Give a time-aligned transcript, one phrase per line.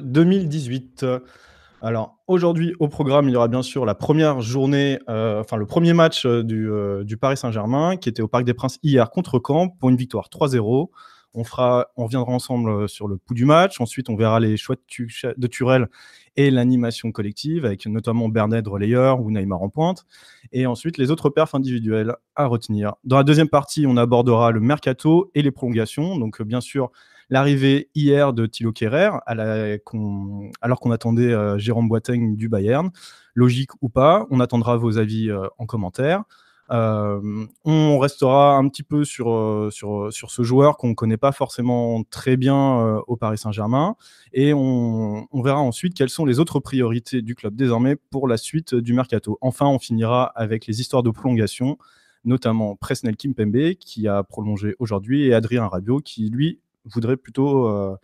[0.00, 1.06] 2018.
[1.84, 5.66] Alors aujourd'hui au programme, il y aura bien sûr la première journée, euh, enfin le
[5.66, 9.10] premier match euh, du, euh, du Paris Saint-Germain qui était au Parc des Princes hier
[9.10, 10.90] contre Caen pour une victoire 3-0.
[11.34, 13.80] On fera, on reviendra ensemble sur le pouls du match.
[13.80, 15.88] Ensuite, on verra les choix de, Tu- de Turel
[16.36, 20.04] et l'animation collective avec notamment Bernet relayeur ou Neymar en pointe.
[20.52, 22.94] Et ensuite, les autres perfs individuels à retenir.
[23.04, 26.18] Dans la deuxième partie, on abordera le mercato et les prolongations.
[26.18, 26.92] Donc, bien sûr,
[27.32, 32.90] l'arrivée hier de Thilo Kerrer, alors qu'on attendait euh, Jérôme Boateng du Bayern.
[33.34, 36.24] Logique ou pas, on attendra vos avis euh, en commentaire.
[36.70, 42.36] Euh, on restera un petit peu sur, ce joueur qu'on ne connaît pas forcément très
[42.36, 43.96] bien au Paris Saint-Germain.
[44.34, 48.36] Et on, on verra ensuite quelles sont les autres priorités du club désormais pour la
[48.36, 49.38] suite du mercato.
[49.40, 51.78] Enfin, on finira avec les histoires de prolongation,
[52.26, 57.96] notamment Presnel Kimpembe qui a prolongé aujourd'hui et Adrien Rabiot qui, lui, voudrait plutôt euh,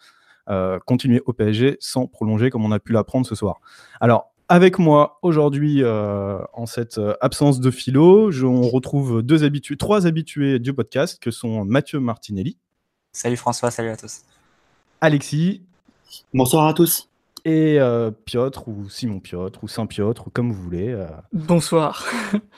[0.51, 3.61] euh, continuer au PSG sans prolonger comme on a pu l'apprendre ce soir.
[4.01, 9.77] Alors, avec moi aujourd'hui, euh, en cette absence de philo, je- on retrouve deux habitués,
[9.77, 12.57] trois habitués du podcast que sont Mathieu Martinelli,
[13.13, 14.23] Salut François, salut à tous.
[15.01, 15.63] Alexis
[16.33, 17.09] Bonsoir à tous.
[17.45, 20.89] et euh, Piotr ou Simon Piotr ou Saint Piotr ou comme vous voulez.
[20.89, 22.05] euh, Bonsoir.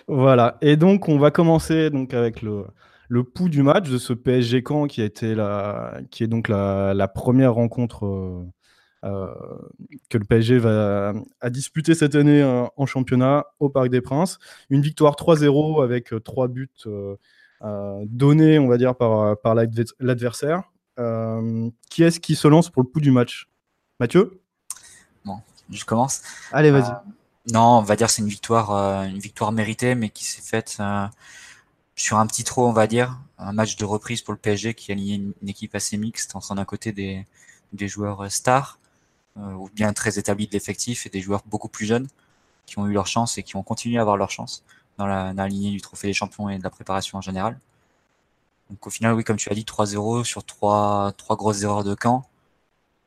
[0.09, 2.65] Voilà, et donc on va commencer donc avec le,
[3.11, 6.49] le pouls du match de ce PSG Caen qui a été la, qui est donc
[6.49, 8.47] la, la première rencontre euh,
[9.05, 9.35] euh,
[10.09, 14.39] que le PSG va a disputer cette année euh, en championnat au Parc des Princes.
[14.71, 16.71] Une victoire 3-0 avec euh, trois buts
[18.07, 20.63] donnés, on va dire, par, par l'adver- l'adversaire.
[20.99, 23.49] Euh, qui est-ce qui se lance pour le pouls du match?
[23.99, 24.41] Mathieu?
[25.73, 26.23] Je commence.
[26.53, 26.91] Allez, vas-y.
[26.91, 26.95] Euh,
[27.53, 30.43] non, on va dire que c'est une victoire, euh, une victoire méritée, mais qui s'est
[30.43, 31.07] faite euh,
[32.01, 33.19] sur un petit trop, on va dire.
[33.39, 36.35] Un match de reprise pour le PSG qui a lié une, une équipe assez mixte,
[36.35, 37.27] entre d'un côté des,
[37.73, 38.79] des joueurs euh, stars,
[39.37, 42.09] euh, ou bien très établis de l'effectif, et des joueurs beaucoup plus jeunes
[42.67, 44.65] qui ont eu leur chance et qui ont continué à avoir leur chance
[44.99, 47.59] dans la, dans la lignée du Trophée des Champions et de la préparation en général.
[48.71, 51.95] Donc au final, oui, comme tu as dit, 3-0 sur trois, trois grosses erreurs de
[51.95, 52.27] camp,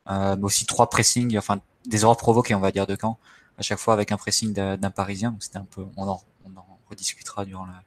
[0.10, 3.18] euh, mais aussi trois pressings, enfin des erreurs provoquées, on va dire, de camp
[3.58, 5.32] à chaque fois avec un pressing d'un d'un Parisien.
[5.32, 7.84] Donc c'était un peu, on en, on en rediscutera durant la,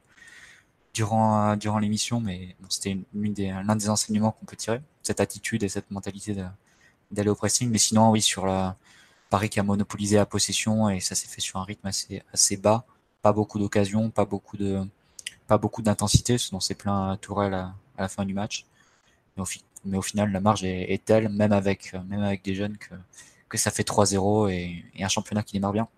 [0.97, 5.63] durant, euh, durant l'émission, mais c'était des, l'un des enseignements qu'on peut tirer, cette attitude
[5.63, 6.35] et cette mentalité
[7.11, 7.71] d'aller au pressing.
[7.71, 8.77] Mais sinon, oui, sur la
[9.29, 12.57] Paris qui a monopolisé la possession et ça s'est fait sur un rythme assez, assez
[12.57, 12.87] bas,
[13.21, 14.81] pas beaucoup d'occasions, pas beaucoup de,
[15.47, 18.65] pas beaucoup d'intensité, ce dont s'est plein Tourelle à, la fin du match.
[19.85, 22.95] Mais au, final, la marge est, telle, même avec, même avec des jeunes, que,
[23.51, 25.89] que ça fait 3-0 et, et un championnat qui démarre bien.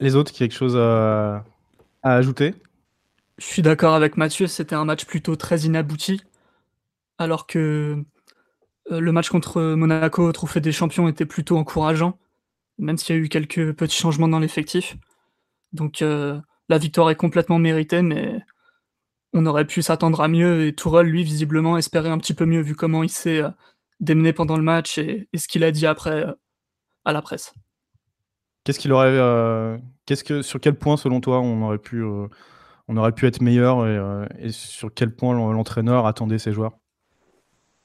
[0.00, 1.44] Les autres, quelque chose à,
[2.02, 2.54] à ajouter?
[3.38, 6.20] Je suis d'accord avec Mathieu, c'était un match plutôt très inabouti,
[7.18, 8.04] alors que
[8.90, 12.18] euh, le match contre Monaco au Trophée des Champions était plutôt encourageant,
[12.78, 14.96] même s'il y a eu quelques petits changements dans l'effectif.
[15.72, 18.40] Donc euh, la victoire est complètement méritée, mais
[19.32, 22.60] on aurait pu s'attendre à mieux, et Tourelle, lui, visiblement, espérait un petit peu mieux,
[22.60, 23.50] vu comment il s'est euh,
[24.00, 26.26] démené pendant le match et, ce qu'il a dit après
[27.04, 27.54] à la presse.
[28.64, 32.02] Qu'est-ce qu'il aurait, qu'est-ce que, sur quel point, selon toi, on aurait pu,
[32.88, 36.72] on aurait pu être meilleur et, euh, sur quel point l'en- l'entraîneur attendait ses joueurs.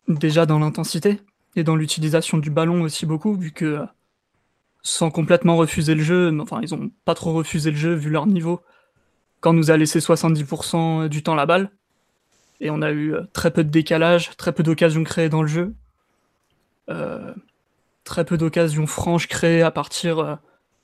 [0.08, 1.22] Déjà dans l'intensité
[1.56, 3.86] et dans l'utilisation du ballon aussi beaucoup, vu que euh,
[4.82, 8.26] sans complètement refuser le jeu, enfin ils ont pas trop refusé le jeu vu leur
[8.28, 8.62] niveau,
[9.40, 11.70] quand nous a laissé 70% du temps la balle,
[12.62, 15.48] et on a eu euh, très peu de décalage, très peu d'occasions créées dans le
[15.48, 15.74] jeu,
[18.04, 20.38] très peu d'occasions franches créées à partir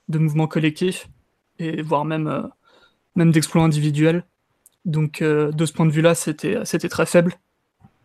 [0.08, 1.10] de mouvements collectifs,
[1.60, 2.50] et voire même,
[3.16, 4.26] même d'exploits individuels.
[4.86, 7.36] Donc euh, de ce point de vue-là, c'était c'était très faible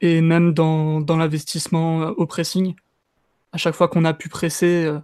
[0.00, 2.74] et même dans, dans l'investissement euh, au pressing.
[3.52, 4.98] À chaque fois qu'on a pu presser, euh,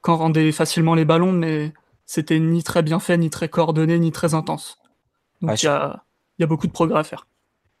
[0.00, 1.72] qu'on rendait facilement les ballons, mais
[2.06, 4.78] c'était ni très bien fait, ni très coordonné, ni très intense.
[5.40, 6.04] Donc Ouais, il y, a,
[6.38, 7.26] il y a beaucoup de progrès à faire.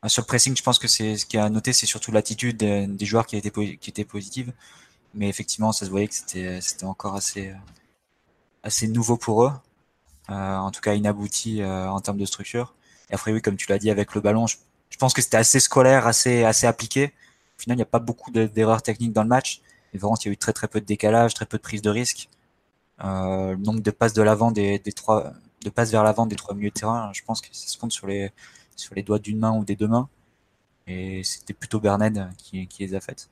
[0.02, 2.56] Ah, Sur le pressing, je pense que c'est ce qui a noté, c'est surtout l'attitude
[2.58, 4.52] des, des joueurs qui, a été, qui était positive.
[5.14, 7.52] Mais effectivement, ça se voyait que c'était c'était encore assez,
[8.62, 9.52] assez nouveau pour eux.
[10.32, 12.74] Euh, en tout cas, inabouti euh, en termes de structure.
[13.10, 14.56] Et après, oui, comme tu l'as dit, avec le ballon, je,
[14.98, 17.12] pense que c'était assez scolaire, assez, assez appliqué.
[17.58, 19.60] Au final, il n'y a pas beaucoup d'erreurs techniques dans le match.
[19.92, 21.82] Et vraiment, il y a eu très très peu de décalage, très peu de prise
[21.82, 22.28] de risque.
[23.04, 25.32] Euh, le nombre de passes de l'avant des, trois,
[25.64, 27.92] de passes vers l'avant des trois milieux de terrain, je pense que ça se compte
[27.92, 28.30] sur les,
[28.76, 30.08] sur les doigts d'une main ou des deux mains.
[30.86, 33.28] Et c'était plutôt Bernard qui, qui les a faites.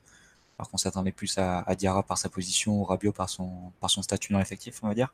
[0.57, 3.49] Alors qu'on s'attendait plus à, à, Diarra par sa position ou Rabiot par son,
[3.79, 5.13] par son statut dans l'effectif, on va dire.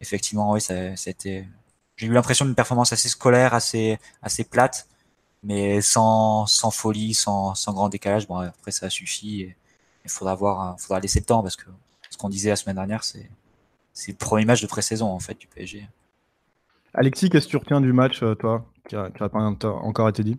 [0.00, 1.10] Effectivement, oui, ça, ça.
[1.18, 4.86] J'ai eu l'impression d'une performance assez scolaire, assez, assez plate,
[5.42, 8.28] mais sans, sans folie, sans, sans grand décalage.
[8.28, 9.54] Bon, après, ça suffit.
[10.04, 11.66] Il faudra voir, faudra laisser le temps parce que
[12.10, 13.30] ce qu'on disait la semaine dernière, c'est,
[13.92, 15.88] c'est le premier match de pré-saison en fait du PSG.
[16.94, 20.38] Alexis, qu'est-ce que tu retiens du match, euh, toi, qui n'a pas encore été dit?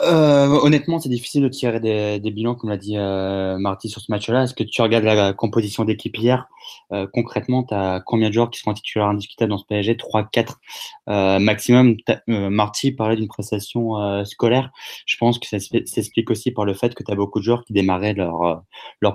[0.00, 4.10] Euh, honnêtement, c'est difficile de tirer des, bilans, comme l'a dit euh, Marty sur ce
[4.10, 4.44] match-là.
[4.44, 6.46] Est-ce que tu regardes la composition d'équipe hier?
[6.92, 10.28] Euh, Concrètement, tu as combien de joueurs qui seront titulaires indiscutables dans ce PSG 3,
[10.32, 10.60] 4
[11.08, 11.96] euh, maximum.
[12.26, 14.70] Marty parlait d'une prestation scolaire.
[15.06, 17.64] Je pense que ça s'explique aussi par le fait que tu as beaucoup de joueurs
[17.64, 18.64] qui démarraient leur,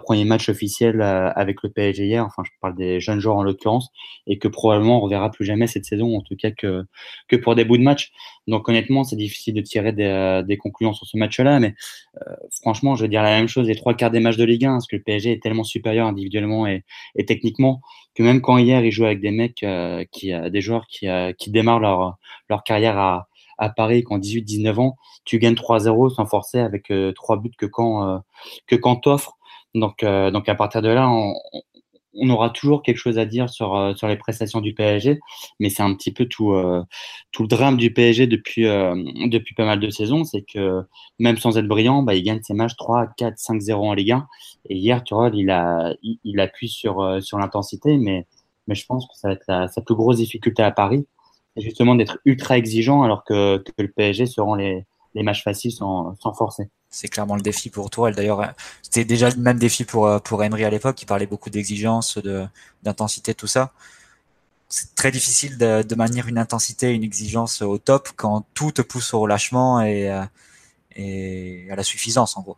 [0.03, 2.23] premier match officiel avec le PSG hier.
[2.23, 3.89] Enfin, je parle des jeunes joueurs en l'occurrence,
[4.27, 6.85] et que probablement on reverra plus jamais cette saison, en tout cas que,
[7.27, 8.11] que pour des bouts de match.
[8.47, 11.75] Donc honnêtement, c'est difficile de tirer des, des conclusions sur ce match-là, mais
[12.21, 14.65] euh, franchement, je veux dire la même chose les trois quarts des matchs de Ligue
[14.65, 16.83] 1, parce que le PSG est tellement supérieur individuellement et,
[17.25, 17.81] techniquement
[18.15, 21.07] que même quand hier il joue avec des mecs euh, qui, euh, des joueurs qui,
[21.37, 22.17] qui démarrent leur,
[22.49, 23.27] leur carrière à,
[23.57, 28.23] à Paris quand 18-19 ans, tu gagnes 3-0 sans forcer avec trois buts que quand
[28.67, 29.37] que quand t'offres.
[29.75, 31.33] Donc, donc à partir de là, on,
[32.17, 35.19] on aura toujours quelque chose à dire sur, euh, sur les prestations du PSG,
[35.59, 36.83] mais c'est un petit peu tout, euh,
[37.31, 38.95] tout le drame du PSG depuis, euh,
[39.27, 40.83] depuis pas mal de saisons, c'est que
[41.19, 44.11] même sans être brillant, bah, il gagne ses matchs 3, 4, 5, 0 en Ligue
[44.11, 44.27] 1.
[44.69, 48.25] Et hier, tu vois, il, a, il, appuie sur, sur l'intensité, mais,
[48.67, 51.07] mais je pense que ça va être sa plus grosse difficulté à Paris,
[51.55, 54.85] justement d'être ultra exigeant alors que, que le PSG seront les,
[55.15, 58.11] les matchs faciles sans, sans forcer c'est clairement le défi pour toi.
[58.11, 61.49] D'ailleurs, c'était déjà le même défi pour euh, pour Emery à l'époque, qui parlait beaucoup
[61.49, 62.47] d'exigence, de
[62.83, 63.73] d'intensité, tout ça.
[64.69, 68.81] C'est très difficile de, de, maintenir une intensité, une exigence au top quand tout te
[68.81, 70.25] pousse au relâchement et, euh,
[70.95, 72.57] et à la suffisance en gros.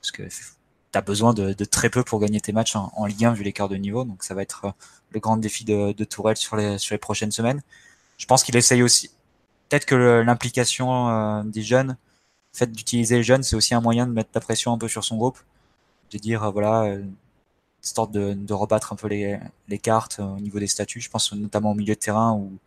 [0.00, 3.06] Parce que tu as besoin de, de, très peu pour gagner tes matchs en, en
[3.06, 4.04] Ligue 1 vu l'écart de niveau.
[4.04, 4.70] Donc ça va être euh,
[5.10, 7.62] le grand défi de, de Tourelle sur les, sur les prochaines semaines.
[8.18, 9.10] Je pense qu'il essaye aussi.
[9.68, 11.96] Peut-être que l'implication des jeunes
[12.52, 15.04] fait d'utiliser les jeunes, c'est aussi un moyen de mettre la pression un peu sur
[15.04, 15.38] son groupe,
[16.12, 17.02] de dire euh, voilà, euh,
[17.82, 21.00] histoire de, de rebattre un peu les, les cartes euh, au niveau des statuts.
[21.00, 22.58] Je pense notamment au milieu de terrain où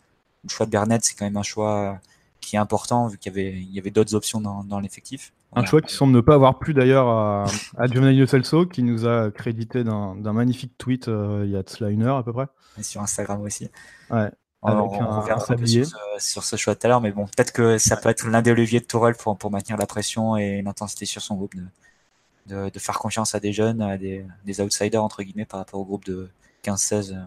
[0.44, 2.00] le choix de Bernet, c'est quand même un choix
[2.40, 5.34] qui est important vu qu'il y avait, il y avait d'autres options dans, dans l'effectif.
[5.54, 7.46] Un choix qui semble ne pas avoir plu d'ailleurs à,
[7.78, 11.90] à Giovanni Celso, qui nous a crédité d'un magnifique tweet il y a de cela
[11.90, 12.48] une heure à peu près.
[12.80, 13.70] Et sur Instagram aussi.
[14.10, 14.32] Ouais.
[14.64, 17.80] Avec on, un, sur, ce, sur, ce, choix tout à l'heure, mais bon, peut-être que
[17.80, 21.06] ça peut être l'un des leviers de Tourelle pour, pour maintenir la pression et l'intensité
[21.06, 21.64] sur son groupe, de,
[22.46, 25.80] de, de, faire confiance à des jeunes, à des, des, outsiders, entre guillemets, par rapport
[25.80, 26.30] au groupe de
[26.64, 27.22] 15-16 euh,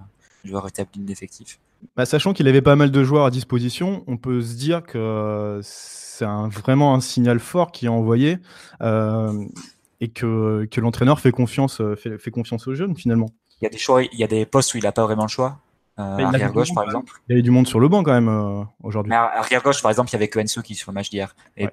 [0.44, 1.58] joueurs établis d'effectifs.
[1.96, 5.58] Bah, sachant qu'il avait pas mal de joueurs à disposition, on peut se dire que
[5.64, 8.38] c'est un, vraiment un signal fort qui est envoyé
[8.81, 9.44] euh,
[10.00, 13.31] et que, que l'entraîneur fait confiance, fait, fait confiance aux jeunes finalement.
[13.60, 15.25] Il y a des choix, il y a des postes où il n'a pas vraiment
[15.25, 15.58] le choix.
[15.99, 17.12] Euh, arrière gauche, par exemple.
[17.29, 19.12] Il y avait du monde sur le banc quand même euh, aujourd'hui.
[19.12, 21.35] Arrière gauche, par exemple, il y avait que Enso qui sur le match d'hier.
[21.56, 21.69] Et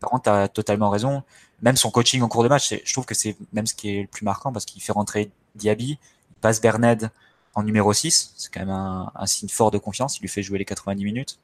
[0.00, 1.22] par contre, tu as totalement raison.
[1.62, 4.02] Même son coaching en cours de match, je trouve que c'est même ce qui est
[4.02, 5.98] le plus marquant parce qu'il fait rentrer Diaby,
[6.30, 7.10] il passe Berned
[7.54, 8.34] en numéro 6.
[8.36, 10.18] C'est quand même un, un, signe fort de confiance.
[10.18, 11.38] Il lui fait jouer les 90 minutes.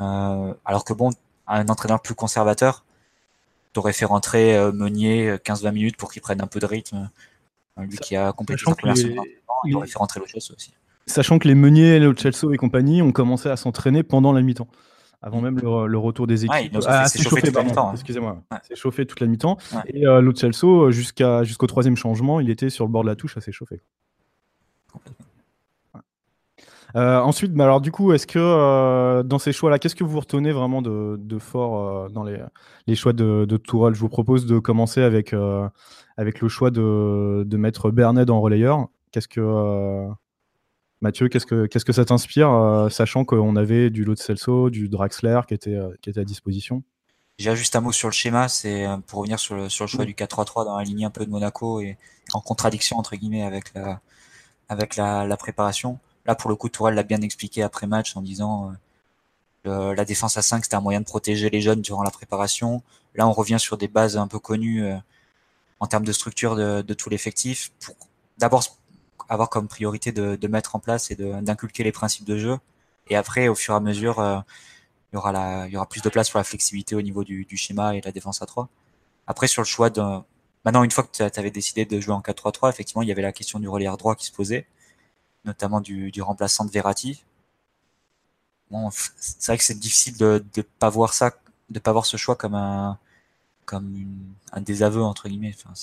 [0.00, 1.10] Euh, alors que bon,
[1.46, 2.84] un entraîneur plus conservateur,
[3.72, 7.10] t'aurais fait rentrer euh, Meunier 15-20 minutes pour qu'il prenne un peu de rythme.
[7.76, 9.18] Lui qui a complété sa première semaine,
[9.64, 10.72] il aurait fait rentrer le chose aussi.
[11.06, 14.68] Sachant que les Meunier, le Chelsea et compagnie ont commencé à s'entraîner pendant la mi-temps,
[15.20, 16.78] avant même le, retour des équipes.
[16.86, 17.88] ah, c'est chauffé, toute la mi-temps.
[17.88, 17.92] Hein.
[17.94, 19.58] Excusez-moi, c'est chauffé toute la mi-temps.
[19.88, 23.36] Et euh, Chelsea, jusqu'à, jusqu'au troisième changement, il était sur le bord de la touche
[23.36, 23.80] à s'échauffer.
[26.96, 30.20] Euh, ensuite, bah alors du coup, est-ce que euh, dans ces choix-là, qu'est-ce que vous
[30.20, 32.38] retenez vraiment de, de fort euh, dans les,
[32.86, 33.94] les, choix de, de Tourelle?
[33.94, 35.68] Je vous propose de commencer avec, euh,
[36.16, 38.86] avec le choix de, de mettre Bernet en relayeur.
[39.10, 40.08] Qu'est-ce que
[41.04, 44.88] Mathieu, qu'est-ce que, qu'est-ce que ça t'inspire, euh, sachant qu'on avait du Lot Celso, du
[44.88, 46.82] Draxler qui était, euh, qui était à disposition?
[47.38, 49.88] J'ai juste un mot sur le schéma, c'est euh, pour revenir sur le, sur le
[49.90, 51.98] choix du 4-3-3 dans la ligne un peu de Monaco et
[52.32, 54.00] en contradiction entre guillemets avec la,
[54.70, 55.98] avec la, la préparation.
[56.24, 58.72] Là, pour le coup, Tourelle l'a bien expliqué après match en disant
[59.66, 62.82] euh, la défense à 5 c'était un moyen de protéger les jeunes durant la préparation.
[63.14, 64.86] Là, on revient sur des bases un peu connues
[65.80, 67.72] en termes de structure de, de tout l'effectif.
[67.84, 67.94] Pour
[68.38, 68.62] d'abord
[69.28, 72.58] avoir comme priorité de, de, mettre en place et d'inculquer les principes de jeu.
[73.08, 74.40] Et après, au fur et à mesure, euh,
[75.12, 77.24] il y aura la, il y aura plus de place pour la flexibilité au niveau
[77.24, 78.68] du, du schéma et la défense à 3.
[79.26, 80.02] Après, sur le choix de,
[80.64, 83.22] maintenant, une fois que tu avais décidé de jouer en 4-3-3, effectivement, il y avait
[83.22, 84.66] la question du relayeur droit qui se posait,
[85.44, 87.24] notamment du, du remplaçant de Verratti.
[88.70, 91.32] Bon, c'est vrai que c'est difficile de, de pas voir ça,
[91.70, 92.98] de pas voir ce choix comme un,
[93.66, 95.54] comme une, un désaveu, entre guillemets.
[95.54, 95.74] Enfin,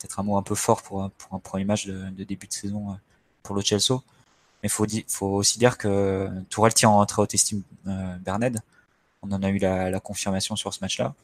[0.00, 2.52] peut-être un mot un peu fort pour, pour un premier match de, de début de
[2.52, 2.94] saison euh,
[3.42, 4.00] pour le Chelsea.
[4.62, 8.60] Mais faut, faut aussi dire que Tourelle tient en très haute estime euh, Berned.
[9.22, 11.14] On en a eu la, la confirmation sur ce match-là.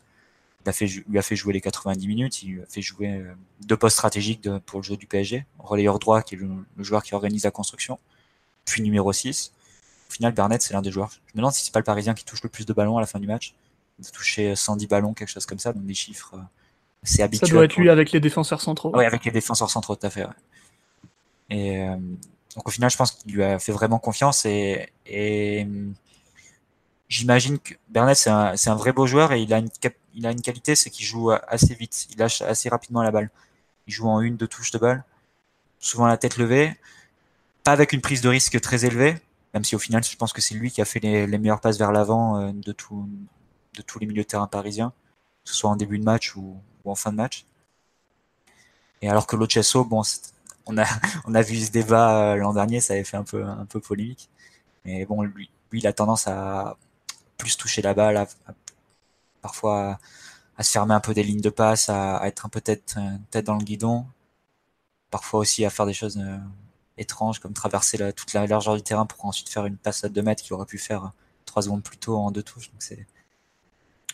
[0.65, 3.13] Il a fait, lui a fait jouer les 90 minutes, il lui a fait jouer
[3.15, 5.47] euh, deux postes stratégiques de, pour le jeu du PSG.
[5.59, 6.49] Relayeur droit, qui est le,
[6.83, 7.99] joueur qui organise la construction.
[8.65, 9.53] Puis numéro 6.
[10.09, 11.11] Au final, Berned, c'est l'un des joueurs.
[11.27, 13.01] Je me demande si c'est pas le Parisien qui touche le plus de ballons à
[13.01, 13.55] la fin du match.
[13.99, 16.41] Il a touché 110 ballons, quelque chose comme ça, donc des chiffres euh,
[17.07, 17.49] assez habituels.
[17.49, 18.93] Ça doit être lui avec les défenseurs centraux.
[18.95, 20.25] Oui, avec les défenseurs centraux, tout à fait.
[20.25, 20.33] Ouais.
[21.51, 21.97] Et euh,
[22.57, 25.67] donc au final, je pense qu'il lui a fait vraiment confiance et, et
[27.09, 29.69] j'imagine que Bernet, c'est un, un, vrai beau joueur et il a une,
[30.15, 33.31] il a une qualité, c'est qu'il joue assez vite, il lâche assez rapidement la balle.
[33.87, 35.05] Il joue en une, deux touches de balle,
[35.79, 36.75] souvent la tête levée,
[37.63, 39.17] pas avec une prise de risque très élevée,
[39.55, 41.61] même si au final, je pense que c'est lui qui a fait les, les meilleures
[41.61, 43.09] passes vers l'avant euh, de, tout,
[43.75, 44.93] de tous les milieux de terrain parisiens,
[45.45, 46.57] que ce soit en début de match ou,
[46.91, 47.47] en fin de match.
[49.03, 50.03] Et alors que l'Ochesso, bon,
[50.67, 50.85] on a,
[51.27, 53.81] on a vu ce débat euh, l'an dernier, ça avait fait un peu, un peu
[53.81, 54.31] polémique.
[54.85, 56.77] Mais bon, lui, il a tendance à
[57.39, 58.27] plus toucher la balle,
[59.43, 59.99] parfois
[60.59, 63.17] à se fermer un peu des lignes de passe, à, être un peu tête, euh,
[63.31, 64.07] tête dans le guidon.
[65.11, 66.39] Parfois aussi à faire des choses euh,
[66.99, 70.23] étranges, comme traverser toute la largeur du terrain pour ensuite faire une passe à 2
[70.23, 71.13] mètres qu'il aurait pu faire
[71.45, 72.71] trois secondes plus tôt en deux touches.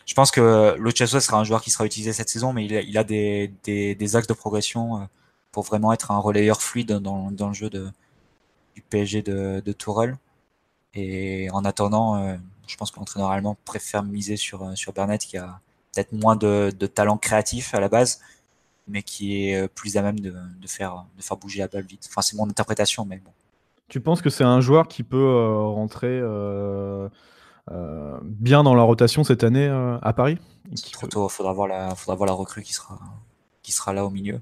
[0.06, 3.04] Je pense que Lochasso sera un joueur qui sera utilisé cette saison, mais il a,
[3.04, 5.08] des, axes de progression
[5.52, 10.16] pour vraiment être un relayeur fluide dans, le jeu du PSG de, de Tourelle.
[10.94, 15.36] Et en attendant, euh, je pense que l'entraîneur allemand préfère miser sur, sur Bernat qui
[15.36, 15.60] a
[15.94, 18.20] peut-être moins de, talent créatif à la base,
[18.88, 20.34] mais qui est plus à même de,
[20.66, 21.04] faire,
[21.40, 22.06] bouger la balle vite.
[22.10, 23.30] Enfin, c'est mon interprétation, mais bon.
[23.88, 27.08] Tu penses que c'est un joueur qui peut euh, rentrer euh,
[27.70, 30.38] euh, bien dans la rotation cette année euh, à Paris
[30.74, 32.98] C'est trop tôt, il faudra voir la, faudra voir la recrue qui sera,
[33.62, 34.40] qui sera là au milieu.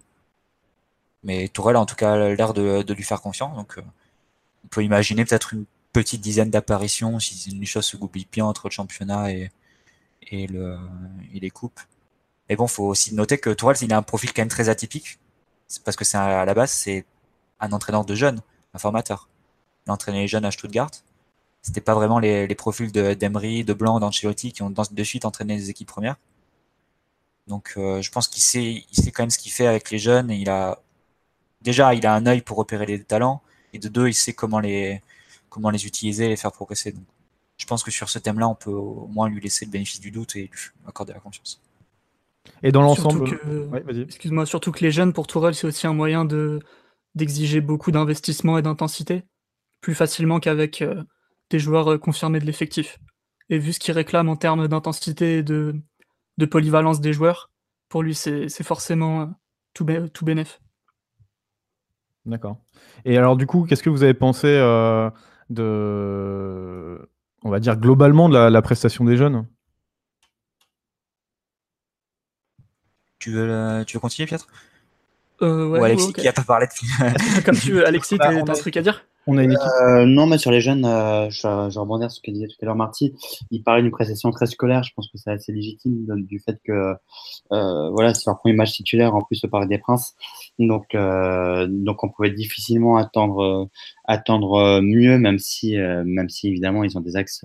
[1.22, 3.82] Mais Tourelle a en tout cas l'air de, de, lui faire confiance, donc euh,
[4.64, 8.68] on peut imaginer peut-être une petite dizaine d'apparitions si les choses se goupillent bien entre
[8.68, 9.50] le championnat et,
[10.22, 10.78] et, le,
[11.34, 11.80] et les coupes.
[12.48, 15.18] Et bon, faut aussi noter que Tourelle, il a un profil quand même très atypique,
[15.84, 17.04] parce que c'est à la base c'est
[17.60, 18.40] un entraîneur de jeunes,
[18.72, 19.28] un formateur.
[19.86, 20.90] Il a entraîné les jeunes à Stuttgart.
[21.62, 25.24] C'était pas vraiment les, les profils de d'Emery, de Blanc, d'Ancelotti qui ont de suite
[25.24, 26.16] entraîné les équipes premières.
[27.46, 29.98] Donc euh, je pense qu'il sait, il sait quand même ce qu'il fait avec les
[29.98, 30.80] jeunes et il a
[31.62, 34.60] déjà il a un œil pour repérer les talents et de deux il sait comment
[34.60, 35.02] les
[35.48, 36.92] comment les utiliser et les faire progresser.
[36.92, 37.04] Donc
[37.58, 40.10] je pense que sur ce thème-là on peut au moins lui laisser le bénéfice du
[40.10, 41.60] doute et lui accorder la confiance.
[42.62, 43.22] Et dans l'ensemble,
[43.72, 46.60] ouais, excuse-moi, surtout que les jeunes pour Tourelle c'est aussi un moyen de
[47.16, 49.24] d'exiger beaucoup d'investissement et d'intensité
[49.80, 51.02] plus facilement qu'avec euh,
[51.50, 52.98] des joueurs confirmés de l'effectif.
[53.48, 55.74] Et vu ce qu'il réclame en termes d'intensité et de,
[56.38, 57.50] de polyvalence des joueurs,
[57.88, 59.32] pour lui, c'est forcément
[59.74, 60.60] tout, bé tout bénéf.
[62.24, 62.58] D'accord.
[63.04, 65.10] Et alors, du coup, qu'est-ce que vous avez pensé euh,
[65.48, 67.08] de,
[67.42, 69.46] on va dire, globalement de la, la prestation des jeunes?
[73.18, 74.48] Tu veux, tu veux continuer, Pietro
[75.42, 76.22] euh, ouais, Ou Alexis ouais, okay.
[76.22, 77.42] qui a pas parlé de...
[77.44, 79.04] Comme tu veux, Alexis, t'as un truc à dire?
[79.28, 82.56] Euh, non, mais sur les jeunes, euh, je, je rebondis sur ce que disait tout
[82.62, 83.14] à l'heure Marty.
[83.50, 84.82] Il parlait d'une prestation très scolaire.
[84.82, 86.94] Je pense que c'est assez légitime du fait que
[87.52, 90.14] euh, voilà, c'est leur premier match titulaire en plus au Parc des Princes.
[90.58, 90.96] Donc,
[91.68, 93.68] donc on pouvait difficilement attendre
[94.04, 97.44] attendre mieux, même si même si évidemment ils ont des axes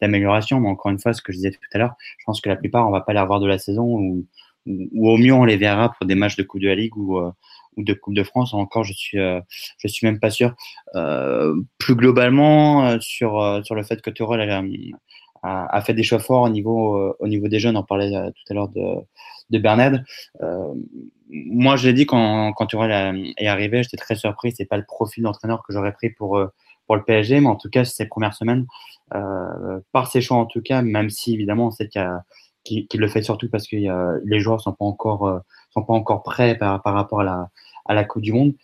[0.00, 0.60] d'amélioration.
[0.60, 2.56] Mais encore une fois, ce que je disais tout à l'heure, je pense que la
[2.56, 4.26] plupart on va pas les revoir de la saison ou,
[4.66, 7.20] ou au mieux on les verra pour des matchs de Coupe de la Ligue ou
[7.76, 8.54] ou de Coupe de France.
[8.54, 9.40] Encore, je suis, euh,
[9.78, 10.54] je suis même pas sûr.
[10.94, 14.50] Euh, plus globalement, euh, sur, sur le fait que Tourelle
[15.42, 17.76] a, fait des choix forts au niveau, au niveau des jeunes.
[17.76, 18.82] On parlait tout à l'heure de,
[19.50, 20.00] de Bernard.
[21.30, 24.52] moi, je l'ai dit quand, quand est arrivé, j'étais très surpris.
[24.56, 26.40] C'est pas le profil d'entraîneur que j'aurais pris pour,
[26.86, 28.66] pour le PSG, mais en tout cas, ces premières semaines,
[29.92, 32.02] par ses choix en tout cas, même si évidemment on sait qu'il
[32.64, 33.76] qu qu le fait surtout parce que
[34.24, 37.50] les joueurs sont pas encore sont pas encore prêts par, par rapport à la,
[37.88, 38.54] à la Coupe du Monde.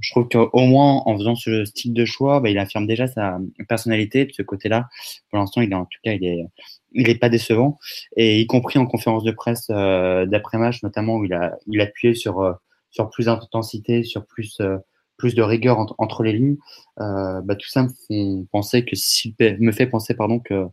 [0.00, 3.38] Je trouve qu'au moins, en faisant ce style de choix, bah, il affirme déjà sa
[3.68, 4.24] personnalité.
[4.24, 4.88] De ce côté-là,
[5.30, 6.46] pour l'instant, il est en tout cas, il est,
[6.92, 7.78] il est pas décevant.
[8.16, 11.84] Et y compris en conférence de presse euh, d'après-match, notamment où il a, il a
[11.84, 12.52] appuyé sur, euh,
[12.90, 14.78] sur plus d'intensité, sur plus, euh,
[15.16, 16.56] plus de rigueur entre, les lignes.
[16.96, 20.66] Bah, tout ça me, fait penser que si me fait penser pardon, que,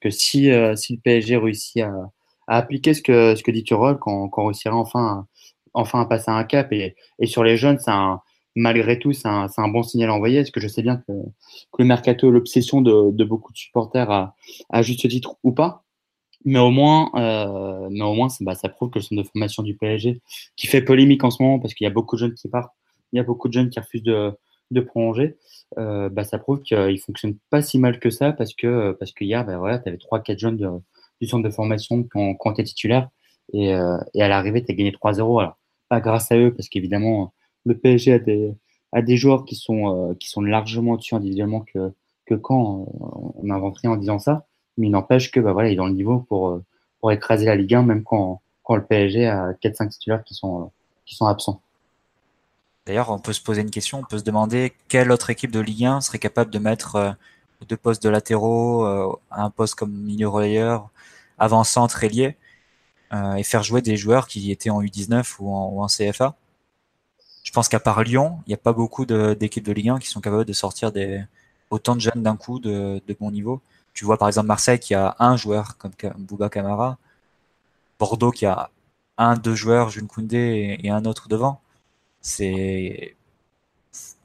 [0.00, 1.92] que si, si le PSG réussit à,
[2.46, 5.26] à, appliquer ce que, ce que dit Turol, qu'on réussira enfin,
[5.74, 6.72] enfin à passer un cap.
[6.72, 8.20] Et, sur les jeunes, un
[8.54, 11.82] malgré tout, c'est un, bon signal à envoyer, parce que je sais bien que, que
[11.82, 14.10] le mercato, l'obsession de, beaucoup de supporters
[14.70, 15.82] à, juste titre ou pas.
[16.44, 19.62] Mais au moins, euh, mais au moins bah, ça prouve que le centre de formation
[19.62, 20.20] du PSG,
[20.56, 22.72] qui fait polémique en ce moment, parce qu'il y a beaucoup de jeunes qui partent,
[23.12, 24.36] il y a beaucoup de jeunes qui refusent de,
[24.86, 25.36] prolonger,
[25.78, 29.44] euh, bah, ça prouve qu'il fonctionne pas si mal que ça, parce que parce qu'hier,
[29.46, 30.82] bah, voilà, tu avais 3-4 jeunes
[31.20, 33.08] du centre de formation qui ont, qui titulaires,
[33.52, 35.40] et, euh, et à l'arrivée, tu as gagné 3-0.
[35.40, 35.56] Alors,
[35.88, 37.32] pas grâce à eux, parce qu'évidemment,
[37.64, 38.54] le PSG a des,
[38.94, 41.92] a des joueurs qui sont, euh, qui sont largement au-dessus individuellement que,
[42.26, 44.46] que quand on n'invente rien en disant ça.
[44.78, 46.64] Mais il n'empêche que bah, voilà, il est dans le niveau pour, euh,
[47.00, 50.62] pour écraser la Ligue 1, même quand, quand le PSG a 4-5 titulaires qui sont,
[50.62, 50.66] euh,
[51.06, 51.60] qui sont absents.
[52.86, 55.60] D'ailleurs, on peut se poser une question, on peut se demander quelle autre équipe de
[55.60, 57.16] Ligue 1 serait capable de mettre
[57.66, 58.84] deux postes de latéraux,
[59.30, 60.90] un poste comme milieu relayeur,
[61.38, 62.36] avant-centre, ailier,
[63.12, 66.36] et faire jouer des joueurs qui étaient en U19 ou en, ou en CFA
[67.44, 70.08] je pense qu'à part Lyon, il n'y a pas beaucoup d'équipes de, Ligue 1 qui
[70.08, 71.22] sont capables de sortir des,
[71.70, 73.60] autant de jeunes d'un coup de, de, bon niveau.
[73.92, 76.98] Tu vois par exemple Marseille qui a un joueur comme Bouba Camara,
[77.98, 78.70] Bordeaux qui a
[79.18, 81.60] un, deux joueurs, Jules Koundé et, un autre devant.
[82.20, 83.16] C'est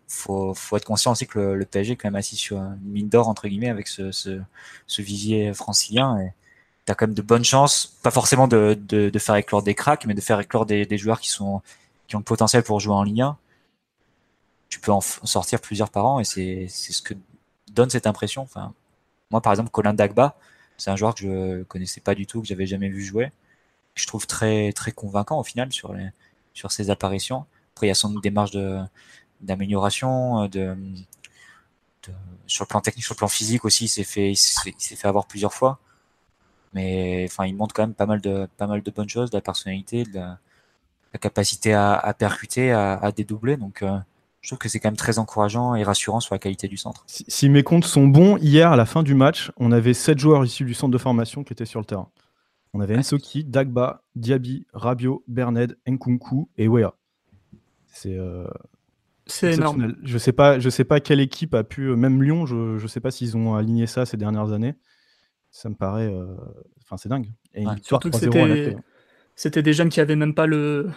[0.07, 3.09] faut, faut être conscient aussi que le, PSG est quand même assis sur une mine
[3.09, 4.41] d'or entre guillemets avec ce, ce,
[4.87, 6.33] ce vivier francilien et
[6.89, 10.05] tu quand même de bonnes chances, pas forcément de, de, de faire éclore des cracks,
[10.05, 11.61] mais de faire éclore des, des joueurs qui sont
[12.07, 13.37] qui ont le potentiel pour jouer en Ligue 1,
[14.69, 17.13] tu peux en sortir plusieurs par an et c'est ce que
[17.71, 18.41] donne cette impression.
[18.41, 18.73] Enfin,
[19.31, 20.35] moi, par exemple, Colin Dagba,
[20.77, 23.31] c'est un joueur que je connaissais pas du tout, que j'avais jamais vu jouer.
[23.95, 26.09] je trouve très très convaincant au final sur les
[26.53, 27.45] sur ses apparitions.
[27.73, 28.57] Après, il y a sans doute des marges
[29.41, 30.75] d'amélioration, de,
[32.07, 32.13] de,
[32.47, 35.27] sur le plan technique, sur le plan physique aussi, il s'est fait il fait avoir
[35.27, 35.79] plusieurs fois.
[36.73, 39.37] Mais enfin, il montre quand même pas mal de pas mal de bonnes choses, de
[39.37, 40.39] la personnalité, de la,
[41.13, 43.57] la capacité à, à percuter, à, à, dédoubler.
[43.57, 43.97] Donc, euh,
[44.41, 47.03] je trouve que c'est quand même très encourageant et rassurant sur la qualité du centre.
[47.07, 50.45] Si, mes comptes sont bons, hier, à la fin du match, on avait 7 joueurs
[50.45, 52.09] issus du centre de formation qui étaient sur le terrain.
[52.73, 56.93] On avait Ensoki, Dagba, Diaby, Rabiot, Berned, Nkunku et Wea.
[57.91, 58.47] C'est euh,
[59.41, 59.95] énorme.
[60.03, 62.99] Je sais pas, je sais pas quelle équipe a pu, même Lyon, je, je sais
[62.99, 64.75] pas s'ils ont aligné ça ces dernières années.
[65.51, 66.35] Ça me paraît, euh,
[66.83, 67.31] enfin c'est dingue.
[67.53, 68.75] Et une victoire 3-0
[69.39, 70.89] c'était des jeunes qui avaient même pas le,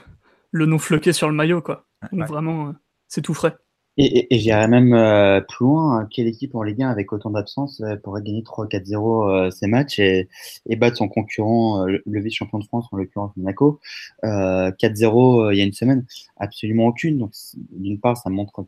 [0.51, 1.87] le nom floqué sur le maillot, quoi.
[2.11, 2.73] Donc vraiment, euh,
[3.07, 3.55] c'est tout frais.
[3.97, 6.09] Et, et, j'irais même euh, plus loin, hein.
[6.11, 10.29] quelle équipe en Ligue 1 avec autant d'absence euh, pourrait gagner 3-4-0 ses matchs et,
[10.67, 13.79] et, battre son concurrent, le, vice-champion de France, en l'occurrence Monaco,
[14.25, 16.05] 4-0 il y a une semaine?
[16.37, 17.19] Absolument aucune.
[17.19, 17.33] Donc
[17.71, 18.67] d'une part, ça montre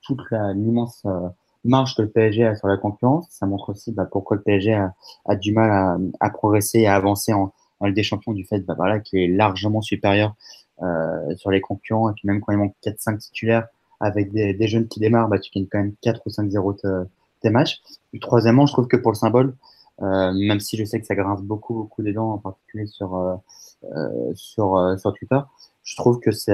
[0.00, 1.04] toute l'immense
[1.64, 3.26] marge que le PSG a sur la concurrence.
[3.30, 4.94] Ça montre aussi bah, pourquoi le PSG a,
[5.26, 8.44] a du mal à, à progresser et à avancer en, en Ligue des Champions du
[8.44, 10.34] fait bah, voilà, qu'il est largement supérieur
[10.82, 13.68] euh, sur les concurrents et puis même quand il manque 4-5 titulaires
[14.00, 17.06] avec des, des, jeunes qui démarrent, bah, tu gagnes quand même 4 ou 5-0
[17.40, 17.80] tes matchs.
[18.20, 19.54] Troisièmement, je trouve que pour le symbole,
[20.02, 23.14] euh, même si je sais que ça grince beaucoup, beaucoup des dents, en particulier sur,
[23.14, 23.36] euh,
[23.84, 25.38] euh sur, euh, sur Twitter,
[25.84, 26.52] je trouve que c'est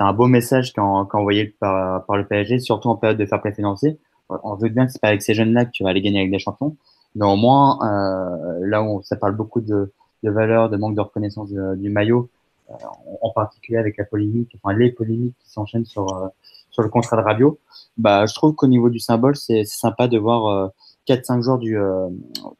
[0.00, 3.40] euh, un beau message qu'a envoyé par, par le PSG, surtout en période de fair
[3.40, 3.98] play financier.
[4.28, 6.30] On veut bien que c'est pas avec ces jeunes-là que tu vas aller gagner avec
[6.30, 6.76] des champions,
[7.16, 11.90] Néanmoins, euh, là où ça parle beaucoup de, de valeur, de manque de reconnaissance du
[11.90, 12.28] maillot,
[12.70, 12.74] euh,
[13.20, 16.28] en particulier avec la polémique, enfin les polémiques qui s'enchaînent sur euh,
[16.70, 17.58] sur le contrat de Rabiot,
[17.96, 20.70] bah je trouve qu'au niveau du symbole, c'est sympa de voir
[21.08, 21.76] 4-5 joueurs du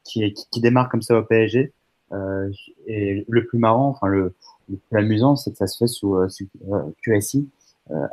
[0.02, 1.72] qui, qui, qui démarrent comme ça au PSG.
[2.88, 4.34] et le plus marrant, enfin le,
[4.70, 6.46] le plus amusant, c'est que ça se fait sous, sous
[7.02, 7.48] QSI,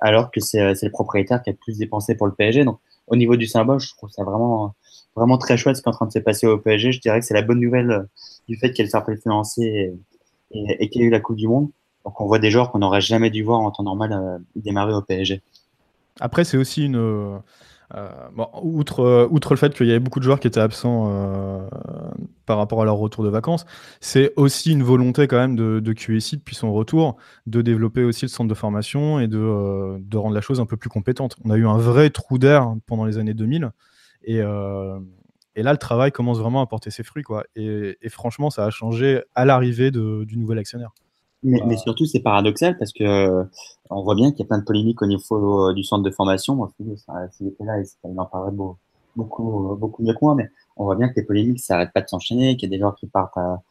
[0.01, 2.65] alors que c'est le propriétaire qui a plus dépensé pour le PSG.
[2.65, 4.73] Donc au niveau du symbole, je trouve ça vraiment
[5.17, 6.91] vraiment très chouette ce qui est en train de se passer au PSG.
[6.91, 8.03] Je dirais que c'est la bonne nouvelle euh,
[8.47, 9.93] du fait qu'il y ait le cercle financier
[10.51, 11.69] et, et, qu'il y ait eu la Coupe du Monde.
[12.05, 14.93] Donc on voit des joueurs qu'on n'aurait jamais dû voir en temps normal euh, démarrer
[14.93, 15.41] au PSG.
[16.19, 17.39] Après, c'est aussi une.
[17.95, 21.69] Euh, bon, outre, le fait qu'il y avait beaucoup de joueurs qui étaient absents
[22.45, 23.65] par rapport à leur retour de vacances,
[24.02, 28.30] c'est aussi une volonté quand même de, QSI depuis son retour de développer aussi le
[28.30, 31.36] centre de formation et de, rendre la chose un peu plus compétente.
[31.45, 33.71] On a eu un vrai trou d'air pendant les années 2000
[34.23, 35.00] et, euh,
[35.56, 37.23] et, là, le travail commence vraiment à porter ses fruits.
[37.23, 37.45] Quoi.
[37.56, 40.91] Et, franchement, ça a changé à l'arrivée du nouvel actionnaire.
[41.43, 43.43] Mais, mais surtout, c'est paradoxal parce que euh,
[43.89, 46.12] on voit bien qu'il y a plein de polémiques au niveau euh, du centre de
[46.12, 46.67] formation.
[47.32, 48.52] S'il était là, il en parlerait
[49.15, 50.36] beaucoup, beaucoup mieux que moi.
[50.36, 52.78] Mais on voit bien que les polémiques, ça n'arrête pas de s'enchaîner, qu'il y a
[52.78, 53.62] des gens qui partent à,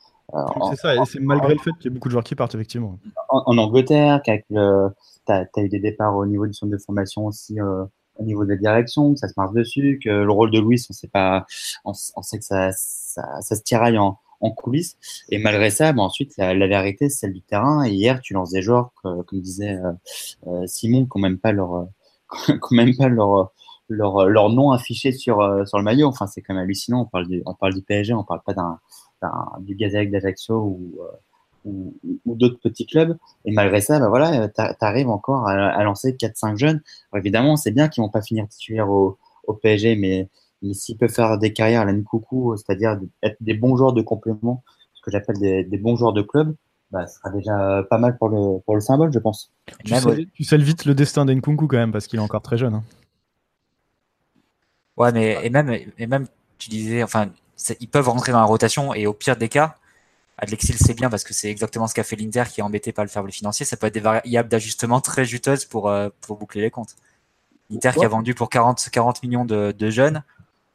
[0.71, 2.57] c'est ça, et c'est malgré le fait qu'il y ait beaucoup de joueurs qui partent,
[2.57, 2.99] effectivement.
[3.29, 8.23] En, Angleterre, tu as, eu des départs au niveau du centre de formation aussi, au
[8.25, 10.93] niveau de la direction, que ça se marche dessus, que le rôle de Louis, on
[10.93, 11.47] sait pas,
[11.85, 14.97] on, sait que ça, ça, ça se tiraille en, en coulisses.
[15.29, 17.85] Et malgré ça, bah, ensuite, la, vérité, c'est celle du terrain.
[17.85, 19.93] Et hier, tu lances des joueurs, comme disait euh,
[20.47, 21.89] euh, Simon, n'ont même pas leur,
[22.71, 23.53] même pas leur,
[23.89, 26.09] leur, leur nom affiché sur, euh, sur le maillot.
[26.09, 27.03] Enfin, c'est quand même hallucinant.
[27.03, 28.79] On parle du, on parle du PSG, on parle pas d'un,
[29.61, 30.99] du Gazelle d'Ajaccio ou,
[31.65, 31.95] ou,
[32.37, 33.17] d'autres petits clubs.
[33.45, 36.81] Et malgré ça, bah voilà, tu arrives encore à, lancer 4-5 jeunes.
[37.17, 40.29] évidemment, c'est bien qu'ils vont pas finir titulaires au, au PSG, mais
[40.67, 44.03] mais s'il peut faire des carrières à la Nkoukou, c'est-à-dire être des bons joueurs de
[44.03, 44.63] complément,
[44.95, 46.55] ce que j'appelle des, bons joueurs de club,
[46.91, 49.53] bah, ce sera déjà pas mal pour le, pour le symbole, je pense.
[49.85, 52.75] Tu, sais, vite le destin d'Nkoukou quand même, parce qu'il est encore très jeune.
[52.75, 52.85] Hein.
[54.97, 56.27] Ouais, mais et même, et même,
[56.59, 57.29] tu disais, enfin,
[57.81, 59.77] ils peuvent rentrer dans la rotation, et au pire des cas,
[60.39, 63.05] Adlexil c'est bien parce que c'est exactement ce qu'a fait l'Inter qui est embêté par
[63.05, 63.65] le faible financier.
[63.65, 66.95] Ça peut être des variables d'ajustement très juteuses pour, euh, pour boucler les comptes.
[67.71, 70.23] L'Inter qui a vendu pour 40, 40 millions de, de jeunes,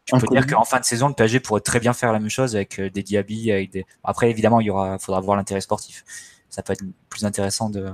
[0.05, 2.29] tu peux dire qu'en fin de saison, le PSG pourrait très bien faire la même
[2.29, 3.85] chose avec euh, des Diaby, avec des.
[4.03, 6.03] Après, évidemment, il y aura, faudra voir l'intérêt sportif.
[6.49, 7.89] Ça peut être plus intéressant de,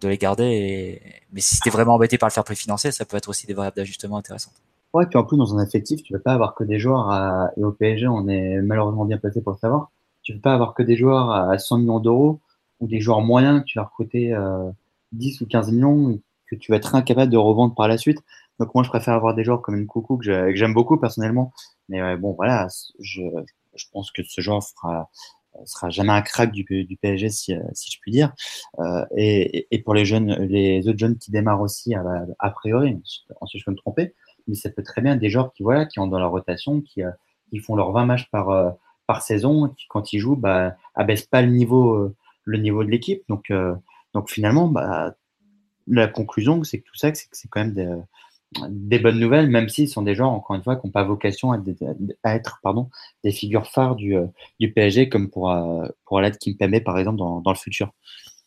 [0.00, 0.44] de les garder.
[0.44, 1.02] Et...
[1.32, 3.46] Mais si tu es vraiment embêté par le fair play financier, ça peut être aussi
[3.46, 4.54] des variables d'ajustement intéressantes.
[4.92, 7.10] Ouais, puis en plus, dans un effectif, tu ne peux pas avoir que des joueurs
[7.10, 7.50] à...
[7.56, 9.90] et au PSG, on est malheureusement bien placé pour le savoir.
[10.22, 12.40] Tu ne peux pas avoir que des joueurs à 100 millions d'euros
[12.80, 14.70] ou des joueurs moyens que tu vas recruter euh,
[15.12, 16.20] 10 ou 15 millions
[16.50, 18.18] que tu vas être incapable de revendre par la suite.
[18.58, 21.52] Donc moi, je préfère avoir des joueurs comme une Coucou que j'aime beaucoup personnellement.
[21.88, 22.68] Mais bon, voilà,
[23.00, 23.22] je,
[23.74, 25.10] je, pense que ce joueur fera
[25.64, 28.32] sera jamais un crack du, PSG si, si, je puis dire.
[28.78, 33.00] Euh, et, et, pour les jeunes, les autres jeunes qui démarrent aussi a, priori,
[33.40, 34.14] ensuite je peux me tromper,
[34.46, 37.02] mais ça peut très bien des joueurs qui voilà qui ont dans leur rotation, qui,
[37.02, 37.10] euh,
[37.50, 38.70] qui font leurs 20 matchs par euh,
[39.06, 42.90] par saison, qui quand ils jouent, bah abaissent pas le niveau euh, le niveau de
[42.90, 43.22] l'équipe.
[43.28, 43.52] Donc
[44.14, 45.14] donc finalement, bah
[45.88, 47.88] la conclusion, c'est que tout ça, c'est que c'est quand même des,
[48.68, 51.52] des bonnes nouvelles, même s'ils sont des gens, encore une fois, qui n'ont pas vocation
[51.52, 51.58] à,
[52.24, 52.90] être pardon,
[53.24, 54.26] des figures phares du, euh,
[54.60, 57.92] PSG, comme pour, euh, pour Kimpembe, par exemple, dans, dans, le futur.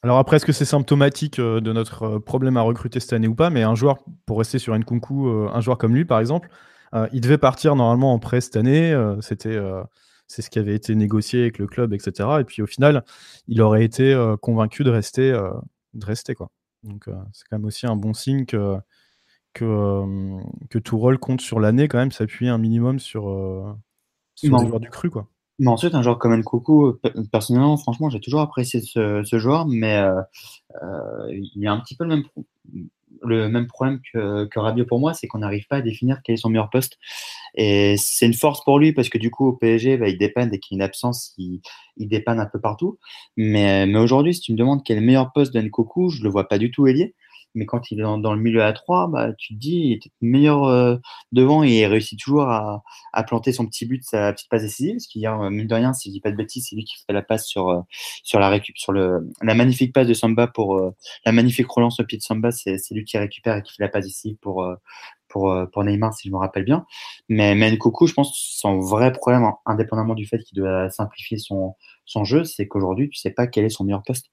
[0.04, 3.36] Alors après, est-ce que c'est symptomatique euh, de notre problème à recruter cette année ou
[3.36, 3.50] pas?
[3.50, 6.50] Mais un joueur, pour rester sur concours, un joueur comme lui, par exemple,
[7.12, 8.96] il devait partir normalement en prêt cette année.
[9.20, 9.60] C'était
[10.28, 12.30] c'est ce qui avait été négocié avec le club, etc.
[12.40, 13.04] Et puis au final,
[13.50, 15.32] il aurait été convaincu de rester,
[15.94, 16.52] de rester quoi.
[16.84, 18.78] Donc c'est quand même aussi un bon signe que
[19.56, 20.40] que, euh,
[20.70, 23.74] que tout rôle compte sur l'année quand même, s'appuyer un minimum sur, euh,
[24.36, 25.10] sur joueurs du cru.
[25.10, 25.28] Quoi.
[25.58, 27.00] Mais ensuite, un joueur comme Nkoku,
[27.32, 30.22] personnellement, franchement, j'ai toujours apprécié ce, ce joueur, mais euh,
[30.84, 32.24] euh, il y a un petit peu le même,
[33.24, 36.34] le même problème que, que Rabiot pour moi, c'est qu'on n'arrive pas à définir quel
[36.34, 36.98] est son meilleur poste.
[37.56, 40.50] Et c'est une force pour lui parce que du coup, au PSG, bah, il dépanne
[40.50, 41.62] dès qu'il y a une absence, il,
[41.96, 43.00] il dépanne un peu partout.
[43.38, 46.22] Mais, mais aujourd'hui, si tu me demandes quel est le meilleur poste de Nkoku, je
[46.22, 47.16] le vois pas du tout ailier
[47.56, 50.12] mais quand il est dans, le milieu à 3, bah, tu te dis, il est
[50.22, 50.98] meilleur euh,
[51.32, 52.84] devant et il réussit toujours à,
[53.26, 54.96] planter son petit but, sa petite passe décisive.
[54.96, 56.84] Parce qu'il y a, mine de rien, si je dis pas de bêtises, c'est lui
[56.84, 57.82] qui fait la passe sur, euh,
[58.24, 60.94] sur, la, récup, sur le, la magnifique passe de Samba pour euh,
[61.26, 62.52] la magnifique relance au pied de Samba.
[62.52, 64.68] C'est lui qui récupère et qui fait la passe décisive pour,
[65.30, 66.86] pour, pour Neymar, si je me rappelle bien.
[67.30, 72.24] Mais, mais je pense, son vrai problème, indépendamment du fait qu'il doit simplifier son, son
[72.24, 74.28] jeu, c'est qu'aujourd'hui, tu sais pas quel est son meilleur poste.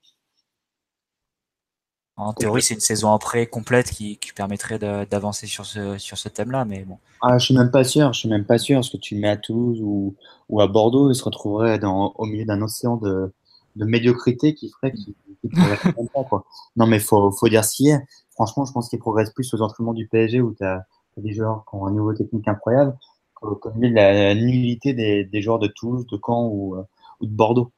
[2.16, 6.29] En théorie, c'est une saison après complète qui, qui permettrait d'avancer sur ce, sur ce
[6.29, 6.98] thème-là, mais bon.
[7.22, 8.12] Ah, je suis même pas sûr.
[8.12, 8.77] Je suis même pas sûr.
[8.77, 10.14] Parce que tu le mets à Toulouse ou,
[10.51, 13.33] ou à Bordeaux, il se retrouverait dans, au milieu d'un océan de,
[13.77, 15.48] de médiocrité qui ferait qu'il qu
[16.14, 16.25] pas.
[16.25, 16.44] Quoi.
[16.77, 18.01] Non, mais faut, faut dire ce qu'il est.
[18.31, 20.85] Franchement, je pense qu'il progresse plus aux entraînements du PSG où tu as,
[21.16, 22.96] des joueurs qui ont un niveau technique incroyable,
[23.35, 26.83] comme la, nullité des, des joueurs de Toulouse, de Caen ou, euh,
[27.20, 27.70] ou de Bordeaux.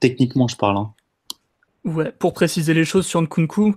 [0.00, 0.76] Techniquement, je parle.
[0.76, 0.92] Hein.
[1.84, 3.74] Ouais, pour préciser les choses sur Nkunku,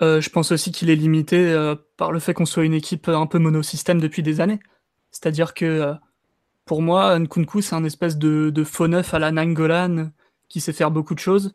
[0.00, 3.08] euh, je pense aussi qu'il est limité euh, par le fait qu'on soit une équipe
[3.08, 4.60] un peu monosystème depuis des années.
[5.10, 5.94] C'est-à-dire que euh,
[6.66, 10.10] pour moi, Nkunku, c'est un espèce de, faux neuf à la Nangolan
[10.48, 11.54] qui sait faire beaucoup de choses.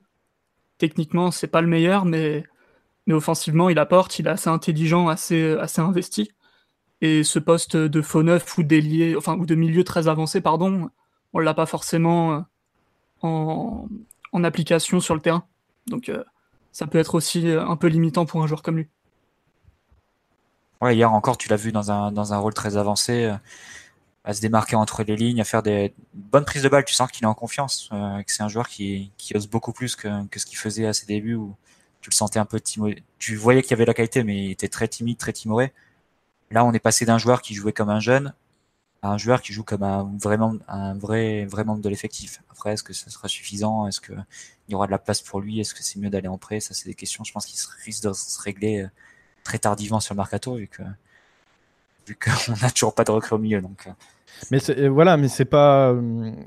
[0.77, 2.43] Techniquement, c'est pas le meilleur, mais,
[3.07, 6.31] mais offensivement, il apporte, il est assez intelligent, assez, assez investi.
[7.01, 8.63] Et ce poste de faux neuf ou
[9.17, 10.89] enfin, ou de milieu très avancé, pardon,
[11.33, 12.45] on l'a pas forcément
[13.21, 13.87] en,
[14.33, 15.45] en application sur le terrain.
[15.87, 16.23] Donc euh,
[16.71, 18.87] ça peut être aussi euh, un peu limitant pour un joueur comme lui.
[20.81, 23.35] Ouais, hier encore, tu l'as vu dans un, rôle très avancé, euh,
[24.25, 26.83] à se démarquer entre les lignes, à faire des bonnes prises de balles.
[26.83, 29.95] Tu sens qu'il est en confiance, que c'est un joueur qui, qui, ose beaucoup plus
[29.95, 31.55] que, que ce qu'il faisait à ses débuts où
[32.01, 33.01] tu le sentais un peu timoré.
[33.17, 35.71] Tu voyais qu'il y avait la qualité, mais il était très timide, très timoré.
[36.51, 38.33] Là, on est passé d'un joueur qui jouait comme un jeune
[39.03, 42.41] un joueur qui joue comme un, vraiment, un vrai, vrai membre de l'effectif.
[42.49, 43.87] Après, est-ce que ça sera suffisant?
[43.87, 44.25] Est-ce qu'il
[44.69, 45.59] y aura de la place pour lui?
[45.59, 46.61] Est-ce que c'est mieux d'aller en prêt?
[46.61, 48.89] Ça, c'est des questions, je pense, qui risquent de se régler euh,
[49.43, 50.83] très tardivement sur le mercato, vu que
[52.07, 53.61] vu qu'on n'a toujours pas de recrue au milieu.
[53.61, 53.87] Donc.
[53.87, 53.91] Euh.
[54.51, 55.93] Mais voilà, mais c'est pas.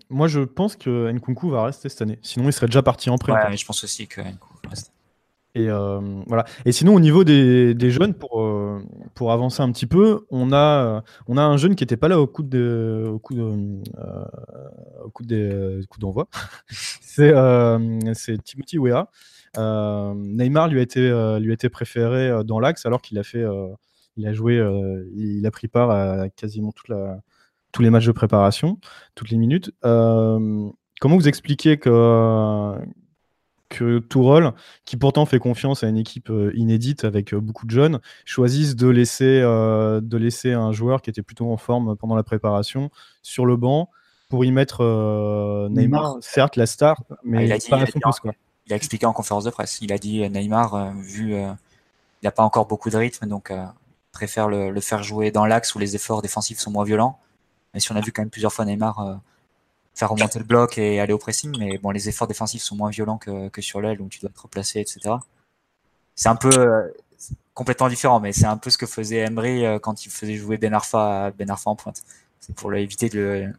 [0.08, 2.18] moi, je pense que Nkunku va rester cette année.
[2.22, 3.32] Sinon, il serait déjà parti en prêt.
[3.32, 4.90] Ouais, je pense aussi que Nkunku va rester.
[5.56, 6.44] Et euh, voilà.
[6.66, 8.78] Et sinon, au niveau des, jeunes, pour, euh,
[9.14, 12.20] pour avancer un petit peu, on a, on a un jeune qui n'était pas là
[12.20, 16.28] au coup de, au coup de, euh, coup d'envoi.
[16.68, 17.32] c'est,
[18.12, 19.08] c'est Timothy Weah.
[19.56, 21.00] Neymar lui a été,
[21.40, 23.44] lui a été préféré dans l'axe alors qu'il a fait,
[24.18, 24.62] il a joué,
[25.14, 27.20] il a pris part à quasiment la,
[27.72, 28.78] tous les matchs de préparation,
[29.14, 29.70] toutes les minutes.
[29.80, 32.76] comment vous expliquez que
[33.68, 34.52] que Tourol,
[34.84, 38.76] qui pourtant fait confiance à une équipe euh, inédite avec euh, beaucoup de jeunes, choisissent
[38.76, 42.90] de laisser, euh, de laisser un joueur qui était plutôt en forme pendant la préparation
[43.22, 43.90] sur le banc
[44.28, 48.32] pour y mettre Neymar, certes la star, mais ah, il pas a Quoi.
[48.66, 49.78] Il a expliqué en conférence de presse.
[49.80, 53.52] Il a dit Neymar, vu il n'a pas encore beaucoup de rythme, donc
[54.10, 57.20] préfère le, le, faire jouer dans l'axe où les efforts défensifs sont moins violents.
[57.72, 59.20] Mais si on a vu quand même plusieurs fois Neymar
[59.96, 62.90] faire remonter le bloc et aller au pressing, mais bon, les efforts défensifs sont moins
[62.90, 65.16] violents que, que sur l'aile où tu dois te replacer, etc.
[66.14, 66.82] C'est un peu euh,
[67.54, 70.58] complètement différent, mais c'est un peu ce que faisait Emery euh, quand il faisait jouer
[70.58, 72.02] Ben Arfa, ben Arfa en pointe.
[72.40, 73.50] C'est pour éviter de,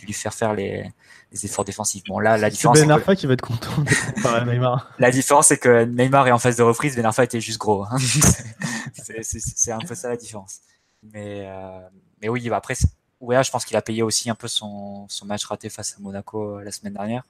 [0.00, 0.90] de, lui faire faire les,
[1.30, 2.04] les efforts défensifs.
[2.08, 2.80] Bon, là, la différence.
[2.80, 4.90] Ben Arfa qui va être content de Neymar.
[4.98, 7.84] La différence, c'est que Neymar est en phase de reprise, Ben Arfa était juste gros.
[7.84, 7.98] Hein.
[8.94, 10.60] c'est un peu ça la différence.
[11.02, 11.80] Mais, euh,
[12.22, 12.76] mais oui, bah, après,
[13.22, 16.58] Ouais, je pense qu'il a payé aussi un peu son, match raté face à Monaco
[16.58, 17.24] euh, la semaine dernière.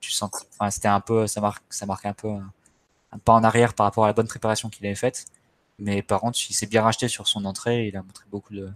[0.00, 0.30] Tu sens,
[0.70, 4.04] c'était un peu, ça marque, ça marquait un peu un, pas en arrière par rapport
[4.04, 5.26] à la bonne préparation qu'il avait faite.
[5.80, 7.88] Mais par contre, il s'est bien racheté sur son entrée.
[7.88, 8.70] Il a montré beaucoup de,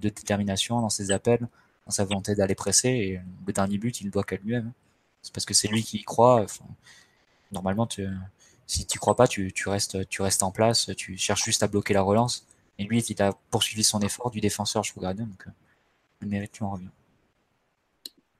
[0.00, 1.46] détermination dans ses appels,
[1.86, 2.88] dans sa volonté d'aller presser.
[2.88, 4.72] Et le dernier but, il ne doit qu'à lui-même.
[5.22, 6.46] C'est parce que c'est lui qui y croit.
[7.52, 7.88] normalement,
[8.66, 10.90] si tu crois pas, tu, restes, tu restes en place.
[10.96, 12.46] Tu cherches juste à bloquer la relance.
[12.78, 15.26] Et lui, il a poursuivi son effort du défenseur, gardien.
[15.26, 15.50] Donc, euh,
[16.20, 16.88] le mérite lui en revient.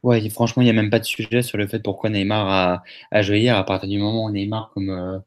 [0.02, 2.84] Ouais, franchement, il n'y a même pas de sujet sur le fait pourquoi Neymar a,
[3.10, 3.56] a joué hier.
[3.56, 5.18] À partir du moment où Neymar, comme euh,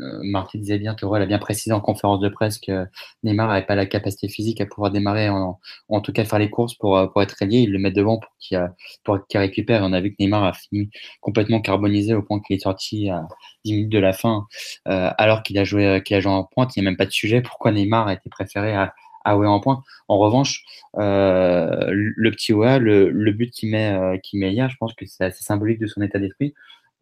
[0.00, 2.86] euh, Martin disait bien, Tourelle a bien précisé en conférence de presse que
[3.22, 5.58] Neymar n'avait pas la capacité physique à pouvoir démarrer, en,
[6.02, 7.58] tout cas faire les courses pour, euh, être lié.
[7.60, 8.58] Il le met devant pour qu'il
[9.04, 9.82] pour qu'il récupère.
[9.82, 13.26] on a vu que Neymar a fini complètement carbonisé au point qu'il est sorti à
[13.64, 14.46] 10 minutes de la fin,
[14.88, 16.76] euh, alors qu'il a joué qu'il a joué en pointe.
[16.76, 19.60] Il n'y a même pas de sujet pourquoi Neymar a été préféré à, à en
[19.60, 19.82] pointe.
[20.08, 20.62] En revanche,
[20.94, 25.44] le petit OA, le, but qu'il met, qu'il met hier, je pense que c'est assez
[25.44, 26.54] symbolique de son état d'esprit.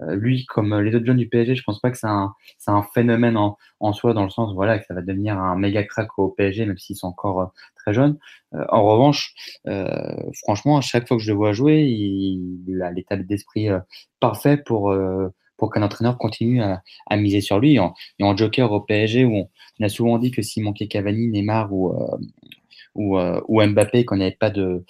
[0.02, 3.36] Euh, lui, comme les autres jeunes du PSG, je pense pas que c'est un, phénomène
[3.36, 6.66] en, soi, dans le sens voilà, que ça va devenir un méga crack au PSG,
[6.66, 8.18] même s'ils sont encore euh, très jeunes.
[8.54, 9.34] Euh, en revanche,
[10.42, 13.68] franchement, à chaque fois que je le vois jouer, il, a l'état d'esprit
[14.20, 14.94] parfait pour,
[15.56, 16.82] pour qu'un entraîneur continue à,
[17.16, 17.76] miser sur lui.
[17.76, 19.34] Et en, joker au PSG, où
[19.80, 21.92] on, a souvent dit que s'il manquait Cavani, Neymar ou,
[22.96, 24.84] ou, euh, Mbappé, qu'on n'avait pas de,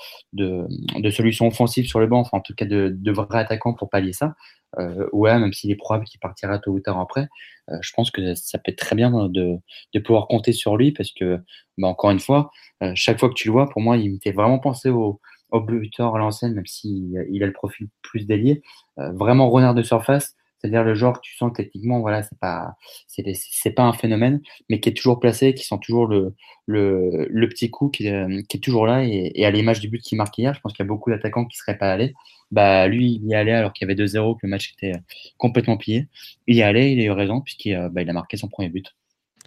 [1.11, 4.35] solution offensive sur le banc, enfin en tout cas de vrais attaquants pour pallier ça.
[4.79, 7.29] Euh, ouais, même s'il est probable qu'il partira tôt ou tard après,
[7.71, 9.57] euh, je pense que ça peut être très bien de,
[9.95, 11.41] de pouvoir compter sur lui parce que,
[11.79, 12.51] bah, encore une fois,
[12.83, 15.21] euh, chaque fois que tu le vois, pour moi, il me fait vraiment penser au,
[15.51, 18.63] au buteur à l'ancienne, même s'il il a le profil plus délié.
[18.97, 20.35] vraiment renard de surface,
[20.67, 22.75] c'est-à-dire le genre que tu sens techniquement, voilà, c'est pas,
[23.07, 26.35] c'est, pas un phénomène, mais qui est toujours placé, qui sent toujours le,
[26.67, 29.05] le, le petit coup qui, euh, qui, est toujours là.
[29.05, 31.11] Et, et à l'image du but qu'il marque hier, je pense qu'il y a beaucoup
[31.11, 32.15] d'attaquants qui seraient pas allés.
[32.51, 34.93] Bah, lui, il y allait alors qu'il y avait 2-0, que le match était
[35.37, 36.09] complètement pillé.
[36.47, 38.69] Il y allait, il a eu raison, puisqu'il euh, bah, il a marqué son premier
[38.69, 38.95] but.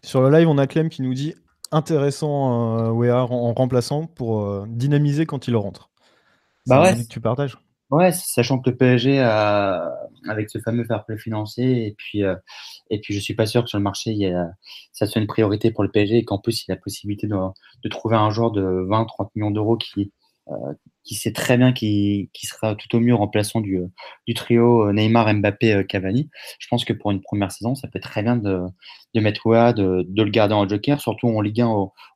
[0.04, 1.34] Sur le live, on a Clem qui nous dit
[1.72, 5.90] intéressant euh, en, remplaçant pour euh, dynamiser quand il rentre.
[6.68, 7.06] Bah ouais.
[7.06, 7.58] tu partages.
[7.90, 9.92] Ouais, sachant que le PSG a,
[10.28, 12.36] avec ce fameux fair play financier, et puis, euh,
[12.92, 14.48] et puis je suis pas sûr que sur le marché, il y a,
[14.94, 17.26] ça soit une priorité pour le PSG et qu'en plus, il y a la possibilité
[17.26, 20.12] de, de trouver un joueur de 20-30 millions d'euros qui,
[21.04, 23.82] qui sait très bien qui, qui sera tout au mieux remplaçant du,
[24.28, 26.30] du trio euh, Neymar, Mbappé, euh, Cavani.
[26.60, 28.60] Je pense que pour une première saison, ça peut très bien de,
[29.16, 31.68] de mettre Ouah, de, de, le garder en joker, surtout en Ligue 1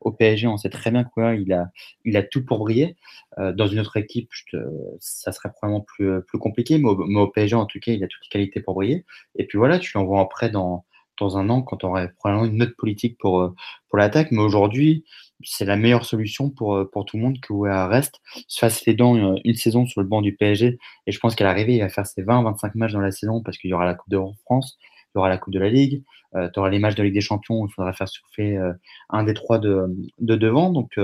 [0.02, 0.48] au, PSG.
[0.48, 1.70] On sait très bien quoi il a,
[2.06, 2.96] il a tout pour briller.
[3.38, 4.30] dans une autre équipe,
[5.00, 8.04] ça serait probablement plus, plus compliqué, mais au, mais au, PSG, en tout cas, il
[8.04, 9.06] a toutes les qualités pour briller.
[9.36, 10.86] Et puis voilà, tu l'envoies en prêt dans,
[11.20, 13.54] dans un an quand on aurait probablement une autre politique pour,
[13.90, 14.32] pour l'attaque.
[14.32, 15.04] Mais aujourd'hui,
[15.46, 18.94] c'est la meilleure solution pour, euh, tout le monde que Wea reste, se fasse les
[18.94, 20.78] dents euh, une, saison sur le banc du PSG.
[21.08, 23.58] Et je pense qu'à l'arrivée, il va faire ses 20-25 matchs dans la saison parce
[23.58, 24.78] qu'il y aura la Coupe de France.
[25.14, 26.04] tu auras la Coupe de la Ligue,
[26.34, 28.60] tu auras les matchs de Ligue des Champions il faudra faire souffler
[29.10, 29.86] un des trois de,
[30.20, 30.72] de devant.
[30.72, 30.98] Donc,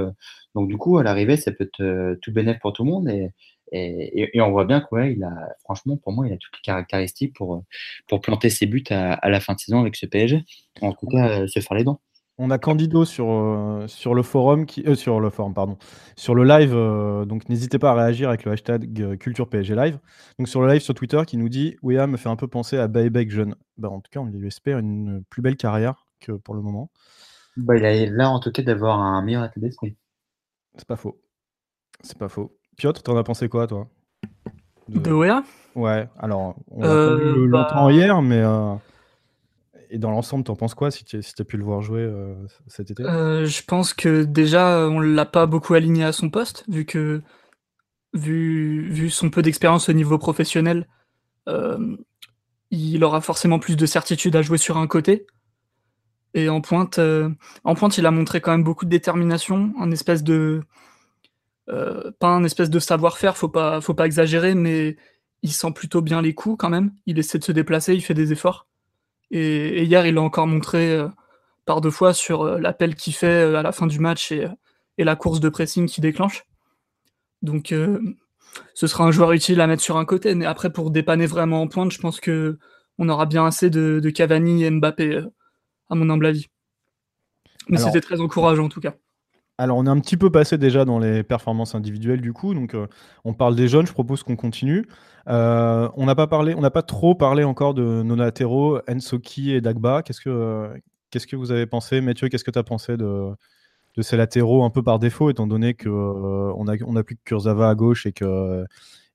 [0.56, 3.10] du coup, à l'arrivée, ça peut être tout bénéfique pour tout le monde.
[3.72, 7.64] Et, on voit bien qu'il a, franchement, pour moi, il a toutes les caractéristiques pour,
[8.08, 10.44] pour planter ses buts à, à la fin de saison avec ce PSG.
[10.82, 12.02] En tout cas, se faire les dents.
[12.42, 15.78] On a Candido sur, euh, sur le forum, qui, euh, sur le forum, pardon,
[16.16, 16.72] sur le live.
[16.74, 20.00] Euh, donc n'hésitez pas à réagir avec le hashtag Culture PSG Live.
[20.40, 22.78] Donc sur le live sur Twitter qui nous dit Wea me fait un peu penser
[22.78, 23.56] à Baybeck jeune.
[23.78, 26.90] Bah, en tout cas, on lui espère une plus belle carrière que pour le moment.
[27.58, 29.98] Bah, il a l'air en tout cas d'avoir un meilleur état d'esprit.
[30.78, 31.20] C'est pas faux.
[32.04, 32.58] C'est pas faux.
[32.78, 33.90] Piotr, t'en as pensé quoi, toi?
[34.88, 35.44] De, Wea?
[35.76, 38.42] Ouais, alors, on longtemps bah hier, mais
[39.90, 42.36] et dans l'ensemble, t'en penses quoi si tu as pu le voir jouer euh,
[42.68, 43.04] cet été?
[43.04, 47.22] Euh, Je pense que déjà, on l'a pas beaucoup aligné à son poste, vu que
[48.14, 50.88] vu, son peu d'expérience au niveau professionnel,
[51.48, 51.98] euh,
[52.72, 55.26] il aura forcément plus de certitude à jouer sur un côté.
[56.36, 57.00] Et en pointe,
[57.64, 60.62] en pointe, il a montré quand même beaucoup de détermination, un espèce de
[61.66, 64.98] pas un espèce de savoir-faire, faut pas, faut pas exagérer, mais
[65.42, 66.92] il sent plutôt bien les coups quand même.
[67.08, 68.69] Il essaie de se déplacer, il fait des efforts.
[69.32, 71.08] Et, hier, il l'a encore montré euh,
[71.66, 74.48] par deux fois sur euh, l'appel qu'il fait euh, à la fin du match et,
[74.98, 76.46] la course de pressing qu'il déclenche.
[77.42, 77.74] Donc,
[78.74, 80.36] ce sera un joueur utile à mettre sur un côté.
[80.36, 82.60] Mais après, pour dépanner vraiment en pointe, je pense que
[82.98, 85.22] on aura bien assez de, Cavani et Mbappé,
[85.90, 86.48] à mon humble avis.
[87.70, 88.94] Mais c'était très encourageant en tout cas.
[89.60, 92.76] Alors, on est un petit peu passé déjà dans les performances individuelles du coup, donc
[93.26, 93.86] on parle des jeunes.
[93.86, 94.88] Je propose qu'on continue.
[95.28, 99.52] Euh, on n'a pas parlé, on n'a pas trop parlé encore de nos latéraux, Ensoki
[99.52, 100.02] et Dagba.
[100.02, 100.70] Qu'est-ce que,
[101.12, 103.32] qu'est-ce que vous avez pensé, Mathieu Qu'est-ce que tu as pensé de,
[103.96, 107.16] de ces latéraux un peu par défaut, étant donné que euh, on a, on plus
[107.16, 108.66] que Kurzawa à gauche et que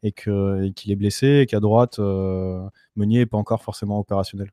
[0.03, 2.61] et que qu'il est blessé et qu'à droite euh,
[2.95, 4.51] Meunier est pas encore forcément opérationnel?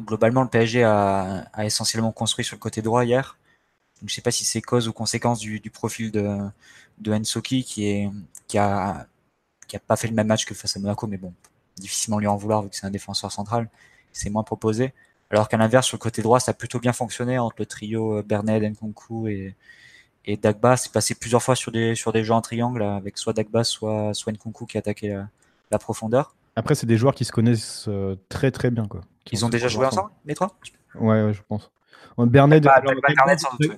[0.00, 3.36] Globalement, le PSG a, essentiellement construit sur le côté droit hier.
[4.02, 6.38] Je ne sais pas si c'est cause ou conséquence du, profil de,
[6.98, 8.10] de Ensoki qui, est,
[8.48, 9.06] qui a
[9.72, 11.32] qui a pas fait le même match que face à Monaco, mais bon,
[11.78, 13.70] difficilement lui en vouloir vu que c'est un défenseur central,
[14.12, 14.92] c'est moins proposé.
[15.30, 18.18] Alors qu'à l'inverse, sur le côté droit, ça a plutôt bien fonctionné entre le trio
[18.18, 19.54] euh, Bernet, Nkunku et,
[20.26, 20.76] et Dagba.
[20.76, 24.12] C'est passé plusieurs fois sur des, sur des jeux en triangle avec soit Dagba, soit,
[24.12, 25.16] soit Nkunku qui attaquait
[25.70, 26.34] la, profondeur.
[26.54, 28.86] Après, c'est des joueurs qui se connaissent euh, très très bien.
[28.86, 30.54] Quoi, Ils ont déjà joué ensemble, les trois?
[30.96, 31.70] Ouais, je pense.
[32.18, 32.60] Bernet,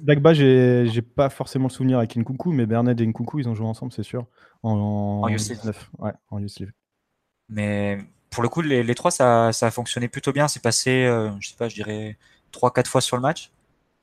[0.00, 3.66] Dagba, j'ai pas forcément le souvenir avec Nkunku, mais Bernet et Nkunku, ils ont joué
[3.66, 4.26] ensemble, c'est sûr.
[4.62, 5.28] En, en,
[5.98, 6.40] Ouais, en
[7.48, 7.98] Mais
[8.30, 10.48] pour le coup, les, trois, ça, ça, a fonctionné plutôt bien.
[10.48, 12.18] C'est passé, euh, je sais pas, je dirais
[12.52, 13.52] 3-4 fois sur le match.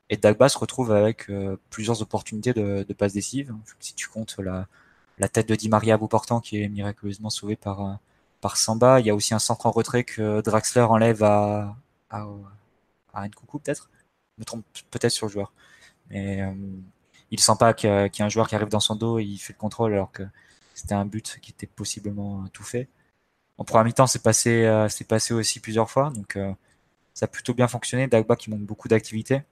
[0.09, 3.53] Et Dagba se retrouve avec euh, plusieurs opportunités de, de passes décisives.
[3.79, 4.67] Si tu comptes la,
[5.17, 7.93] la tête de Di Maria à bout portant qui est miraculeusement sauvée par, euh,
[8.41, 8.99] par Samba.
[8.99, 11.75] Il y a aussi un centre en retrait que Draxler enlève à,
[12.09, 12.25] à,
[13.13, 13.89] à Nkunku peut-être
[14.41, 15.53] me trompe peut-être sur le joueur.
[16.09, 16.53] Mais euh,
[17.31, 19.37] il sent pas qu'il y, a un joueur qui arrive dans son dos et il
[19.37, 20.23] fait le contrôle alors que
[20.73, 22.89] c'était un but qui était possiblement tout fait.
[23.57, 26.51] En première mi-temps, c'est passé, euh, passé aussi plusieurs fois, donc euh,
[27.13, 28.07] ça a plutôt bien fonctionné.
[28.07, 29.43] Dagba qui montre beaucoup d'activité,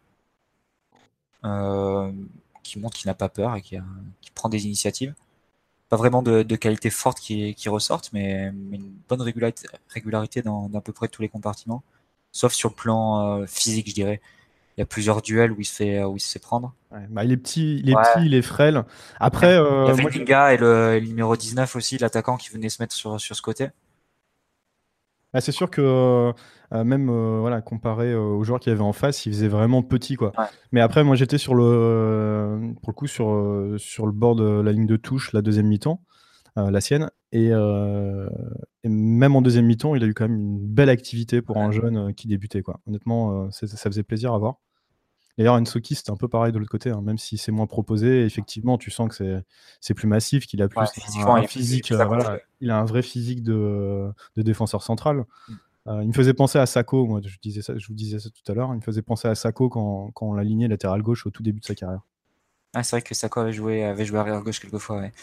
[2.63, 3.78] qui montre qu'il n'a pas peur et qui,
[4.36, 5.13] prend des initiatives.
[5.89, 10.93] Pas vraiment de, qualité forte qui, qui ressortent, mais, une bonne régularité dans, à peu
[10.93, 11.84] près tous les compartiments,
[12.32, 14.21] sauf sur le plan physique, je dirais
[14.80, 16.74] il y a plusieurs duels où il se fait, où il se fait prendre.
[17.10, 18.86] bah, il est petit, il est petit, il est frêle.
[19.20, 22.82] Après, euh, il y avait moi, et le, numéro 19 aussi, l'attaquant qui venait se
[22.82, 23.68] mettre sur, sur ce côté.
[25.34, 28.94] Bah, c'est sûr que euh, même euh, voilà, comparé aux joueurs qu'il y avait en
[28.94, 30.32] face, il faisait vraiment petit quoi.
[30.72, 34.72] Mais après, moi j'étais sur le pour le coup sur, sur le bord de la
[34.72, 36.02] ligne de touche la deuxième mi-temps,
[36.56, 37.52] la sienne, et,
[38.86, 42.13] même en deuxième mi-temps, il a eu quand même une belle activité pour un jeune
[42.13, 42.80] qui débutait quoi.
[42.88, 44.56] Honnêtement, ça faisait plaisir à voir.
[45.39, 48.25] D'ailleurs, Ensoki, c'était un peu pareil de l'autre côté, hein, même si c'est moins proposé.
[48.25, 49.41] Effectivement, tu sens que
[49.80, 51.93] c'est plus massif, qu'il a plus un, physique.
[51.93, 55.23] Euh, il a un vrai physique de, défenseur central.
[55.47, 55.54] Mm.
[55.88, 58.30] Euh, il me faisait penser à Sako, moi, je, disais ça, je vous disais ça
[58.30, 58.73] tout à l'heure.
[58.73, 61.62] Il me faisait penser à Sako quand, quand on l'aligné latéral gauche au tout début
[61.62, 62.02] de sa carrière.
[62.73, 64.97] Ah, c'est vrai que Sako avait joué, avait joué arrière gauche quelquefois.
[64.97, 65.13] Ouais.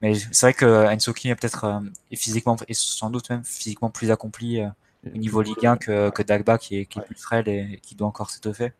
[0.00, 1.80] Mais c'est vrai que Ensoki est peut-être euh,
[2.16, 4.62] physiquement, et sans doute même physiquement plus accompli
[5.04, 7.94] au niveau Ligue 1 que, que Dagba qui est, qui est plus frêle et qui
[7.94, 8.72] doit encore s'étoffer.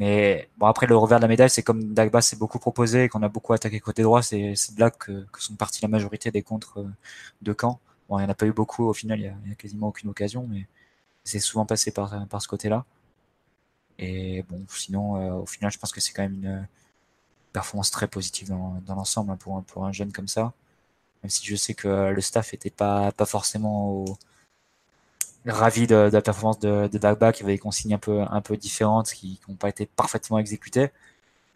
[0.00, 3.08] Mais bon, après, le revers de la médaille, c'est comme Dagba s'est beaucoup proposé et
[3.10, 6.42] qu'on a beaucoup attaqué côté droit, c'est de là que, sont partis la majorité des
[6.42, 6.88] contres euh,
[7.42, 7.80] de camp.
[8.08, 10.08] Bon, il n'y en a pas eu beaucoup, au final, il n'y a, quasiment aucune
[10.08, 10.66] occasion, mais
[11.24, 12.86] c'est souvent passé par, par ce côté-là.
[13.98, 16.68] Et bon, sinon, euh, au final, je pense que c'est quand même une
[17.52, 20.54] performance très positive dans, dans l'ensemble hein, pour, pour un jeune comme ça.
[21.22, 24.18] Même si je sais que le staff n'était pas, pas forcément au,
[25.46, 28.56] ravi de, la performance de, de Dagba qui avait des consignes un peu, un peu
[28.56, 30.90] différentes qui n'ont pas été parfaitement exécutées.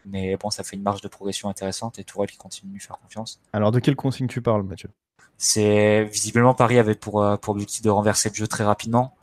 [0.07, 2.81] Mais bon, ça fait une marge de progression intéressante et Tourelle qui continue de lui
[2.81, 3.41] faire confiance.
[3.53, 4.91] Alors, de quelle consigne tu parles, Mathieu?
[5.39, 9.17] C'est visiblement Paris avait pour, euh, pour objectif de renverser le jeu très rapidement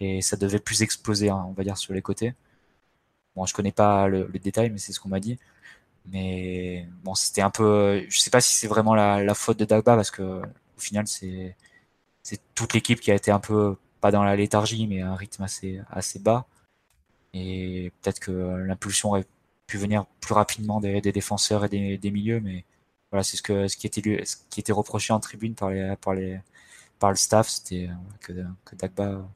[0.00, 2.34] et ça devait plus exploser, hein, on va dire, sur les côtés.
[3.36, 5.38] Bon, je connais pas le, détail, mais c'est ce qu'on m'a dit.
[6.06, 8.04] Mais bon, c'était un peu.
[8.08, 11.06] Je sais pas si c'est vraiment la, la, faute de Dagba parce que au final,
[11.06, 11.56] c'est
[12.22, 15.16] c'est toute l'équipe qui a été un peu pas dans la léthargie, mais à un
[15.16, 16.46] rythme assez assez bas.
[17.34, 19.26] Et peut-être que l'impulsion aurait
[19.66, 22.66] pu venir plus rapidement des, des défenseurs et des, des, milieux, mais
[23.10, 26.14] voilà, c'est ce ce qui était ce qui était reproché en tribune par les par
[26.14, 26.40] les
[26.98, 27.88] par le staff, c'était
[28.20, 28.32] que,
[28.66, 29.26] que Dagba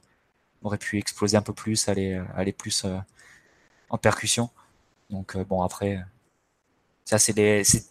[0.62, 2.98] aurait pu exploser un peu plus, aller aller plus euh,
[3.90, 4.50] en percussion.
[5.10, 6.04] Donc euh, bon après,
[7.06, 7.34] ça c'est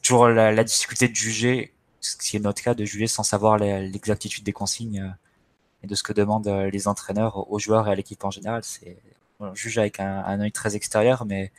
[0.03, 4.43] toujours la, difficulté de juger, ce qui est notre cas, de juger sans savoir l'exactitude
[4.43, 5.26] des consignes euh,
[5.83, 8.63] et de ce que demandent les entraîneurs aux joueurs et à l'équipe en général.
[8.63, 8.97] C'est
[9.39, 11.51] on juge avec un, œil très extérieur, mais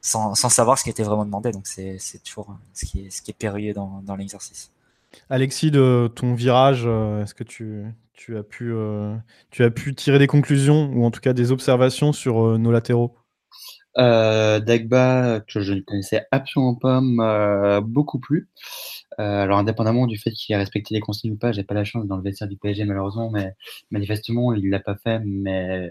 [0.00, 1.52] sans, sans, savoir ce qui était vraiment demandé.
[1.52, 4.70] Donc c'est toujours ce qui est, ce qui est périlleux dans, dans l'exercice.
[5.30, 9.14] Alexis, de ton virage, euh, est-ce que tu, tu, as pu, euh,
[9.50, 12.72] tu as pu tirer des conclusions ou en tout cas des observations sur euh, nos
[12.72, 13.14] latéraux?
[13.98, 18.48] Euh, Dagba, que je ne connaissais absolument pas, m'a beaucoup plu.
[19.20, 21.84] Euh, alors, indépendamment du fait qu'il ait respecté les consignes ou pas, j'ai pas la
[21.84, 23.54] chance dans le vestiaire du PSG malheureusement, mais
[23.90, 25.20] manifestement il l'a pas fait.
[25.24, 25.90] Mais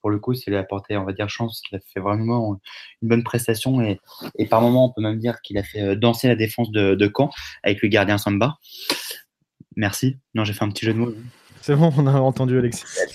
[0.00, 2.58] pour le coup, s'il a apporté, on va dire, chance, qu'il a fait vraiment
[3.02, 4.00] une bonne prestation et,
[4.48, 7.30] par moment, on peut même dire qu'il a fait danser la défense de Caen
[7.62, 8.58] avec le gardien Samba.
[9.76, 10.16] Merci.
[10.34, 11.14] Non, j'ai fait un petit jeu de mots.
[11.64, 12.84] C'est bon, on a entendu Alexis.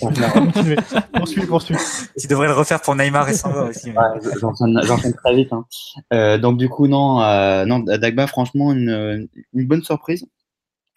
[1.12, 1.76] poursuis, poursuis.
[2.18, 3.92] Tu devrais le refaire pour Neymar et Samba aussi.
[4.40, 5.52] J'enchaîne très vite.
[5.52, 5.64] Hein.
[6.12, 10.26] Euh, donc du coup, non, euh, non Dagba, franchement, une, une bonne surprise.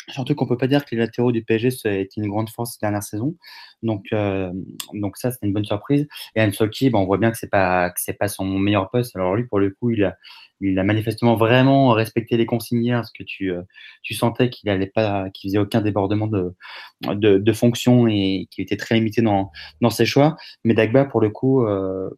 [0.09, 1.69] Surtout qu'on peut pas dire que les latéraux du PSG
[2.01, 3.35] été une grande force cette dernière saison.
[3.83, 4.51] Donc, euh,
[4.93, 6.07] donc ça, c'est une bonne surprise.
[6.35, 9.15] Et Ansoki, bon, on voit bien que c'est pas que c'est pas son meilleur poste.
[9.15, 10.17] Alors lui, pour le coup, il a,
[10.61, 13.61] il a manifestement vraiment respecté les consignes parce que tu, euh,
[14.01, 16.53] tu sentais qu'il allait pas, qu'il faisait aucun débordement de,
[17.01, 19.51] de, fonction et qu'il était très limité dans,
[19.81, 20.37] dans ses choix.
[20.63, 22.09] Mais Dagba, pour le coup, euh,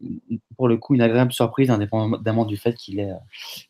[0.57, 3.13] pour le coup, une agréable surprise, indépendamment du fait qu'il ait,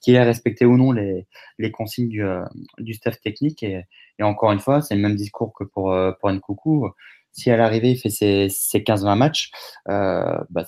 [0.02, 1.26] qu'il ait respecté ou non les,
[1.58, 2.44] les consignes du, euh,
[2.80, 3.64] du staff technique.
[3.64, 3.84] Et,
[4.20, 6.90] et encore une fois, c'est le même discours que pour, pour Nkoukou
[7.38, 9.52] si à l'arrivée il fait ses, ses 15-20 matchs,
[9.86, 10.64] bah,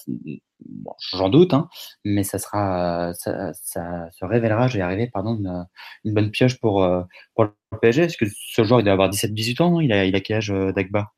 [0.66, 1.70] bon, j'en doute, hein,
[2.04, 5.68] mais ça sera, ça, ça, se révélera, je vais arriver, pardon, une,
[6.06, 7.04] une bonne pioche pour, euh,
[7.36, 8.04] pour le PSG.
[8.04, 10.52] Est-ce que ce joueur il doit avoir 17-18 ans, il, a, il a quel âge
[10.52, 11.12] euh, Dagba?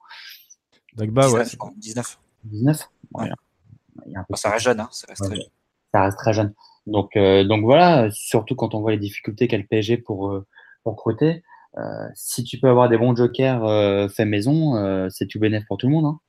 [0.95, 1.69] Dagba, 19, ouais.
[1.77, 2.19] 19.
[2.45, 3.29] 19 ouais.
[4.29, 5.45] Bon, ça reste jeune, hein, ça reste ouais, très jeune.
[5.93, 6.53] Ça reste très jeune.
[6.87, 10.45] Donc, euh, donc voilà, surtout quand on voit les difficultés qu'a le PSG pour, euh,
[10.83, 11.43] pour recruter.
[11.77, 15.65] Euh, si tu peux avoir des bons jokers euh, fait maison, euh, c'est tout bénéf
[15.67, 16.19] pour tout le monde, hein,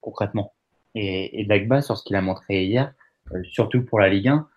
[0.00, 0.52] concrètement.
[0.94, 2.92] Et, et Dagba, sur ce qu'il a montré hier,
[3.44, 4.48] surtout pour la Ligue 1,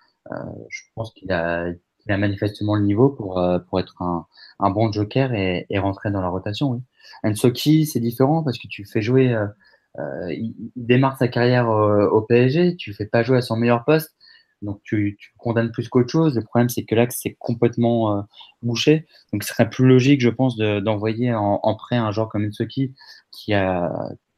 [0.70, 4.26] je pense qu'il a, il a manifestement le niveau pour, pour être un,
[4.60, 6.70] un bon joker et, et, rentrer dans la rotation.
[6.70, 6.80] Oui.
[7.24, 12.22] Ensoki, c'est différent parce que tu fais jouer, euh, il, il, démarre sa carrière au,
[12.22, 14.16] PSG, tu fais pas jouer à son meilleur poste,
[14.62, 16.36] donc tu, tu condamnes plus qu'autre chose.
[16.36, 18.22] Le problème, c'est que là, c'est complètement euh,
[18.62, 19.06] bouché.
[19.32, 22.46] Donc ce serait plus logique, je pense, d'envoyer de, en, en, prêt un joueur comme
[22.46, 22.94] Ensoki,
[23.32, 23.92] qui a,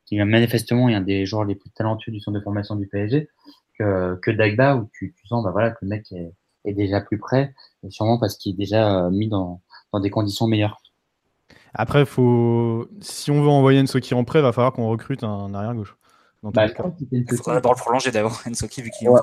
[0.06, 3.28] qui a manifestement un des joueurs les plus talentueux du centre de formation du PSG,
[3.78, 6.34] que, que Dagba, où tu, tu sens bah, voilà, que le mec est,
[6.66, 7.54] est déjà plus prêt,
[7.84, 10.82] et sûrement parce qu'il est déjà euh, mis dans, dans des conditions meilleures.
[11.74, 12.88] Après, faut...
[13.02, 15.98] si on veut envoyer Ensoki en prêt, il va falloir qu'on recrute un arrière-gauche.
[16.44, 16.68] Bah,
[17.12, 19.22] il faudra d'abord le prolonger d'abord, Ensoki, vu qu'il ouais.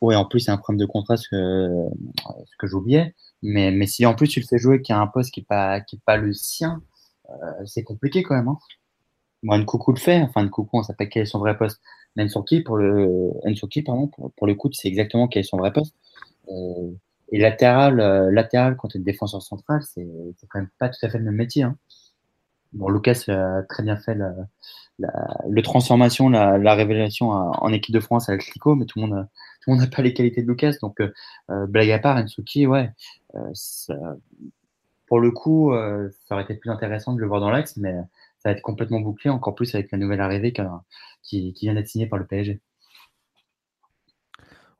[0.00, 1.88] Oui, en plus, c'est un problème de contrat, ce que,
[2.44, 3.14] ce que j'oubliais.
[3.42, 5.46] Mais, mais si en plus tu le fais jouer qui a un poste qui n'est
[5.46, 6.82] pas, qui est pas le sien,
[7.30, 8.48] euh, c'est compliqué quand même.
[8.48, 8.58] Hein.
[9.42, 11.80] Bon, Nkoukou le fait, enfin Nkoukou, on sait pas quel est son vrai poste.
[12.16, 13.32] Nsoki, pour le,
[13.84, 15.94] pardon, pour, pour le coup, c'est exactement quel est son vrai poste.
[16.48, 16.90] Euh,
[17.30, 20.06] et latéral, euh, latéral quand tu es défenseur central, c'est
[20.48, 21.62] quand même pas tout à fait le même métier.
[21.62, 21.76] Hein.
[22.72, 24.34] Bon, Lucas a très bien fait la,
[25.48, 29.26] le transformation, la, la révélation en équipe de France avec Clico, mais tout le monde
[29.66, 30.74] n'a pas les qualités de Lucas.
[30.80, 32.90] Donc, euh, blague à part, Ensuki, ouais,
[33.34, 33.52] euh,
[35.06, 37.94] pour le coup, euh, ça aurait été plus intéressant de le voir dans l'axe, mais
[38.42, 40.52] ça va être complètement bouclé, encore plus avec la nouvelle arrivée
[41.22, 42.60] qui, qui vient d'être signée par le PSG.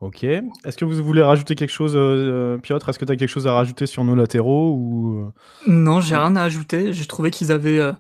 [0.00, 0.24] Ok.
[0.24, 2.88] Est-ce que vous voulez rajouter quelque chose, euh, Piotr?
[2.88, 5.30] Est-ce que tu as quelque chose à rajouter sur nos latéraux ou...
[5.68, 6.92] Non, j'ai rien à ajouter.
[6.92, 7.92] J'ai trouvé qu'ils avaient euh,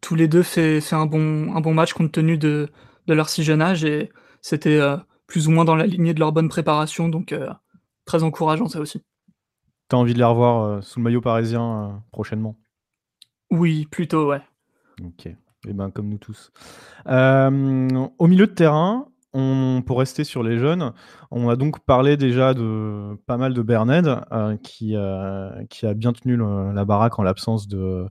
[0.00, 2.68] tous les deux fait, fait un, bon, un bon match compte tenu de,
[3.06, 4.10] de leur si jeune âge et
[4.42, 4.96] c'était euh,
[5.28, 7.32] plus ou moins dans la lignée de leur bonne préparation, donc
[8.04, 9.00] très encourageant ça aussi.
[9.88, 12.56] T'as envie de les revoir sous le maillot parisien prochainement?
[13.50, 14.40] Oui, plutôt, ouais.
[15.02, 15.28] Ok.
[15.66, 16.52] Eh ben, comme nous tous.
[17.06, 20.92] Euh, au milieu de terrain, on, pour rester sur les jeunes,
[21.30, 25.94] on a donc parlé déjà de pas mal de Berned, euh, qui, euh, qui a
[25.94, 28.06] bien tenu le- la baraque en l'absence de,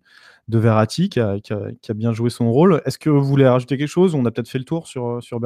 [0.47, 2.81] de Verratti, qui a, qui a- qui a bien joué son rôle.
[2.85, 4.15] Est-ce que vous voulez rajouter quelque chose?
[4.15, 5.45] On a peut-être fait le tour sur, sur tout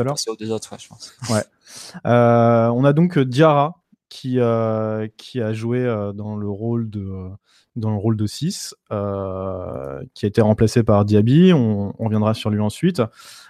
[0.00, 0.18] à l'heure?
[0.18, 1.12] C'est aux deux autres, ouais, je pense.
[2.06, 4.38] Euh, on a donc Diarra qui,
[5.16, 7.30] qui a joué dans le rôle de
[7.76, 11.52] dans le rôle de 6, euh, qui a été remplacé par Diaby.
[11.52, 13.02] On, on reviendra sur lui ensuite.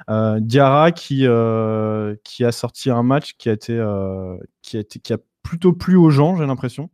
[0.09, 4.81] Euh, Diarra qui, euh, qui a sorti un match qui a été, euh, qui a
[4.81, 6.91] été qui a plutôt plu aux gens, j'ai l'impression.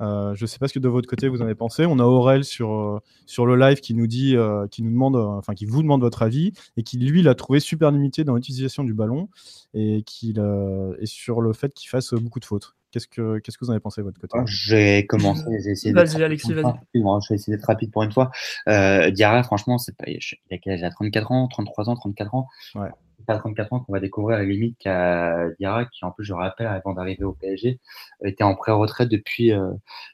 [0.00, 1.84] Je ne sais pas ce que de votre côté vous en avez pensé.
[1.84, 4.34] On a Aurel sur, sur le live qui nous dit,
[4.70, 7.90] qui nous demande, enfin qui vous demande votre avis et qui lui l'a trouvé super
[7.90, 9.28] limité dans l'utilisation du ballon
[9.74, 12.74] et et sur le fait qu'il fasse beaucoup de fautes.
[12.92, 14.38] Qu'est-ce que qu'est-ce que vous en avez pensé de votre côté?
[14.46, 16.72] J'ai commencé, j'ai essayé Vas-y, d'être rapide Alexis, pour une vas-y.
[16.72, 16.80] fois.
[16.82, 18.30] Excuse-moi, Je vais essayer d'être rapide pour une fois.
[18.68, 20.18] Euh, Diarra, franchement, c'est pas, il
[20.50, 22.48] a quel âge Il a 34 ans, 33 ans, 34 ans.
[22.74, 22.88] Ouais.
[23.18, 26.10] C'est pas à 34 ans qu'on va découvrir à la limite qu'à Diarra, qui en
[26.10, 27.78] plus, je rappelle, avant d'arriver au PSG,
[28.24, 29.70] était en pré-retraite depuis, euh,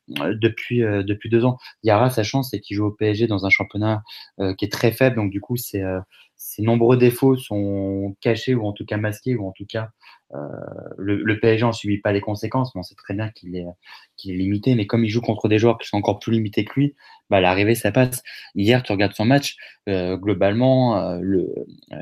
[0.09, 1.57] depuis, euh, depuis deux ans.
[1.85, 4.03] Diarra, sa chance, c'est qu'il joue au PSG dans un championnat
[4.41, 5.17] euh, qui est très faible.
[5.17, 6.01] Donc, du coup, c'est, euh,
[6.35, 9.89] ses nombreux défauts sont cachés ou en tout cas masqués ou en tout cas, euh,
[10.33, 13.65] le, le PSG en subit pas les conséquences, mais on sait très bien qu'il est,
[13.65, 14.75] est limité.
[14.75, 16.95] Mais comme il joue contre des joueurs qui sont encore plus limités que lui,
[17.31, 18.23] bah, l'arrivée, ça passe.
[18.55, 19.57] Hier, tu regardes son match,
[19.89, 21.55] euh, globalement, euh, le,
[21.93, 21.97] euh,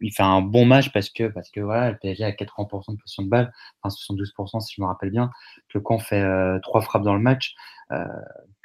[0.00, 2.96] il fait un bon match parce que, parce que voilà, le PSG a 80% de
[2.98, 5.30] possession de balle, enfin 72% si je me rappelle bien,
[5.68, 7.54] que quand on fait euh, trois frappes dans le match.
[7.92, 8.04] Euh,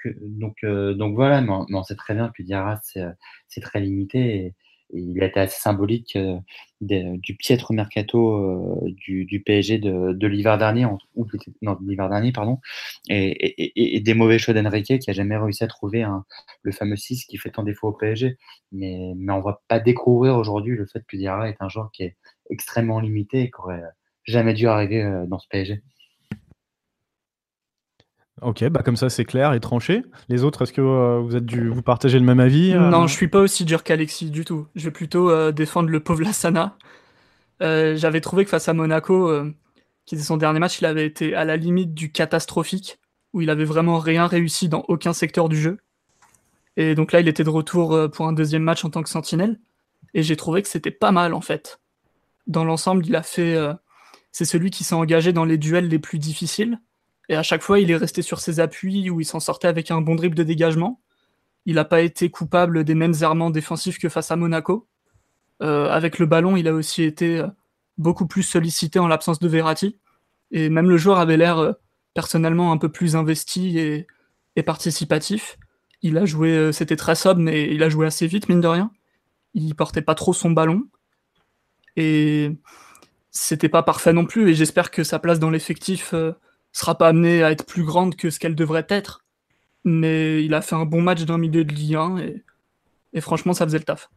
[0.04, 3.12] que, donc, euh, donc voilà, mais on, mais on sait très bien que Diarra, euh,
[3.48, 4.54] c'est très limité.
[4.94, 6.38] Il été assez symbolique euh,
[6.80, 12.60] du piètre mercato euh, du, PSG de, l'hiver dernier, non, de l'hiver dernier, pardon,
[13.10, 16.06] et, des mauvais choix d'Enrique qui a jamais réussi à trouver
[16.62, 18.38] le fameux 6 qui fait tant défaut au PSG.
[18.72, 22.04] Mais, mais on va pas découvrir aujourd'hui le fait que Diarra est un joueur qui
[22.04, 22.18] est
[22.50, 23.82] extrêmement limité et qui aurait
[24.26, 25.82] jamais dû arriver euh, dans ce PSG.
[28.42, 30.04] Ok, bah comme ça c'est clair et tranché.
[30.28, 33.06] Les autres, est-ce que euh, vous êtes du, vous partagez le même avis euh, Non,
[33.06, 34.68] je suis pas aussi dur qu'Alexis du tout.
[34.76, 36.76] Je vais plutôt euh, défendre le pauvre Lassana.
[37.62, 39.32] J'avais trouvé que face à Monaco,
[40.06, 43.00] qui était son dernier match, il avait été à la limite du catastrophique,
[43.32, 45.78] où il avait vraiment rien réussi dans aucun secteur du jeu.
[46.76, 49.62] Et donc là, il était de retour pour un deuxième match en tant que sentinelle.
[50.14, 51.80] Et j'ai trouvé que c'était pas mal en fait.
[52.48, 53.56] Dans l'ensemble, il a fait.
[54.34, 56.80] c'est celui qui s'est engagé dans les duels les plus difficiles.
[57.30, 59.92] Et à chaque fois, il est resté sur ses appuis où il s'en sortait avec
[59.92, 61.02] un bon dribble de dégagement.
[61.66, 64.88] Il n'a pas été coupable des mêmes errements défensifs que face à Monaco.
[65.62, 67.48] Euh, avec le ballon, il a aussi été euh,
[67.98, 69.98] beaucoup plus sollicité en l'absence de Verratti.
[70.52, 71.72] Et même le joueur avait l'air euh,
[72.14, 74.08] personnellement un peu plus investi et,
[74.64, 75.58] participatif.
[76.02, 78.92] Il a joué, c'était très sobre, mais il a joué assez vite, mine de rien.
[79.54, 80.84] Il portait pas trop son ballon.
[81.96, 82.52] Et
[83.32, 84.50] c'était pas parfait non plus.
[84.50, 86.14] Et j'espère que sa place dans l'effectif
[86.74, 89.22] sera pas amenée à être plus grande que ce qu'elle devrait être.
[89.86, 92.44] Mais il a fait un bon match d'un milieu de Ligue 1 et,
[93.14, 94.10] et franchement, ça faisait le taf.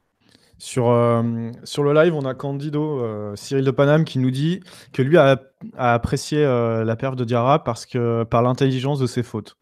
[0.58, 4.60] Sur, euh, sur le live, on a Candido, euh, Cyril de Paname, qui nous dit
[4.92, 5.38] que lui a,
[5.76, 9.56] a apprécié euh, la perf de Diarra parce que, par l'intelligence de ses fautes.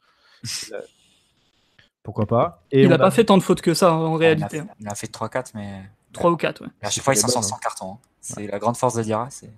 [2.02, 4.58] Pourquoi pas Et il n'a pas fait tant de fautes que ça en réalité.
[4.58, 5.82] Il a, il a fait 3-4, mais
[6.12, 6.68] 3 ou 4, ouais.
[6.82, 7.92] à chaque fois, il s'en sort sans carton.
[7.94, 7.98] hein.
[8.20, 9.30] C'est la grande force de Diarra.
[9.30, 9.52] c'est-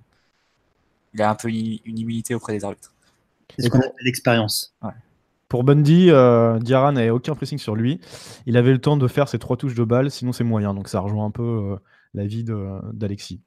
[1.12, 2.93] Il a un peu une, une humilité auprès des arbitres.
[3.59, 4.75] C'est ce qu'on appelle l'expérience.
[5.49, 8.01] Pour Bundy, euh, Diarra n'avait aucun pressing sur lui.
[8.47, 10.75] Il avait le temps de faire ses trois touches de balle, sinon c'est moyen.
[10.75, 11.77] Donc ça rejoint un peu euh,
[12.15, 12.45] l'avis
[12.93, 13.41] d'Alexis.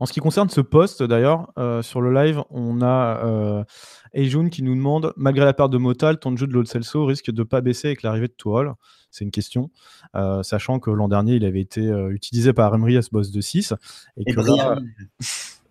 [0.00, 3.64] En ce qui concerne ce poste, d'ailleurs, euh, sur le live, on a euh,
[4.12, 7.04] Eijun qui nous demande malgré la perte de Mota, le temps de jeu de Celso
[7.06, 8.74] risque de ne pas baisser avec l'arrivée de Tourol
[9.12, 9.70] C'est une question,
[10.16, 13.32] euh, sachant que l'an dernier, il avait été euh, utilisé par Emery à ce poste
[13.32, 13.72] de 6.
[14.16, 14.80] Et, Et que là- brillamment,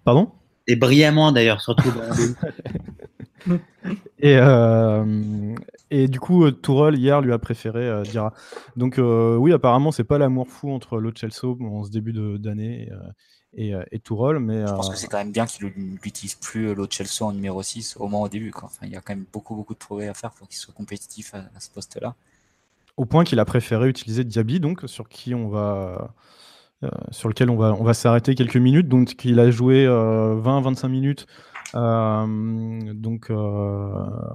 [0.05, 0.31] Pardon?
[0.67, 2.01] Et brillamment d'ailleurs, surtout dans
[4.19, 5.55] Et, euh,
[5.91, 8.33] et du coup, euh, Tourelle, hier, lui a préféré euh, Diarra.
[8.75, 12.89] Donc, euh, oui, apparemment, c'est pas l'amour fou entre Lo Celso en ce début d'année
[12.91, 12.97] euh,
[13.53, 16.35] et, euh, et Tourelle, mais Je pense euh, que c'est quand même bien qu'il n'utilise
[16.35, 18.51] plus l'autre Chelsea en numéro 6, au moins au début.
[18.51, 18.65] Quoi.
[18.65, 20.73] Enfin, il y a quand même beaucoup, beaucoup de progrès à faire pour qu'il soit
[20.73, 22.15] compétitif à, à ce poste-là.
[22.97, 26.13] au point qu'il a préféré utiliser Diaby, donc sur qui on va,
[26.83, 28.87] euh, sur lequel on va, on va s'arrêter quelques minutes.
[28.87, 31.27] Donc, il a joué 20-25 minutes.
[31.75, 33.35] Euh, donc euh,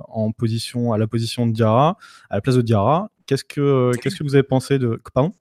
[0.08, 1.96] en position à la position de Diarra
[2.30, 5.32] à la place de Diarra qu'est-ce que qu'est-ce que vous avez pensé de pardon?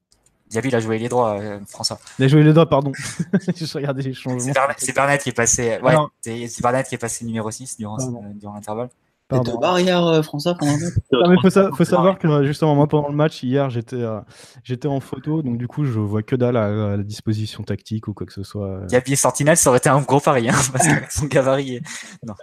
[0.51, 1.97] Diaby, il a joué les droits, euh, François.
[2.19, 2.91] il a joué les doigts pardon
[3.55, 5.79] je regardais les changements C'est Bernat qui est passé.
[5.81, 8.89] Ouais, c'est qui est passé numéro 6 durant, euh, durant l'intervalle.
[9.31, 9.59] Pardon.
[9.59, 11.41] barrière euh, François pendant le match.
[11.41, 14.19] faut, faut savoir que justement moi pendant le match hier j'étais euh,
[14.63, 18.13] j'étais en photo donc du coup je vois que dalle à, la disposition tactique ou
[18.13, 18.81] quoi que ce soit.
[18.89, 21.81] Gabi Sentinelle ça aurait été un gros pari hein, parce que son gabarit.
[22.25, 22.33] Non.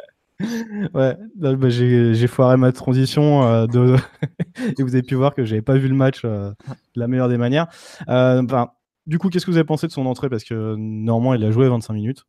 [0.95, 3.97] Ouais, bah, j'ai foiré ma transition euh, de...
[4.79, 6.55] et vous avez pu voir que j'avais pas vu le match de
[6.95, 7.67] la meilleure des manières.
[9.09, 10.29] Du coup, qu'est-ce que vous avez pensé de son entrée?
[10.29, 12.25] Parce que normalement, il a joué 25 minutes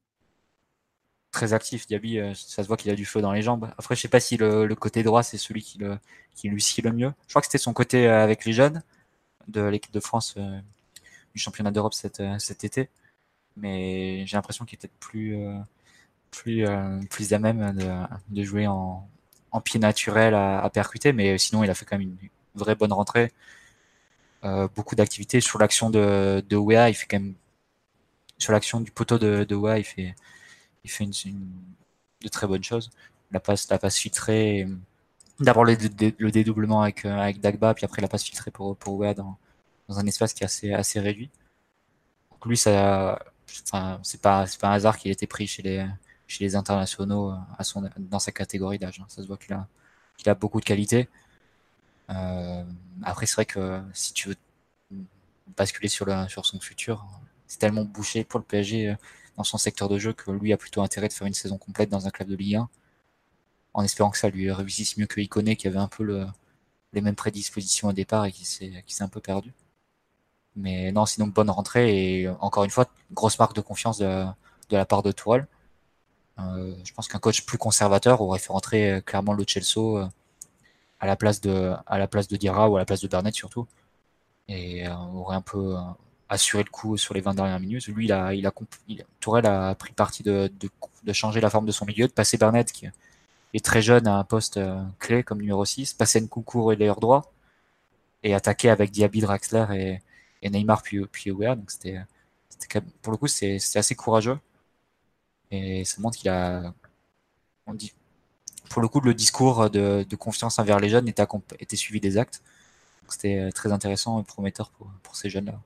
[1.31, 1.87] très actif.
[1.87, 3.71] Diaby, euh, ça se voit qu'il a du feu dans les jambes.
[3.77, 5.97] Après, je sais pas si le, côté droit, c'est celui qui, le,
[6.35, 7.13] qui lui scie le mieux.
[7.27, 8.83] Je crois que c'était son côté euh, avec les jeunes
[9.47, 10.59] de l'équipe de France euh,
[11.33, 12.89] du championnat d'Europe cet, cet été.
[13.57, 15.35] Mais j'ai l'impression qu'il était plus,
[16.31, 16.65] plus,
[17.09, 17.75] plus à même
[18.29, 19.07] de, jouer en,
[19.63, 21.13] pied naturel à, à, percuter.
[21.13, 23.31] Mais sinon, il a fait quand même une vraie bonne rentrée.
[24.75, 26.89] beaucoup d'activités sur l'action de, de Wea.
[26.89, 27.35] Il fait quand même
[28.39, 30.15] sur l'action du poteau de, de Wea, il fait
[30.83, 31.11] il fait une,
[32.21, 32.91] de très bonnes choses.
[33.31, 34.67] La passe, la passe filtrée,
[35.39, 35.77] d'abord le,
[36.17, 39.37] le, dédoublement avec, euh, avec Dagba, puis après la passe filtrée pour, pour Wea dans,
[39.87, 41.29] dans un espace qui est assez, assez réduit.
[42.31, 43.19] Donc lui, ça,
[43.63, 45.87] enfin, c'est pas, pas un hasard qu'il ait été pris chez les,
[46.27, 48.99] chez les internationaux euh, à son, dans sa catégorie d'âge.
[48.99, 49.05] Hein.
[49.07, 49.67] Ça se voit qu'il a,
[50.17, 51.09] qu'il a beaucoup de qualité.
[52.09, 52.63] Euh,
[53.03, 54.35] après, c'est vrai que si tu veux
[55.57, 57.05] basculer sur, le, sur son futur,
[57.47, 58.95] c'est tellement bouché pour le PSG
[59.39, 61.89] dans son secteur de jeu que lui a plutôt intérêt de faire une saison complète
[61.89, 62.69] dans un club de Ligue 1
[63.73, 66.27] en espérant que ça lui réussisse mieux que Iconé qui avait un peu le,
[66.91, 69.53] les mêmes prédispositions au départ et qui s'est un peu perdu.
[70.57, 74.25] Mais non, sinon bonne rentrée et encore une fois, grosse marque de confiance de,
[74.71, 75.47] la part de Tourelle.
[76.39, 80.05] Euh, je pense qu'un coach plus conservateur aurait fait rentrer euh, clairement le Chelsea euh,
[80.99, 83.35] à la place de à la place de Dira ou à la place de Bernett
[83.35, 83.67] surtout
[84.47, 85.75] et aurait un peu
[86.29, 87.87] assurer le coup sur les 20 dernières minutes.
[87.87, 88.53] Lui, il a, il a,
[89.19, 90.69] Tourelle a pris parti de, de,
[91.03, 92.87] de, changer la forme de son milieu, de passer Bernett, qui
[93.53, 96.99] est très jeune, à un poste euh, clé comme numéro 6, passer Nkunku et l'air
[96.99, 97.33] droit,
[98.23, 100.01] et attaquer avec Diaby, Draxler
[100.41, 102.01] et, Neymar puis, puis Donc c'était,
[103.01, 104.39] pour le coup, c'est assez courageux.
[105.51, 106.73] Et ça montre qu'il a,
[107.65, 107.93] on dit,
[108.69, 111.25] pour le coup, le discours de, de confiance envers les jeunes était,
[111.59, 112.43] était suivi des actes.
[113.09, 115.59] C'était très intéressant et prometteur pour, pour ces jeunes-là.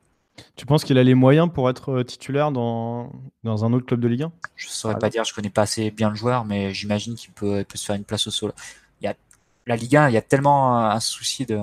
[0.56, 3.12] Tu penses qu'il a les moyens pour être euh, titulaire dans,
[3.44, 5.64] dans un autre club de Ligue 1 Je ne saurais pas dire, je connais pas
[5.64, 8.54] assez bien le joueur, mais j'imagine qu'il peut, peut, se faire une place au sol.
[9.02, 9.16] Il y a,
[9.68, 11.60] la Ligue 1, il y a tellement un souci de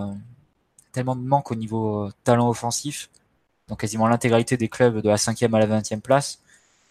[0.92, 3.10] tellement de manque au niveau euh, talent offensif,
[3.68, 6.40] dans quasiment l'intégralité des clubs de la 5e à la 20e place,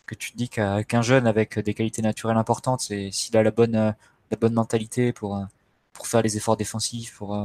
[0.06, 3.74] que tu te dis qu'un jeune avec des qualités naturelles importantes, s'il a la bonne,
[3.76, 5.46] la bonne mentalité pour,
[5.94, 7.38] pour faire les efforts défensifs, pour,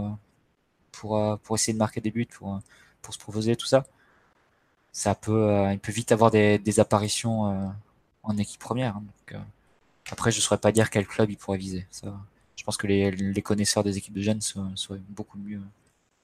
[0.93, 2.61] pour, pour essayer de marquer des buts, pour,
[3.03, 3.85] pour se proposer, tout ça,
[4.95, 7.67] ça peut, euh, il peut vite avoir des, des apparitions euh,
[8.23, 8.97] en équipe première.
[8.97, 9.45] Hein, donc, euh,
[10.11, 11.85] après, je ne saurais pas dire quel club il pourrait viser.
[11.91, 12.15] Ça,
[12.55, 15.61] je pense que les, les connaisseurs des équipes de jeunes sauraient beaucoup mieux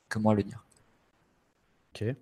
[0.09, 0.65] que moi le dire.
[1.93, 2.15] Ok.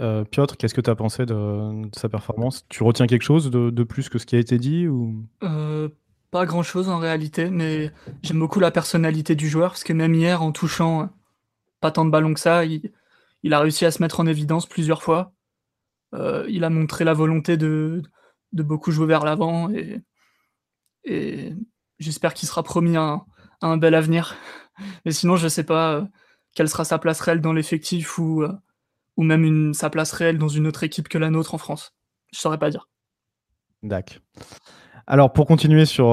[0.00, 2.66] Euh, Piotr, qu'est-ce que tu as pensé de, de, sa performance?
[2.68, 5.14] Tu retiens quelque chose de, de, plus que ce qui a été dit ou?
[5.42, 5.88] Euh,
[6.32, 10.42] Pas grand-chose en réalité, mais j'aime beaucoup la personnalité du joueur, parce que même hier,
[10.42, 11.08] en touchant
[11.80, 12.92] pas tant de ballons que ça, il,
[13.44, 15.32] il a réussi à se mettre en évidence plusieurs fois.
[16.14, 18.02] Euh, il a montré la volonté de,
[18.52, 21.52] beaucoup jouer vers l'avant et,
[21.98, 23.24] j'espère qu'il sera promis un,
[23.60, 24.34] un, bel avenir.
[25.04, 26.04] Mais sinon, je ne sais pas euh,
[26.54, 28.52] quelle sera sa place réelle dans l'effectif ou, euh,
[29.18, 31.92] même sa place réelle dans une autre équipe que la nôtre en France.
[32.32, 32.88] Je ne saurais pas dire.
[33.82, 34.22] D'accord.
[35.06, 36.06] Alors, pour continuer sur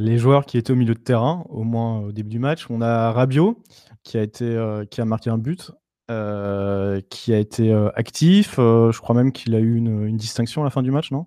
[0.00, 2.80] les joueurs qui étaient au milieu de terrain, au moins au début du match, on
[2.80, 3.62] a Rabiot
[4.02, 5.72] qui a marqué un but.
[6.10, 8.58] Euh, qui a été euh, actif.
[8.58, 11.10] Euh, je crois même qu'il a eu une, une, distinction à la fin du match,
[11.10, 11.26] non?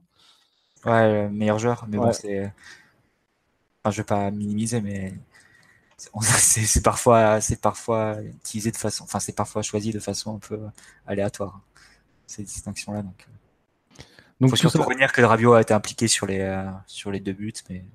[0.85, 1.85] Ouais, meilleur joueur.
[1.87, 2.07] Mais ouais.
[2.07, 2.51] bon, c'est.
[3.83, 5.13] Enfin, je vais pas minimiser, mais
[6.21, 10.59] c'est parfois, c'est parfois utilisé de façon, enfin, c'est parfois choisi de façon un peu
[11.05, 11.61] aléatoire
[12.31, 13.03] ces distinctions-là.
[13.03, 13.27] Donc,
[14.39, 14.83] donc faut surtout ça...
[14.83, 17.85] revenir que Rabiot a été impliqué sur les euh, sur les deux buts, mais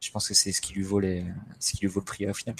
[0.00, 1.24] je pense que c'est ce qui lui vaut les,
[1.60, 2.56] ce qui lui vaut le prix au final.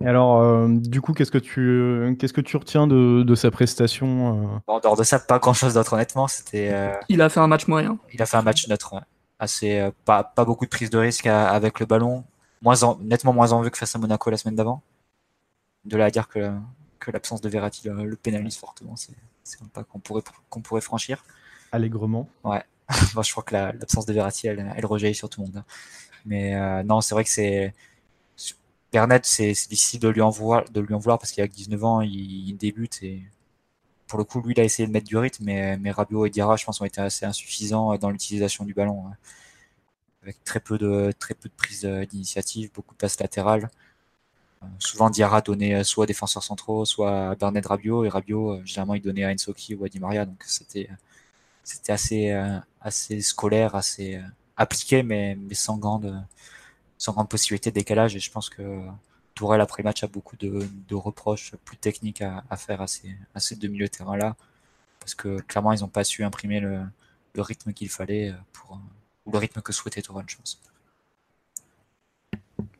[0.00, 3.50] Et alors, euh, du coup, qu'est-ce que tu, qu'est-ce que tu retiens de, de sa
[3.50, 4.58] prestation euh...
[4.66, 6.28] bon, En dehors de ça, pas grand-chose d'autre, honnêtement.
[6.28, 6.70] C'était.
[6.72, 6.92] Euh...
[7.08, 7.98] Il a fait un match moyen.
[8.12, 9.00] Il a fait un match neutre, ouais.
[9.38, 12.24] assez euh, pas, pas beaucoup de prise de risque à, avec le ballon,
[12.62, 14.82] moins en, nettement moins en vue que face à Monaco la semaine d'avant.
[15.84, 16.52] De là à dire que,
[16.98, 19.14] que l'absence de Verratti le, le pénalise fortement, c'est,
[19.44, 21.24] c'est un pas qu'on pourrait qu'on pourrait franchir.
[21.72, 22.28] Allègrement.
[22.44, 22.62] Ouais.
[23.14, 25.64] bon, je crois que la, l'absence de Verratti, elle, elle rejaillit sur tout le monde.
[26.26, 27.72] Mais euh, non, c'est vrai que c'est
[28.92, 31.84] Bernat, c'est difficile de lui en vouloir, de lui en vouloir parce qu'il a 19
[31.84, 33.22] ans, il, il, débute et
[34.08, 36.30] pour le coup, lui, il a essayé de mettre du rythme, mais, mais Rabiot et
[36.30, 39.04] Diarra, je pense, ont été assez insuffisants dans l'utilisation du ballon.
[40.22, 43.70] avec très peu de très peu de prise d'initiative, beaucoup de passes latérales.
[44.78, 49.02] souvent Diarra donnait soit à défenseurs centraux, soit à Bernard Rabiot et Rabiot généralement il
[49.02, 50.88] donnait à Ensoki ou à Di Maria donc c'était
[51.64, 52.30] c'était assez
[52.80, 54.20] assez scolaire, assez
[54.56, 56.24] appliqué mais mais sans grande
[56.98, 58.80] sans grande possibilité de décalage et je pense que
[59.34, 62.86] Tourelle après le match a beaucoup de, de reproches plus techniques à, à faire à
[62.86, 64.36] ces, à ces deux milieux de terrain là
[65.00, 66.80] parce que clairement ils n'ont pas su imprimer le,
[67.34, 68.80] le rythme qu'il fallait pour
[69.26, 70.60] ou le rythme que souhaitait Tourelle je pense.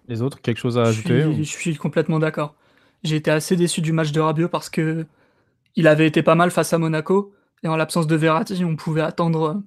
[0.08, 2.54] Les autres, quelque chose à ajouter je suis, je suis complètement d'accord.
[3.02, 5.06] J'ai été assez déçu du match de Rabiot parce que
[5.74, 9.02] il avait été pas mal face à Monaco et en l'absence de Verratti, on pouvait
[9.02, 9.62] attendre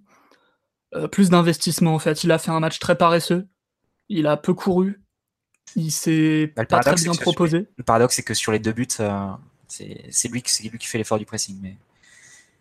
[0.95, 2.23] euh, plus d'investissement en fait.
[2.23, 3.47] Il a fait un match très paresseux.
[4.09, 5.01] Il a peu couru.
[5.75, 7.67] Il s'est Bah, pas très bien sur- proposé.
[7.77, 9.29] Le paradoxe, c'est que sur les deux buts, euh,
[9.67, 11.57] c'est c'est lui, qui- c'est lui qui fait l'effort du pressing.
[11.61, 11.77] Mais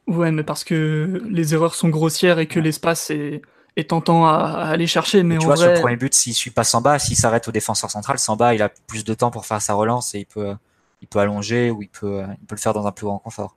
[0.07, 3.43] Ouais, mais parce que les erreurs sont grossières et que l'espace est,
[3.77, 5.23] est tentant à, à aller chercher.
[5.23, 7.53] Mais tu en vois, sur le premier but, s'il suit pas Samba, s'il s'arrête au
[7.53, 10.55] défenseur central, Samba, il a plus de temps pour faire sa relance et il peut,
[11.03, 13.57] il peut allonger ou il peut, il peut le faire dans un plus grand confort.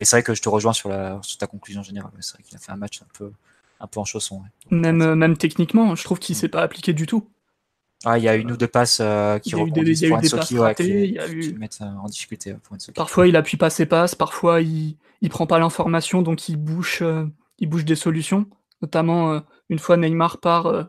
[0.00, 2.10] Et c'est vrai que je te rejoins sur, la, sur ta conclusion générale.
[2.20, 3.30] C'est vrai qu'il a fait un match un peu,
[3.82, 4.36] un peu en chausson.
[4.70, 4.76] ouais.
[4.78, 7.28] même, même techniquement, je trouve qu'il s'est pas appliqué du tout.
[8.04, 10.64] Ah, il y a une ou deux passes euh, qui rebondissent pour des Ensoki, passes
[10.66, 12.92] ouais, qui, il y a eu- mettent euh, en difficulté euh, pour Ensoki.
[12.96, 16.98] Parfois, il appuie pas ses passes, parfois, il, il prend pas l'information, donc il bouge,
[17.02, 17.26] euh,
[17.58, 18.46] il bouge des solutions.
[18.80, 20.82] Notamment, euh, une fois Neymar part, euh,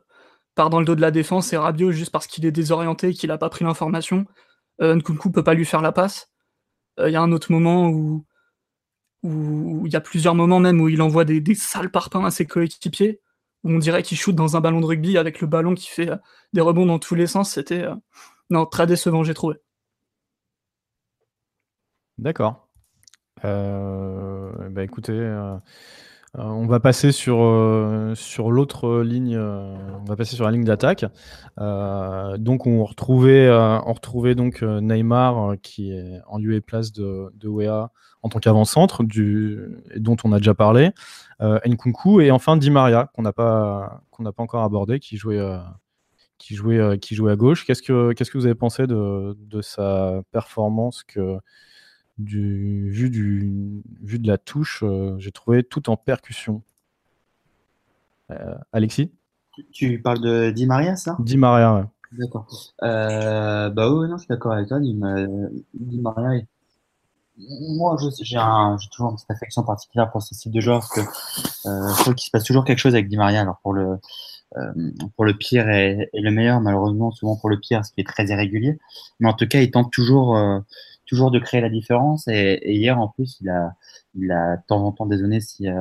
[0.55, 3.13] part dans le dos de la défense et Rabiot, juste parce qu'il est désorienté et
[3.13, 4.25] qu'il a pas pris l'information,
[4.81, 6.31] euh, Nkunku peut pas lui faire la passe.
[6.99, 8.25] Euh, Il y a un autre moment où,
[9.23, 12.45] où il y a plusieurs moments même où il envoie des, sales parpaings à ses
[12.45, 13.21] coéquipiers,
[13.63, 16.09] où on dirait qu'il shoot dans un ballon de rugby avec le ballon qui fait
[16.09, 16.17] euh,
[16.51, 17.51] des rebonds dans tous les sens.
[17.51, 17.95] C'était euh,
[18.49, 19.55] non très décevant, j'ai trouvé.
[22.17, 22.67] D'accord.
[23.45, 25.13] Euh, bah écoutez,
[26.35, 29.35] on va passer sur, euh, sur l'autre ligne.
[29.35, 31.05] euh, on va passer sur la ligne d'attaque.
[31.59, 36.55] Euh, donc on retrouvait, euh, on retrouvait donc euh, Neymar euh, qui est en lieu
[36.55, 37.89] et place de, de Wea
[38.23, 39.03] en tant qu'avant-centre,
[39.97, 40.91] dont on a déjà parlé.
[41.41, 45.17] Euh, Nkunku et enfin Di Maria qu'on n'a pas qu'on n'a pas encore abordé, qui
[45.17, 45.39] jouait.
[45.39, 45.59] euh,
[46.39, 47.65] qui jouait, euh, qui jouait à gauche.
[47.65, 51.37] Qu'est-ce que, qu'est-ce que vous avez pensé de, de sa performance que,
[52.17, 56.61] du, vu, du, vu de la touche, euh, j'ai trouvé tout en percussion.
[58.31, 59.11] Euh, Alexis?
[59.55, 61.15] Tu, tu parles de Di Maria, ça?
[61.19, 61.83] Di Maria, ouais.
[62.13, 62.47] D'accord.
[62.83, 64.79] Euh, bah oui, non, je suis d'accord avec toi.
[64.79, 65.25] Di, Ma-
[65.73, 66.41] Di Maria,
[67.37, 71.93] moi, j'ai toujours une petite affection particulière pour ce type de joueur parce que euh,
[71.95, 73.41] je trouve qu'il se passe toujours quelque chose avec Di Maria.
[73.41, 73.97] Alors pour le,
[75.15, 78.07] pour le pire et, et le meilleur, malheureusement, souvent pour le pire, ce qui est
[78.07, 78.77] très irrégulier.
[79.19, 80.37] Mais en tout cas, il tente toujours,
[81.13, 82.27] toujours de créer la différence.
[82.27, 83.73] Et, hier, en plus, il a,
[84.15, 85.77] il a de temps en temps désolé si, euh,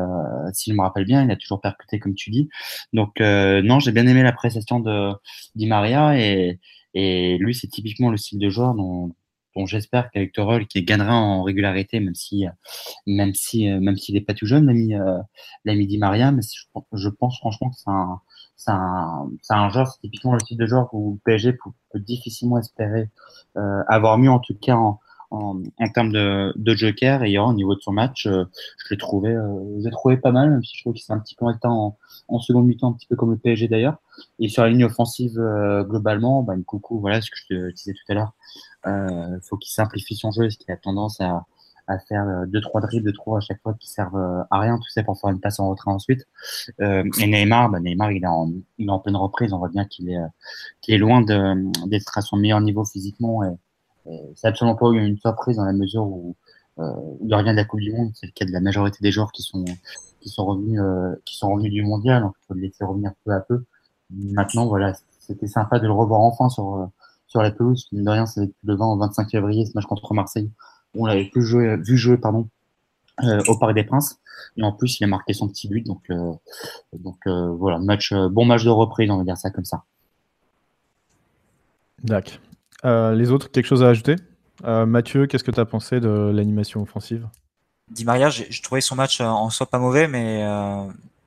[0.53, 2.49] si je me rappelle bien, il a toujours percuté comme tu dis.
[2.93, 5.12] Donc euh, non, j'ai bien aimé l'appréciation de
[5.55, 6.61] Di Maria et,
[6.95, 9.12] et lui, c'est typiquement le style de joueur dont,
[9.66, 12.47] j'espère qu'avec qui gagnera en régularité, même si,
[13.07, 15.18] même si, euh, même s'il n'est pas tout jeune, l'ami, euh,
[15.64, 18.20] l'ami Di Maria, mais je, pense franchement que c'est un,
[18.57, 22.59] c'est un, c'est un joueur, c'est typiquement le type de joueur où PSG peut, difficilement
[22.59, 23.11] espérer
[23.57, 25.01] euh, avoir mieux, en tout cas en,
[25.33, 27.24] en, termes de, joker.
[27.24, 28.45] Et au niveau de son match, euh,
[28.78, 31.18] je l'ai trouvé, euh, je trouvé pas mal, même si je trouve qu'il s'est un
[31.18, 31.97] petit peu éteint en,
[32.28, 33.97] en seconde mi-temps, un petit peu comme le PSG d'ailleurs.
[34.39, 37.93] Et sur la ligne offensive, euh, globalement, bah, coucou, voilà ce que je te disais
[37.93, 38.33] tout à l'heure.
[38.87, 41.47] Euh, faut qu'il simplifie son jeu, parce qu'il a tendance à,
[41.87, 44.61] à faire euh, deux trois dribbles, deux trois à chaque fois qui servent euh, à
[44.61, 46.26] rien, tout ça pour faire une passe en retrait ensuite.
[46.80, 49.53] Euh, et Neymar, bah, Neymar, il est en, il est en pleine reprise.
[49.53, 50.26] On voit bien qu'il est, euh,
[50.80, 53.45] qu'il est loin d'être à son meilleur niveau physiquement.
[53.45, 53.49] Et
[54.34, 56.34] c'est absolument pas une surprise dans la mesure où
[56.78, 56.92] euh,
[57.24, 58.11] il revient de la Coupe du Monde.
[58.14, 59.64] C'est le cas de la majorité des joueurs qui sont
[60.20, 62.22] qui sont revenus euh, qui sont revenus du mondial.
[62.22, 63.64] Donc il faut le laisser revenir peu à peu.
[64.11, 66.86] Maintenant, voilà, c'était sympa de le revoir enfin sur euh,
[67.26, 67.88] sur la pelouse.
[67.92, 70.50] Mine de rien, c'est le 20 au 25 février, ce match contre Marseille.
[70.94, 72.48] On l'avait plus joué, vu jouer pardon,
[73.22, 74.18] euh, au Parc des Princes.
[74.57, 75.86] Et en plus, il a marqué son petit but.
[75.86, 76.32] Donc, euh,
[76.92, 79.84] donc euh, voilà, match, euh, bon match de reprise, on va dire ça comme ça.
[82.03, 82.38] D'accord.
[82.85, 84.16] Euh, les autres, quelque chose à ajouter?
[84.64, 87.28] Euh, Mathieu, qu'est-ce que tu as pensé de l'animation offensive?
[87.91, 90.45] Di Maria, j'ai trouvé son match euh, en soi pas mauvais, mais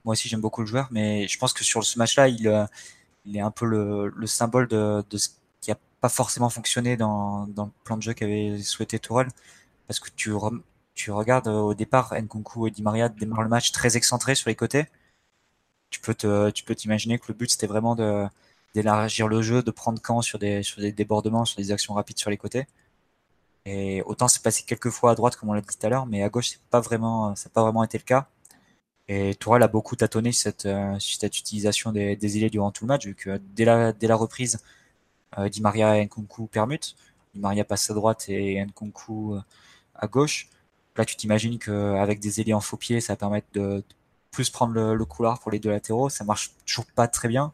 [0.04, 2.48] moi aussi j'aime beaucoup le joueur, mais je pense que sur ce match-là, il,
[3.36, 5.30] est un peu le, le symbole de, ce
[5.62, 9.30] qui a pas forcément fonctionné dans, le plan de jeu qu'avait souhaité Tourelle,
[9.88, 10.32] parce que tu,
[11.12, 14.86] regardes au départ, Nkunku et Di Maria démarrent le match très excentré sur les côtés.
[15.90, 18.26] Tu peux t'imaginer que le but c'était vraiment de
[18.76, 22.20] d'élargir le jeu, de prendre camp sur des sur des débordements, sur des actions rapides
[22.20, 22.68] sur les côtés.
[23.66, 26.06] Et autant c'est passé quelques fois à droite, comme on l'a dit tout à l'heure,
[26.06, 28.28] mais à gauche, pas vraiment, ça n'a pas vraiment été le cas.
[29.08, 30.68] Et Tourelle a beaucoup tâtonné cette,
[31.00, 34.16] cette utilisation des, des ailiers durant tout le match, vu que dès la, dès la
[34.16, 34.60] reprise,
[35.52, 36.96] Di Maria et Nkunku permutent.
[37.34, 39.36] Di Maria passe à droite et Nkunku
[39.96, 40.50] à gauche.
[40.98, 43.84] Là, tu t'imagines qu'avec des ailiers en faux pied, ça va permettre de
[44.32, 46.10] plus prendre le, couloir pour les deux latéraux.
[46.10, 47.54] Ça marche toujours pas très bien.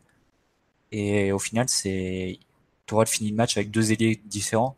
[0.91, 2.39] Et au final, c'est
[2.85, 4.75] Tourelle finit le match avec deux ailiers différents.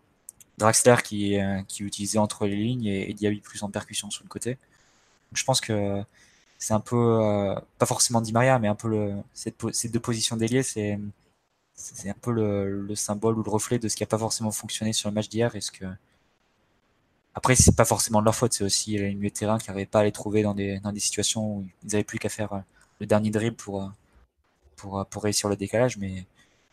[0.58, 4.30] Draxler qui, euh, qui utilisait entre les lignes et, Diaby plus en percussion sur le
[4.30, 4.58] côté.
[5.34, 6.04] je pense que
[6.60, 10.38] c'est un peu, euh, pas forcément Di Maria, mais un peu cette, ces deux positions
[10.38, 11.00] d'ailier, c'est
[11.76, 14.52] c'est un peu le, le, symbole ou le reflet de ce qui n'a pas forcément
[14.52, 15.56] fonctionné sur le match d'hier.
[15.56, 15.86] Est-ce que
[17.36, 19.86] après, c'est pas forcément de leur faute, c'est aussi les milieux de terrain qui n'arrivaient
[19.88, 22.54] pas à les trouver dans des, dans des situations où ils n'avaient plus qu'à faire
[22.54, 22.60] euh,
[23.00, 23.92] le dernier dribble pour,
[24.84, 25.98] pour, euh, pour réussir le décalage.
[25.98, 26.26] Mais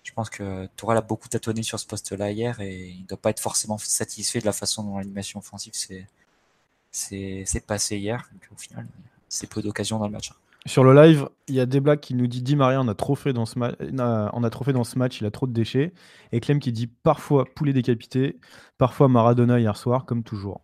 [0.03, 3.19] je pense que Tourelle a beaucoup tâtonné sur ce poste-là hier et il ne doit
[3.19, 8.29] pas être forcément satisfait de la façon dont l'animation offensive s'est passée hier.
[8.33, 8.87] Donc, au final,
[9.29, 10.33] c'est peu d'occasions dans le match.
[10.33, 10.37] Hein.
[10.67, 12.95] Sur le live, il y a des blagues qui nous dit Di Maria, on a
[12.95, 15.47] trop fait dans ce match, on a trop fait dans ce match, il a trop
[15.47, 15.95] de déchets.
[16.33, 18.39] Et Clem qui dit parfois poulet décapité,
[18.77, 20.61] parfois Maradona hier soir, comme toujours.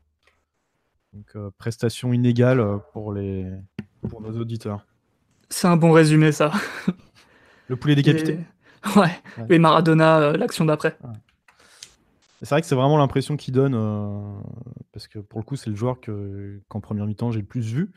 [1.15, 3.51] Donc euh, prestation inégale euh, pour les
[4.11, 4.85] pour nos auditeurs.
[5.49, 6.53] C'est un bon résumé ça.
[7.69, 8.39] Le poulet décapité.
[8.95, 9.11] Ouais.
[9.51, 10.97] Et Maradona, euh, l'action d'après.
[12.41, 13.73] C'est vrai que c'est vraiment l'impression qu'il donne,
[14.93, 17.67] parce que pour le coup, c'est le joueur que, qu'en première mi-temps j'ai le plus
[17.67, 17.91] vu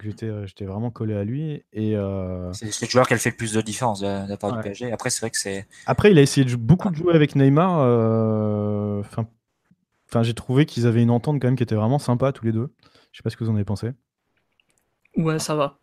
[0.00, 1.62] j'étais, euh, j'étais vraiment collé à lui.
[1.72, 4.52] Et euh, C'est le joueur qui a fait le plus de différence de, la part
[4.52, 4.92] du PSG.
[4.92, 5.66] Après, c'est vrai que c'est.
[5.86, 7.78] Après, il a essayé de, beaucoup de jouer avec Neymar.
[7.80, 9.26] euh, Enfin,
[10.08, 12.52] enfin, j'ai trouvé qu'ils avaient une entente quand même qui était vraiment sympa tous les
[12.52, 12.72] deux.
[13.12, 13.90] Je sais pas ce que vous en avez pensé.
[15.16, 15.78] Ouais, ça va.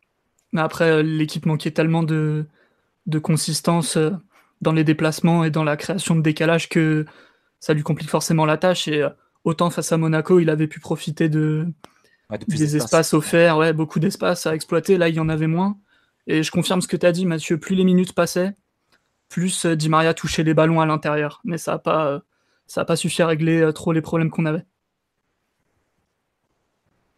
[0.51, 2.47] Mais après, euh, l'équipe manquait tellement de,
[3.05, 3.97] de consistance
[4.61, 7.05] dans les déplacements et dans la création de décalage que
[7.59, 8.87] ça lui complique forcément la tâche.
[8.87, 9.07] Et
[9.43, 11.67] autant face à Monaco, il avait pu profiter de,
[12.47, 14.97] des espaces offerts, ouais, beaucoup d'espace à exploiter.
[14.97, 15.77] Là, il y en avait moins.
[16.27, 17.57] Et je confirme ce que tu as dit, Mathieu.
[17.57, 18.55] Plus les minutes passaient,
[19.29, 21.41] plus euh, Di Maria touchait les ballons à l'intérieur.
[21.43, 22.19] Mais ça n'a pas, euh,
[22.67, 24.65] ça a pas suffi à régler euh, trop les problèmes qu'on avait.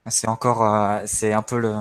[0.08, 1.76] C'est encore, c'est un peu le,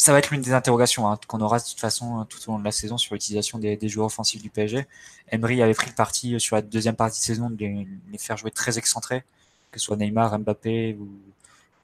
[0.00, 2.58] ça va être l'une des interrogations hein, qu'on aura de toute façon tout au long
[2.58, 4.86] de la saison sur l'utilisation des, joueurs offensifs du PSG.
[5.30, 8.38] Emery avait pris le parti sur la deuxième partie de saison de les, les faire
[8.38, 9.24] jouer très excentrés,
[9.70, 11.06] que ce soit Neymar, Mbappé ou,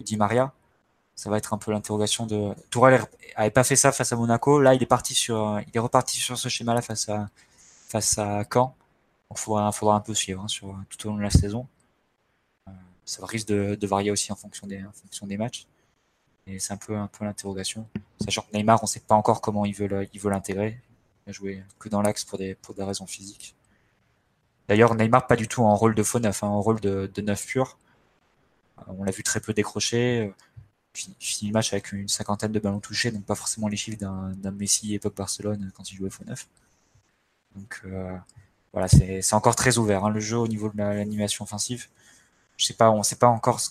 [0.00, 0.54] Di Maria.
[1.14, 2.54] Ça va être un peu l'interrogation de.
[2.70, 3.02] Tourelle
[3.34, 4.60] avait pas fait ça face à Monaco.
[4.62, 7.28] Là, il est parti sur, il est reparti sur ce schéma-là face à,
[7.86, 8.74] face à Caen.
[9.30, 11.66] Il faudra, faudra un peu suivre hein, sur tout au long de la saison.
[12.68, 12.72] Euh,
[13.04, 15.66] ça risque de, varier aussi en fonction des, en fonction des matchs.
[16.46, 17.88] Et c'est un peu, un peu l'interrogation.
[18.24, 19.88] Sachant que Neymar, on sait pas encore comment il veut,
[20.30, 20.80] l'intégrer.
[21.26, 23.54] Il a joué que dans l'axe pour des, pour des raisons physiques.
[24.68, 27.22] D'ailleurs, Neymar, pas du tout en rôle de faux neuf, hein, en rôle de, de
[27.22, 27.78] neuf pur.
[28.86, 30.32] On l'a vu très peu décrocher.
[30.94, 34.50] Fini le match avec une cinquantaine de ballons touchés, donc pas forcément les chiffres d'un
[34.52, 36.48] Messi époque Barcelone quand il jouait faux neuf.
[37.54, 38.16] Donc euh,
[38.72, 41.88] voilà, c'est encore très ouvert hein, le jeu au niveau de l'animation offensive.
[42.56, 43.70] Je sais pas, on ne sait pas encore ce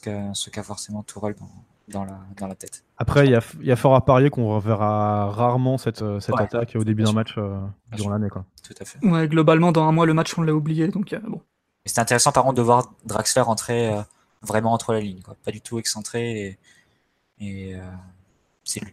[0.50, 1.50] qu'a forcément Tourelle dans,
[1.88, 2.84] la, tête.
[2.98, 7.14] Après, il y a, fort à parier qu'on reverra rarement cette, attaque au début d'un
[7.14, 7.60] match euh,
[7.96, 8.30] durant l'année.
[8.30, 9.06] Tout à fait.
[9.06, 10.88] Ouais, globalement, dans un mois, le match, on l'a oublié.
[10.88, 11.42] Donc, euh, bon.
[11.86, 13.94] C'est intéressant, par contre, de voir Draxler entrer
[14.42, 15.36] vraiment entre la ligne, quoi.
[15.44, 16.58] pas du tout excentré.
[17.40, 17.82] Et, euh,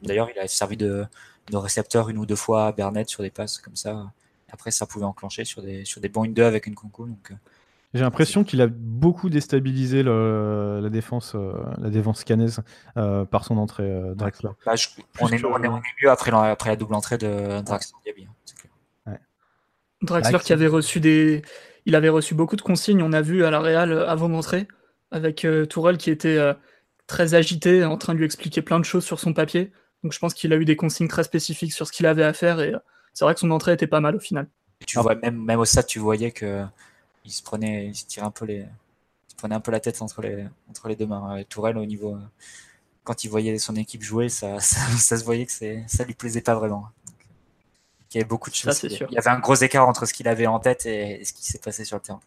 [0.03, 1.07] d'ailleurs, il a servi de,
[1.51, 4.13] de, récepteur une ou deux fois à Bernet sur des passes comme ça.
[4.51, 7.07] Après, ça pouvait enclencher sur des, sur des bons 2 avec une concours.
[7.07, 7.35] Donc, euh,
[7.95, 12.63] j'ai l'impression qu'il a beaucoup déstabilisé le, la défense, euh, la défense canaise
[12.95, 14.51] par son entrée Draxler.
[14.65, 14.75] Bah,
[15.21, 15.69] on, est, on, est,
[16.03, 17.99] mieux après la, après la double entrée de Draxler.
[19.07, 19.13] Hein,
[20.03, 21.43] Draxler qui avait reçu des,
[21.87, 23.03] il avait reçu beaucoup de consignes.
[23.03, 24.69] On a vu à la Real avant d'entrer
[25.11, 26.55] avec euh, Tourelle qui était euh,
[27.07, 29.73] très agité, en train de lui expliquer plein de choses sur son papier.
[30.03, 32.33] Donc je pense qu'il a eu des consignes très spécifiques sur ce qu'il avait à
[32.33, 32.79] faire et euh,
[33.13, 34.49] c'est vrai que son entrée était pas mal au final.
[34.87, 36.65] tu vois, même, même au stade, tu voyais que
[37.25, 38.67] il se prenait, il se tirait un peu les,
[39.31, 41.43] il prenait un peu la tête entre les, entre les deux mains.
[41.49, 42.17] Tourelle, au niveau,
[43.05, 45.53] quand il voyait son équipe jouer, ça, ça, se voyait que
[45.87, 46.89] ça lui plaisait pas vraiment.
[48.11, 48.77] il y avait beaucoup de choses.
[48.77, 49.07] Ça, sûr.
[49.11, 51.45] Il y avait un gros écart entre ce qu'il avait en tête et ce qui
[51.45, 52.21] s'est passé sur le terrain.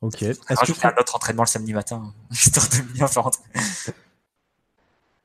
[0.00, 0.22] Ok.
[0.22, 3.42] Est-ce que un autre entraînement le samedi matin, histoire de bien faire rentrer.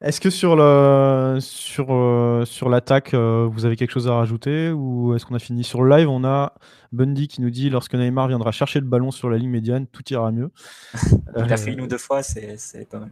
[0.03, 4.69] Est-ce que sur le sur euh, sur l'attaque, euh, vous avez quelque chose à rajouter
[4.69, 6.09] ou est-ce qu'on a fini sur le live?
[6.09, 6.53] On a
[6.91, 10.03] Bundy qui nous dit lorsque Neymar viendra chercher le ballon sur la ligne médiane, tout
[10.11, 10.51] ira mieux.
[11.37, 13.11] Il a fait une ou deux fois, c'est pas mal.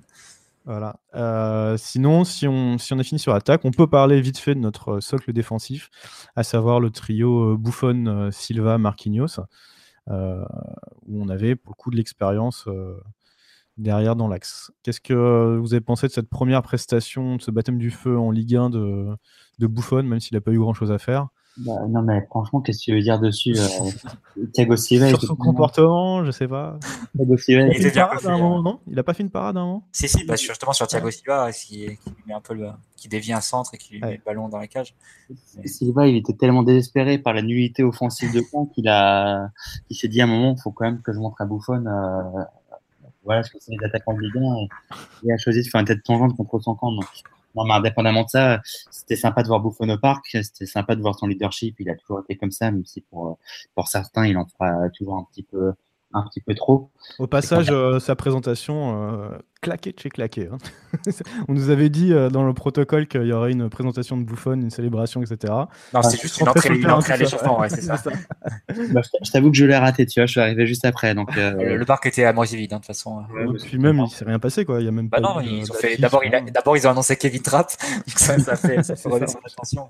[0.66, 1.00] Voilà.
[1.16, 4.54] Euh, sinon, si on, si on a fini sur l'attaque, on peut parler vite fait
[4.54, 5.90] de notre socle défensif,
[6.36, 9.40] à savoir le trio Buffon, Silva, Marquinhos.
[10.10, 10.44] Euh,
[11.08, 13.00] où on avait pour le coup de l'expérience euh,
[13.78, 14.72] derrière dans l'axe.
[14.84, 18.32] Qu'est-ce que vous avez pensé de cette première prestation, de ce baptême du feu en
[18.32, 19.08] Ligue 1 de,
[19.60, 21.30] de Buffon, même s'il n'a pas eu grand-chose à faire?
[21.58, 25.10] Bah, non, mais franchement, qu'est-ce que tu veux dire dessus euh, Thiago Silva.
[25.10, 26.80] Sur son comportement, je sais pas.
[27.16, 29.66] Thiago Silva, il, a parade un moment, non il a pas fait une parade un
[29.66, 29.88] moment?
[29.92, 33.34] Si, si, bah, justement sur Thiago Silva, qui, qui, met un peu le, qui dévie
[33.34, 34.96] un centre et qui lui met le ballon dans la cage.
[35.66, 39.50] Silva, il était tellement désespéré par la nullité offensive de camp qu'il a,
[39.90, 41.86] il s'est dit à un moment, il faut quand même que je montre à Buffon.
[41.86, 42.44] Euh,
[43.24, 44.70] voilà, ce que c'est les attaquants de Ligue 1 et
[45.24, 46.92] il a choisi de faire une tête tangente contre son camp.
[46.92, 47.06] Donc,
[47.56, 51.02] non, mais indépendamment de ça, c'était sympa de voir Buffon au parc, c'était sympa de
[51.02, 51.76] voir son leadership.
[51.80, 53.38] Il a toujours été comme ça, même si pour,
[53.76, 55.74] pour certains, il en fera toujours un petit peu,
[56.14, 56.90] un petit peu trop.
[57.20, 60.50] Au passage, euh, sa présentation, euh, claqué de chez claqué.
[60.52, 60.58] Hein.
[61.48, 64.54] On nous avait dit euh, dans le protocole qu'il y aurait une présentation de Buffon,
[64.54, 65.54] une célébration, etc.
[65.94, 68.02] Non, c'est juste une entrée, une entrée à l'échauffement, ouais, c'est ça.
[68.92, 71.14] bah, je t'avoue que je l'ai raté, tu vois, je suis arrivé juste après.
[71.14, 71.78] Donc, euh...
[71.78, 73.24] le, parc était à moitié vide, hein, de toute façon.
[73.34, 74.80] Ouais, ouais, puis même, il s'est rien passé, quoi.
[74.82, 75.98] Il y a même bah pas non, ils ont fait...
[75.98, 76.42] d'abord, il a...
[76.42, 77.72] d'abord, ils ont annoncé Kevin Trapp,
[78.08, 79.88] donc ça, ça fait, ça fait redescendre l'attention.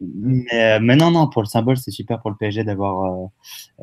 [0.00, 3.28] Mais, euh, mais, non, non, pour le symbole, c'est super pour le PSG d'avoir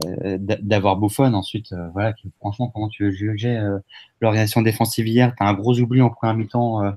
[0.06, 1.34] euh, d'avoir Buffon.
[1.34, 3.60] Ensuite, voilà, franchement, comment tu veux juger
[4.22, 6.92] l'organisation défensive hier, tu as un gros oubli en première mi-temps euh,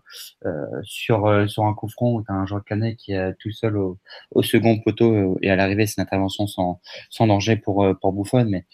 [0.44, 3.34] euh, sur, euh, sur un coup franc où tu as un Jean Canet qui est
[3.40, 3.98] tout seul au,
[4.30, 8.46] au second poteau et à l'arrivée, c'est une intervention sans, sans danger pour, pour Buffon.
[8.48, 8.66] Mais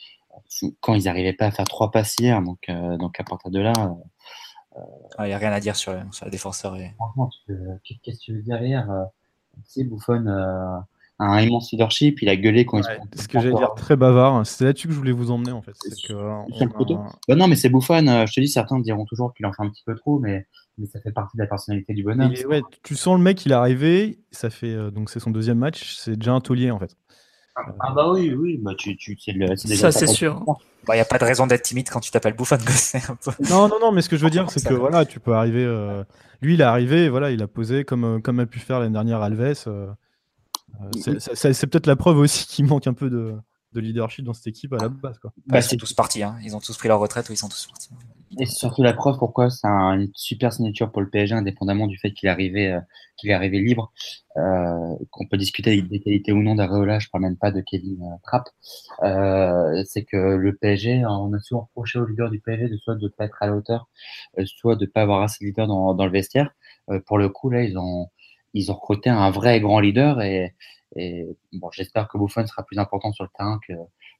[0.81, 3.73] quand ils n'arrivaient pas à faire trois passes hier, donc, donc à partir de là.
[4.77, 4.83] Il
[5.19, 6.77] ah, n'y a rien à dire sur, sur le défenseur.
[6.77, 6.93] Et...
[6.97, 7.31] Franchement,
[7.85, 8.89] qu'est-ce que tu veux dire hier
[9.55, 10.25] Tu sais, Buffon
[11.27, 12.23] un immense leadership.
[12.23, 14.47] Il a gueulé quand ouais, il se Ce que j'allais dire, très bavard.
[14.47, 15.73] C'est là-dessus que je voulais vous emmener en fait.
[16.07, 16.45] Que, a...
[17.29, 18.07] bah non, mais c'est Bouffon.
[18.07, 20.47] Euh, je te dis, certains diront toujours qu'il en fait un petit peu trop, mais,
[20.79, 22.33] mais ça fait partie de la personnalité du bonhomme.
[22.49, 24.18] ouais, tu sens le mec, il est arrivé.
[24.31, 25.97] Ça fait euh, donc c'est son deuxième match.
[25.97, 26.97] C'est déjà un taulier en fait.
[27.57, 30.43] Ah, ah bah oui, oui, bah tu, tu c'est le, ça c'est sûr.
[30.47, 32.57] Il bah, n'y a pas de raison d'être timide quand tu t'appelles Bouffon.
[33.51, 35.64] Non, non, non, mais ce que je veux dire, c'est que voilà, tu peux arriver.
[35.64, 36.05] Euh...
[36.41, 39.21] Lui, il est arrivé, voilà, il a posé comme, comme a pu faire l'année dernière
[39.21, 39.64] Alves.
[39.66, 39.89] Euh...
[41.09, 43.37] Euh, c'est peut-être la preuve aussi qu'il manque un peu de,
[43.75, 45.18] leadership dans cette équipe à la base.
[45.18, 45.33] Quoi.
[45.47, 46.37] Bah, ils sont tous partis, hein.
[46.43, 47.91] ils ont tous pris leur retraite ou ils sont tous partis.
[48.39, 51.99] Et c'est surtout la preuve pourquoi c'est une super signature pour le PSG, indépendamment du
[51.99, 52.81] fait qu'il est arrivé, euh,
[53.16, 53.93] qu'il est arrivé libre.
[54.37, 57.99] Euh, qu'on peut discuter des qualités ou non d'Areola, je parle même pas de Kevin
[58.23, 58.49] Trapp.
[59.03, 63.03] c'est que le PSG, on a souvent reproché aux leaders du PSG de soit de
[63.03, 63.89] ne pas être à la hauteur,
[64.45, 66.51] soit de ne pas avoir assez de leaders dans, dans le vestiaire.
[67.07, 68.09] pour le coup, là, ils ont,
[68.55, 70.55] ils ont recruté un vrai grand leader et,
[71.53, 73.75] bon, j'espère que Buffon sera plus important sur le terrain que,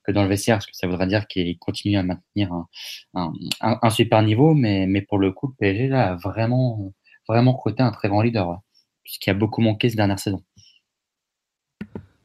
[0.05, 2.53] que dans le vestiaire, parce que ça voudrait dire qu'il continue à maintenir
[3.15, 6.93] un, un, super niveau, mais, mais pour le coup, le PSG a vraiment,
[7.29, 8.61] vraiment recruté un très grand leader,
[9.03, 10.43] puisqu'il a beaucoup manqué cette dernière saison.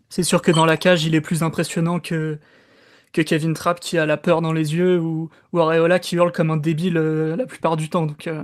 [0.09, 2.39] C'est sûr que dans la cage, il est plus impressionnant que,
[3.11, 6.31] que Kevin Trapp qui a la peur dans les yeux ou, ou Areola qui hurle
[6.31, 8.05] comme un débile euh, la plupart du temps.
[8.05, 8.43] Donc, euh,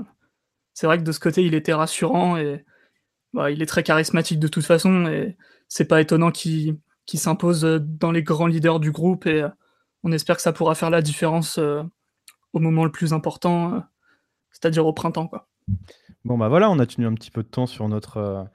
[0.74, 2.66] c'est vrai que de ce côté, il était rassurant et
[3.34, 6.78] bah, il est très charismatique de toute façon et c'est pas étonnant qu'il
[7.14, 9.50] s'impose dans les grands leaders du groupe et euh,
[10.04, 11.82] on espère que ça pourra faire la différence euh,
[12.54, 13.80] au moment le plus important, euh,
[14.52, 15.28] c'est-à-dire au printemps.
[15.28, 15.48] Quoi.
[16.26, 18.48] Bon bah voilà, on a tenu un petit peu de temps sur notre,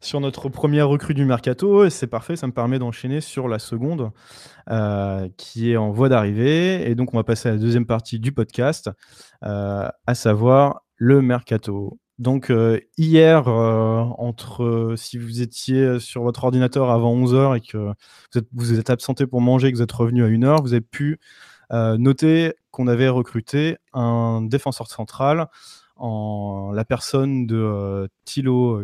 [0.00, 3.58] sur notre première recrue du mercato et c'est parfait, ça me permet d'enchaîner sur la
[3.58, 4.10] seconde
[5.36, 8.32] qui est en voie d'arrivée et donc on va passer à la deuxième partie du
[8.32, 8.90] podcast,
[9.42, 11.98] à savoir le mercato.
[12.18, 17.76] Donc euh, hier, euh, entre si vous étiez sur votre ordinateur avant 11h et que
[17.76, 20.72] vous êtes, vous êtes absenté pour manger et que vous êtes revenu à 1h, vous
[20.74, 21.18] avez pu
[21.72, 25.48] euh, noter qu'on avait recruté un défenseur central
[25.96, 28.80] en la personne de Thilo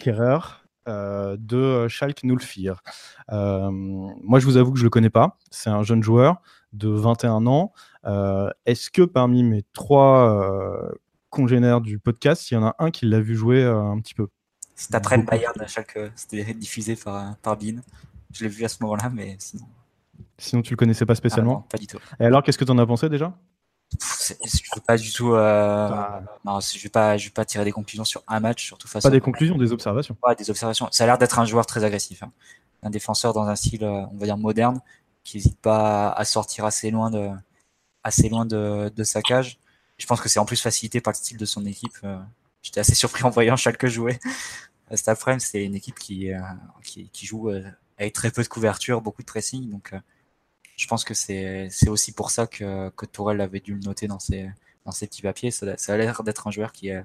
[0.00, 0.38] Kerrer.
[0.86, 2.82] de Schalke 04.
[3.30, 5.36] moi, je vous avoue que je ne le connais pas.
[5.50, 6.40] C'est un jeune joueur
[6.72, 7.72] de 21 ans.
[8.64, 10.90] Est-ce que parmi mes trois
[11.30, 14.14] congénère du podcast, il y en a un qui l'a vu jouer euh, un petit
[14.14, 14.28] peu.
[14.74, 15.98] C'est après le Bayern à chaque.
[16.14, 17.80] C'était diffusé par, par Bean.
[18.32, 19.66] Je l'ai vu à ce moment-là, mais sinon.
[20.38, 21.98] Sinon, tu le connaissais pas spécialement ah Pas du tout.
[22.20, 23.34] Et alors, qu'est-ce que tu en as pensé déjà?
[23.90, 25.32] Je ne veux pas du tout.
[25.32, 25.88] Euh...
[26.44, 29.02] Non, je vais pas, je vais pas tirer des conclusions sur un match, surtout face.
[29.02, 30.16] Pas des conclusions, des observations.
[30.22, 30.88] Ouais, des observations.
[30.90, 32.30] Ça a l'air d'être un joueur très agressif, hein.
[32.82, 34.80] un défenseur dans un style, euh, on va dire moderne,
[35.24, 37.30] qui n'hésite pas à sortir assez loin de,
[38.04, 39.58] assez loin de, de sa cage
[39.98, 41.98] je pense que c'est en plus facilité par le style de son équipe.
[42.04, 42.18] Euh,
[42.62, 44.18] j'étais assez surpris en voyant chaque jouer.
[44.94, 46.40] Cet après c'est une équipe qui, euh,
[47.22, 47.62] joue euh,
[47.98, 49.68] avec très peu de couverture, beaucoup de pressing.
[49.70, 49.92] Donc,
[50.76, 54.20] je pense que c'est aussi pour ça que, que Tourelle avait dû le noter dans
[54.20, 54.48] ses,
[54.84, 55.50] petits papiers.
[55.50, 57.04] Ça, a l'air d'être un joueur qui est,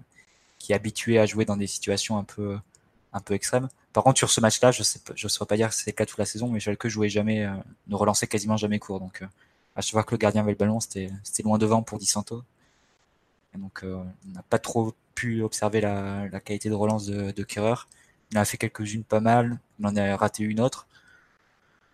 [0.72, 2.60] habitué à jouer dans des situations un peu,
[3.32, 3.68] extrêmes.
[3.92, 6.20] Par contre, sur ce match-là, je ne saurais pas dire que c'est le cas toute
[6.20, 7.50] la saison, mais Schalke jouait jamais,
[7.88, 9.00] ne relançait quasiment jamais court.
[9.00, 9.24] Donc,
[9.76, 11.10] à chaque fois que le gardien avait le ballon, c'était
[11.44, 12.44] loin devant pour Di Santo.
[13.58, 17.88] Donc, on n'a pas trop pu observer la, la qualité de relance de, de Kerrer.
[18.32, 20.88] Il en a fait quelques-unes pas mal, il en a raté une autre.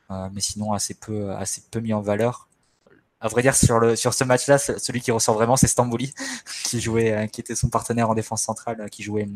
[0.09, 2.49] mais sinon, assez peu, assez peu mis en valeur
[3.21, 6.13] à vrai dire, sur, le, sur ce match-là, celui qui ressort vraiment, c'est Stambouli,
[6.63, 9.27] qui jouait, euh, qui était son partenaire en défense centrale, euh, qui jouait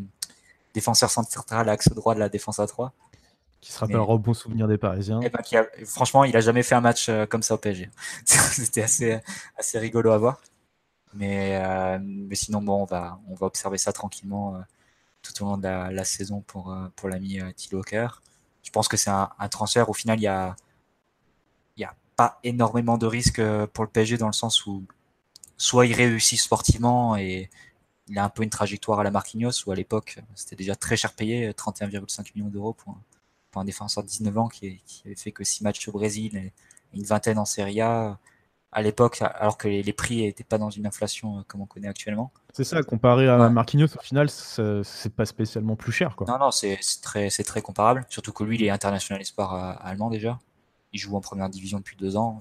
[0.72, 2.92] défenseur central, axe droit de la défense à 3.
[3.60, 5.20] Qui se rappellera au bon souvenir des Parisiens.
[5.22, 7.90] Et eh ben, franchement, il a jamais fait un match euh, comme ça au PSG.
[8.24, 9.20] C'était assez,
[9.56, 10.40] assez rigolo à voir.
[11.14, 14.60] Mais, mais sinon, bon, on va, on va observer ça tranquillement
[15.22, 19.48] tout au long de la, saison pour, pour l'ami Thilo Je pense que c'est un,
[19.50, 19.88] transfert.
[19.88, 20.56] Au final, il y a,
[22.16, 24.84] pas énormément de risques euh, pour le PSG dans le sens où
[25.56, 27.50] soit il réussit sportivement et
[28.08, 30.96] il a un peu une trajectoire à la Marquinhos, ou à l'époque c'était déjà très
[30.96, 32.98] cher payé, 31,5 millions d'euros pour,
[33.50, 36.36] pour, un défenseur de 19 ans qui, qui, avait fait que 6 matchs au Brésil
[36.36, 36.52] et
[36.92, 38.18] une vingtaine en Serie A
[38.74, 41.88] à l'époque, alors que les, prix n'étaient pas dans une inflation euh, comme on connaît
[41.88, 42.32] actuellement.
[42.52, 46.16] C'est ça, comparé à Marquinhos, au final, c'est pas spécialement plus cher.
[46.16, 46.26] Quoi.
[46.26, 50.10] Non, non, c'est très, très comparable, surtout que lui, il est international espoir euh, allemand
[50.10, 50.38] déjà
[50.94, 52.38] il joue en première division depuis deux ans.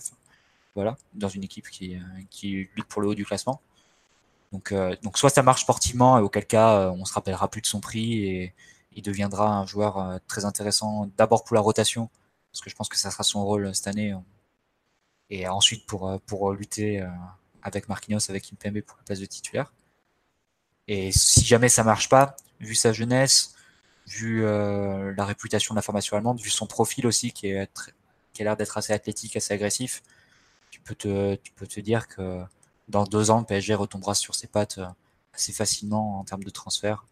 [0.75, 1.97] voilà, dans une équipe qui,
[2.29, 3.61] qui lutte pour le haut du classement.
[4.53, 7.61] Donc, euh, donc soit ça marche sportivement, et auquel cas euh, on se rappellera plus
[7.61, 8.53] de son prix et
[8.95, 12.09] il deviendra un joueur euh, très intéressant d'abord pour la rotation,
[12.51, 14.13] parce que je pense que ça sera son rôle cette année,
[15.33, 17.05] et ensuite pour, pour lutter
[17.61, 19.73] avec Marquinhos, avec Kimpembe pour la place de titulaire.
[20.87, 23.55] Et si jamais ça marche pas, vu sa jeunesse,
[24.07, 27.69] vu la réputation de la formation allemande, vu son profil aussi qui est
[28.33, 30.03] qui a l'air d'être assez athlétique, assez agressif,
[30.71, 32.43] tu peux te, tu peux te dire que
[32.89, 34.87] dans deux ans, PSG retombera sur ses pattes euh,
[35.33, 37.05] assez facilement en termes de transfert.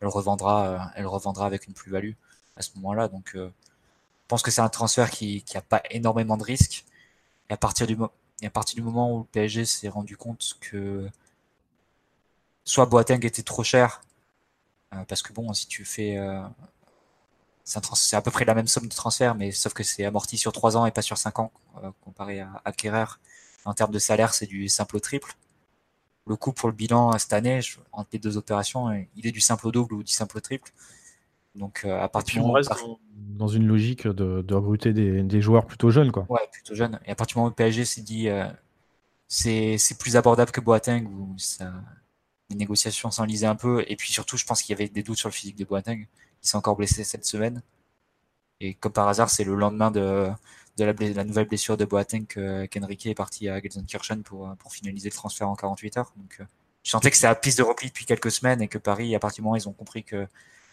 [0.00, 2.12] Elle revendra, euh, elle revendra avec une plus-value
[2.56, 3.08] à ce moment-là.
[3.08, 6.84] Donc, euh, je pense que c'est un transfert qui n'a pas énormément de risques.
[7.50, 7.96] Et à partir du,
[8.82, 11.08] moment où le PSG s'est rendu compte que
[12.64, 14.02] soit Boateng était trop cher,
[15.08, 16.18] parce que bon, si tu fais
[17.94, 20.52] c'est à peu près la même somme de transfert, mais sauf que c'est amorti sur
[20.52, 21.52] 3 ans et pas sur 5 ans,
[21.84, 22.72] euh, comparé à, à
[23.66, 25.34] En termes de salaire, c'est du simple au triple.
[26.26, 27.60] Le coût pour le bilan cette année,
[27.92, 30.72] entre les deux opérations, il est du simple au double ou du simple au triple.
[31.58, 32.72] Donc, euh, à partir du moment reste
[33.12, 36.24] dans, une logique de, de recruter des, joueurs plutôt jeunes, quoi.
[36.28, 36.98] Ouais, plutôt jeunes.
[37.04, 38.46] Et à partir du moment où le PSG s'est dit, euh,
[39.26, 41.72] c'est plus abordable que Boateng, où ça,
[42.50, 43.84] les négociations s'enlisaient un peu.
[43.88, 46.06] Et puis surtout, je pense qu'il y avait des doutes sur le physique de Boateng
[46.40, 47.62] qui s'est encore blessé cette semaine.
[48.60, 50.30] Et comme par hasard, c'est le lendemain de,
[50.76, 55.14] de la, nouvelle blessure de Boateng qu'Enrique est parti à Gelsenkirchen pour, pour finaliser le
[55.14, 56.12] transfert en 48 heures.
[56.16, 56.44] Donc, euh,
[56.84, 59.18] je sentais que c'est la piste de repli depuis quelques semaines et que Paris, à
[59.18, 60.26] partir du moment où ils ont compris que,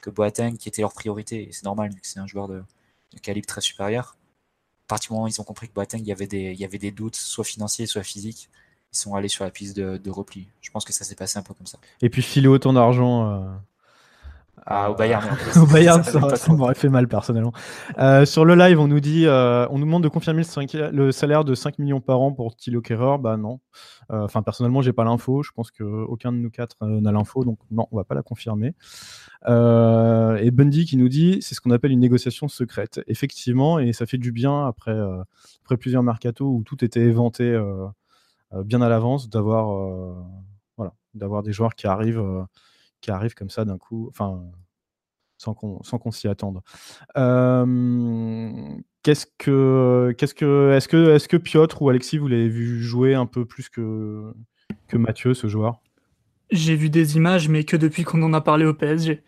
[0.10, 2.64] Boateng, qui était leur priorité, et c'est normal, vu que c'est un joueur de,
[3.22, 4.18] calibre très supérieur,
[4.86, 6.60] à partir du moment où ils ont compris que Boateng, il y avait des, il
[6.60, 8.49] y avait des doutes, soit financiers, soit physiques,
[8.93, 10.47] ils sont allés sur la piste de, de repli.
[10.62, 11.80] Je pense que ça s'est passé un peu comme ça.
[12.01, 13.56] Et puis filer autant d'argent euh,
[14.66, 15.24] ah, au Bayern.
[15.62, 16.03] au Bayern,
[16.36, 17.53] ça, m'aurait fait mal personnellement.
[17.99, 20.41] Euh, sur le live, on nous dit, euh, on nous demande de confirmer
[20.91, 23.18] le, salaire de 5 millions par an pour Thilo Kerrer.
[23.20, 23.60] Bah non.
[24.12, 25.43] Euh, enfin, personnellement, j'ai pas l'info.
[25.43, 28.74] Je pense qu'aucun de nous quatre n'a l'info, donc non, on va pas la confirmer.
[29.47, 33.01] et Bundy qui nous dit, c'est ce qu'on appelle une négociation secrète.
[33.08, 34.97] Effectivement, et ça fait du bien après,
[35.64, 37.56] après plusieurs mercatos où tout était éventé
[38.64, 39.68] bien à l'avance, d'avoir
[40.78, 42.45] voilà, d'avoir des joueurs qui arrivent
[43.02, 44.43] qui arrive comme ça d'un coup, enfin,
[45.38, 46.62] sans qu'on sans s'y attende.
[49.04, 53.16] qu'est-ce que, qu'est-ce que, est-ce que, est-ce que Piotr ou Alexis, vous l'avez vu jouer
[53.16, 54.34] un peu plus que,
[54.88, 55.82] que Mathieu, ce joueur?
[56.52, 59.24] J'ai vu des images, mais que depuis qu'on en a parlé au PSG.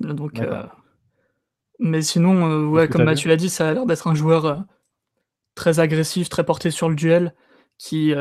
[0.00, 0.62] Donc, euh,
[1.78, 4.56] mais sinon, euh, ouais, comme Mathieu l'a dit, ça a l'air d'être un joueur euh,
[5.54, 7.34] très agressif, très porté sur le duel,
[7.78, 8.14] qui,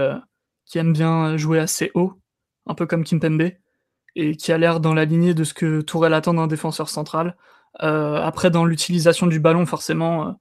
[0.65, 2.13] qui aime bien jouer assez haut,
[2.65, 3.51] un peu comme Kimpembe
[4.15, 7.35] et qui a l'air dans la lignée de ce que Tourelle attend d'un défenseur central.
[7.83, 10.31] Euh, après, dans l'utilisation du ballon, forcément, euh,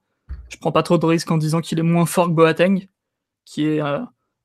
[0.49, 2.87] je prends pas trop de risques en disant qu'il est moins fort que Boateng,
[3.43, 3.99] qui est euh,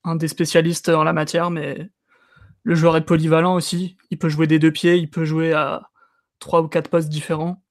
[0.04, 1.88] un des spécialistes en la matière, mais
[2.64, 3.96] le joueur est polyvalent aussi.
[4.10, 5.90] Il peut jouer des deux pieds, il peut jouer à
[6.40, 7.62] trois ou quatre postes différents.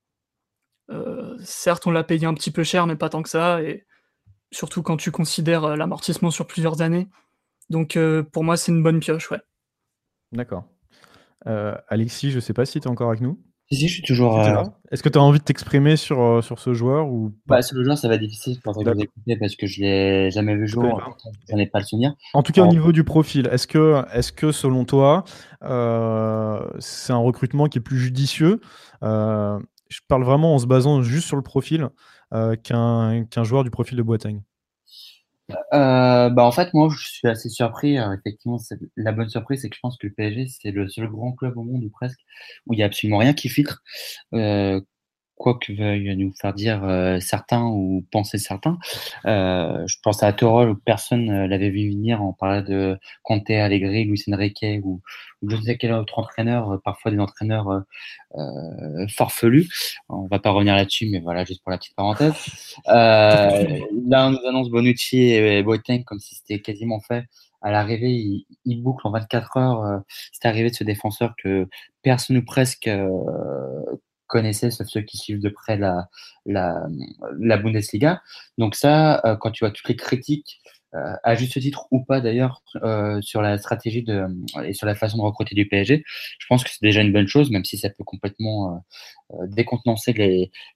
[1.43, 3.85] certes, on l'a payé un petit peu cher, mais pas tant que ça, et
[4.51, 7.07] surtout quand tu considères l'amortissement sur plusieurs années.
[7.69, 7.97] Donc
[8.31, 9.41] pour moi, c'est une bonne pioche, ouais.
[10.31, 10.65] D'accord.
[11.47, 13.39] Euh, Alexis, je ne sais pas si tu es encore avec nous.
[13.71, 14.39] Si, si, je suis toujours.
[14.39, 17.61] Euh, Est-ce que tu as envie de t'exprimer sur, euh, sur ce joueur ou bah,
[17.61, 20.31] Sur le joueur, ça va être difficile pour vous écouter parce que je ne l'ai
[20.31, 20.89] jamais vu jouer.
[21.47, 22.15] Je n'en ai pas le souvenir.
[22.33, 25.23] En tout cas, au niveau du profil, est-ce que, est que selon toi,
[25.61, 28.59] c'est un recrutement qui est plus judicieux?
[29.01, 31.89] Je parle vraiment en se basant juste sur le profil
[32.31, 34.41] qu'un joueur du profil de Boateng.
[35.73, 37.97] Euh, bah en fait, moi, je suis assez surpris.
[37.97, 38.57] Euh, effectivement,
[38.97, 41.57] la bonne surprise, c'est que je pense que le PSG, c'est le seul grand club
[41.57, 42.19] au monde, ou presque,
[42.67, 43.81] où il n'y a absolument rien qui filtre.
[44.33, 44.81] Euh,
[45.39, 48.77] quoi que veuillent nous faire dire euh, certains ou penser certains.
[49.25, 52.21] Euh, je pense à Torol où personne euh, l'avait vu venir.
[52.21, 55.01] On parlait de Conte, Allegri, Luis Enrique ou,
[55.47, 57.83] je ne sais quel autre entraîneur, euh, parfois des entraîneurs
[58.37, 59.69] euh, farfelus.
[60.09, 62.75] On va pas revenir là-dessus, mais voilà, juste pour la petite parenthèse.
[62.85, 67.25] là, on nous annonce Bonucci et Boateng comme si c'était quasiment fait
[67.61, 70.01] à l'arrivée, il, boucle en 24 heures.
[70.31, 71.67] c'est arrivé de ce défenseur que
[72.01, 73.09] personne ou presque euh,
[74.29, 76.07] connaissez, sauf ceux qui suivent de près la,
[77.57, 78.21] Bundesliga.
[78.57, 80.61] Donc ça, euh, quand tu vois toutes les critiques,
[80.95, 84.25] euh, à juste titre ou pas d'ailleurs, euh, sur la stratégie de,
[84.63, 87.27] et sur la façon de recruter du PSG, je pense que c'est déjà une bonne
[87.27, 88.83] chose, même si ça peut complètement
[89.47, 90.13] décontenancer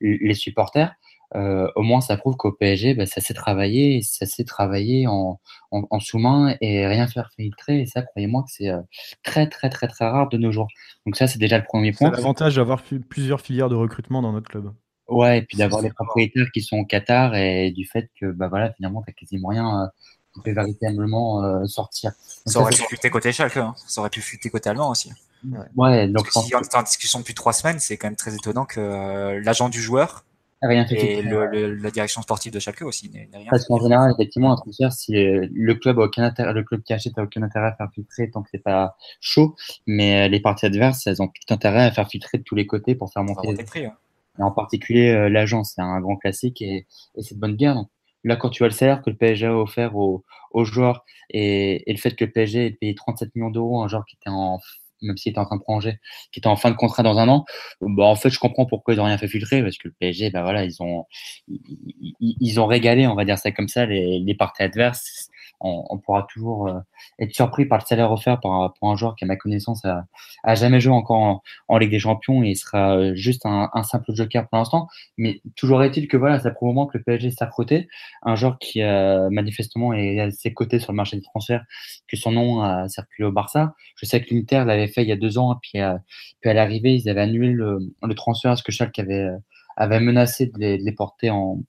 [0.01, 0.93] les supporters.
[1.35, 5.39] Euh, au moins ça prouve qu'au PSG, bah, ça s'est travaillé, ça s'est travaillé en,
[5.71, 7.81] en, en sous-main et rien faire filtrer.
[7.81, 8.81] Et ça, croyez-moi que c'est euh,
[9.23, 10.67] très très très très rare de nos jours.
[11.05, 12.09] Donc ça, c'est déjà le premier point.
[12.11, 14.73] C'est l'avantage d'avoir plusieurs filières de recrutement dans notre club.
[15.07, 18.47] Ouais, et puis d'avoir les propriétaires qui sont au Qatar et du fait que bah
[18.47, 19.83] voilà, finalement, t'as quasiment rien.
[19.83, 19.87] Euh,
[20.33, 22.11] qui peut véritablement euh, sortir.
[22.45, 23.75] Donc ça aurait pu fuiter côté Schalke, hein.
[23.87, 25.11] ça aurait pu fuiter côté allemand aussi.
[25.45, 28.33] Ouais, ouais donc si on est en discussion depuis trois semaines, c'est quand même très
[28.33, 30.25] étonnant que euh, l'agent du joueur
[30.67, 33.47] rien fait et le, le, la direction sportive de Schalke aussi n'est rien.
[33.49, 36.93] Parce qu'en général, effectivement, un transfert, si le club a aucun intérêt, le club qui
[36.93, 39.55] achète a aucun intérêt à faire filtrer tant que c'est pas chaud,
[39.87, 42.95] mais les parties adverses, elles ont tout intérêt à faire filtrer de tous les côtés
[42.95, 43.87] pour faire monter les prix.
[43.87, 43.93] Ouais.
[44.39, 47.75] Et en particulier, euh, l'agent, c'est un grand classique et, et c'est de bonne guerre.
[47.75, 47.89] Donc,
[48.23, 51.89] là, quand tu vois le salaire que le PSG a offert aux, aux joueurs et,
[51.89, 54.15] et, le fait que le PSG ait payé 37 millions d'euros à un joueur qui
[54.15, 54.59] était en
[55.03, 55.99] même s'il était en train de prolonger,
[56.31, 57.45] qui était en fin de contrat dans un an,
[57.81, 60.31] bah, en fait, je comprends pourquoi ils n'ont rien fait filtrer, parce que le PSG,
[60.31, 61.05] bah voilà, ils ont,
[61.47, 65.29] ils, ont régalé, on va dire ça comme ça, les parties adverses
[65.63, 66.79] on, on pourra toujours euh,
[67.19, 70.05] être surpris par le salaire offert par, pour un joueur qui, à ma connaissance, a,
[70.43, 73.83] a jamais joué encore en, en, Ligue des Champions et sera euh, juste un, un
[73.83, 74.87] simple joker pour l'instant.
[75.17, 77.87] Mais toujours est-il que voilà, ça prouve au moins que le PSG s'est.
[78.23, 81.63] Un joueur qui euh, manifestement est à ses côtés sur le marché des transferts,
[82.07, 83.73] que son nom a circulé au Barça.
[83.95, 85.97] Je sais que l'Inter l'avait fait il y a deux ans, puis, euh,
[86.41, 89.29] puis à l'arrivée, ils avaient annulé le, le transfert à ce que Schalke avait
[89.75, 91.59] avait menacé de les, porter en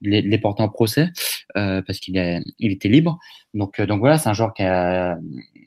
[0.00, 1.08] de les, porter en procès
[1.56, 2.16] euh, parce qu'il
[2.58, 3.18] il était libre.
[3.54, 5.18] Donc euh, donc voilà, c'est un joueur qui a,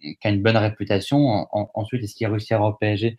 [0.02, 1.18] qui a une bonne réputation.
[1.18, 3.18] En, en, ensuite, est-ce qu'il a réussi à au PSG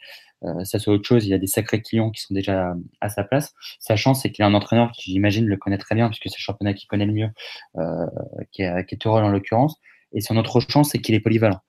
[0.65, 1.27] Ça c'est autre chose.
[1.27, 3.53] Il y a des sacrés clients qui sont déjà à sa place.
[3.81, 6.39] Sa chance, c'est qu'il a un entraîneur qui j'imagine le connaît très bien puisque c'est
[6.39, 7.31] le championnat qu'il connaît le mieux,
[7.79, 8.07] euh,
[8.53, 9.77] qui est qui est en l'occurrence.
[10.13, 11.61] Et son autre chance, c'est qu'il est polyvalent.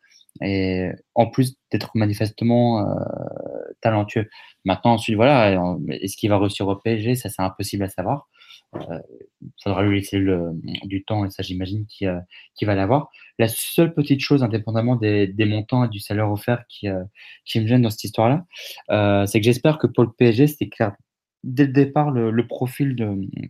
[0.41, 2.95] Et en plus d'être manifestement euh,
[3.86, 4.30] talentueux.
[4.66, 5.57] Maintenant, ensuite, voilà,
[5.90, 8.28] est-ce qu'il va réussir au PSG Ça, c'est impossible à savoir.
[8.74, 8.99] Il euh,
[9.64, 10.52] faudra lui laisser le,
[10.84, 12.20] du temps et ça, j'imagine qu'il euh,
[12.64, 13.10] va l'avoir.
[13.38, 17.03] La seule petite chose, indépendamment des, montants et du salaire offert qui, euh,
[17.45, 18.45] qui me gêne dans cette histoire-là,
[18.90, 20.94] euh, c'est que j'espère que pour le PSG, c'était clair
[21.45, 22.95] dès le départ le, profil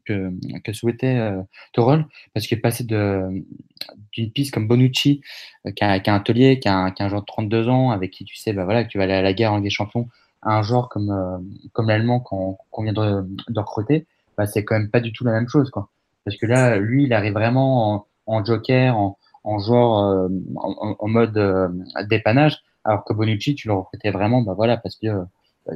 [0.05, 0.31] que,
[0.63, 1.41] que souhaitait euh,
[2.33, 5.21] parce qu'il est passé d'une piste comme Bonucci,
[5.65, 8.11] euh, qui, a, qui, a, un taulier, qui a un, joueur de 32 ans, avec
[8.11, 9.69] qui tu sais, bah voilà, que tu vas aller à la guerre en Ligue des
[9.69, 10.09] Champions,
[10.45, 11.37] un joueur comme, euh,
[11.73, 14.07] comme l'Allemand qu'on qu vient de, de recruter,
[14.37, 15.69] bah, c'est quand même pas du tout la même chose.
[15.69, 15.89] Quoi.
[16.23, 20.95] Parce que là, lui, il arrive vraiment en, en joker, en, en joueur euh, en,
[20.99, 21.69] en, mode euh,
[22.09, 25.07] dépannage, alors que Bonucci, tu le recrutais vraiment, bah voilà, parce que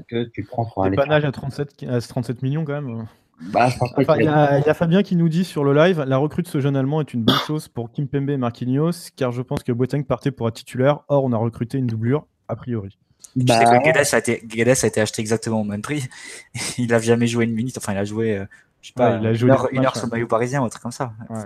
[0.08, 0.96] que tu prends pour aller.
[0.96, 3.08] Dépannage à 37, à 37 millions quand même.
[3.52, 6.04] Bah, enfin, il, y a, il y a Fabien qui nous dit sur le live
[6.06, 9.32] la recrue de ce jeune Allemand est une bonne chose pour Kimpembe et Marquinhos, car
[9.32, 11.00] je pense que Boateng partait pour être titulaire.
[11.08, 12.98] Or, on a recruté une doublure, a priori.
[13.36, 13.60] Bah...
[13.60, 16.08] Tu sais que Guedes a, été, Guedes a été acheté exactement au même prix.
[16.78, 17.78] il a jamais joué une minute.
[17.78, 18.46] Enfin, il a joué, euh,
[18.82, 20.62] je sais pas, ouais, il a joué une heure, une heure sur le maillot parisien
[20.62, 21.14] ou un truc comme ça.
[21.30, 21.44] Ouais.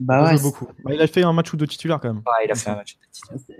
[0.00, 0.66] Bah ouais, beaucoup.
[0.82, 2.22] Bah, il a fait un match ou deux titulaires quand même.
[2.24, 2.96] Ouais, il a fait un match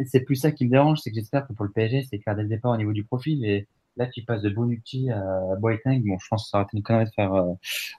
[0.06, 2.34] C'est plus ça qui me dérange, c'est que j'espère que pour le PSG, c'est clair
[2.34, 3.44] dès le départ au niveau du profil.
[3.44, 3.68] Et
[3.98, 5.22] là, tu passes de Bonucci à
[5.58, 6.02] Boateng.
[6.02, 7.52] Bon, je pense que ça aurait été une connerie de faire, euh,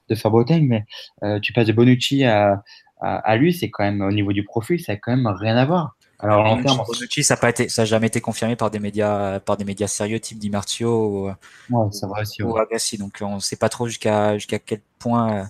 [0.09, 0.85] de faire Boateng, mais
[1.23, 2.63] euh, tu passes de Bonucci à,
[2.99, 5.55] à, à lui, c'est quand même au niveau du profil, ça a quand même rien
[5.55, 5.95] à voir.
[6.21, 9.87] Alors, en termes, Bonucci, ça n'a jamais été confirmé par des médias, par des médias
[9.87, 11.89] sérieux, type Di Marzio ou, ouais,
[12.21, 12.97] aussi, ou Agassi.
[12.97, 15.49] Donc, on ne sait pas trop jusqu'à jusqu'à quel point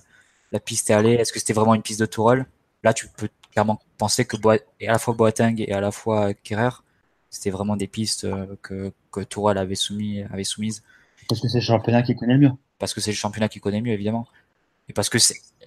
[0.50, 1.14] la piste est allée.
[1.14, 2.46] Est-ce que c'était vraiment une piste de Tourelle?
[2.82, 5.90] Là, tu peux clairement penser que Boat, et à la fois Boateng et à la
[5.90, 6.70] fois Kerrer,
[7.28, 8.26] c'était vraiment des pistes
[8.62, 10.82] que, que Tourelle avait, soumis, avait soumises.
[11.28, 12.52] Parce que c'est le championnat qui connaît le mieux.
[12.78, 14.26] Parce que c'est le championnat qui connaît mieux, évidemment.
[14.88, 15.18] Et parce que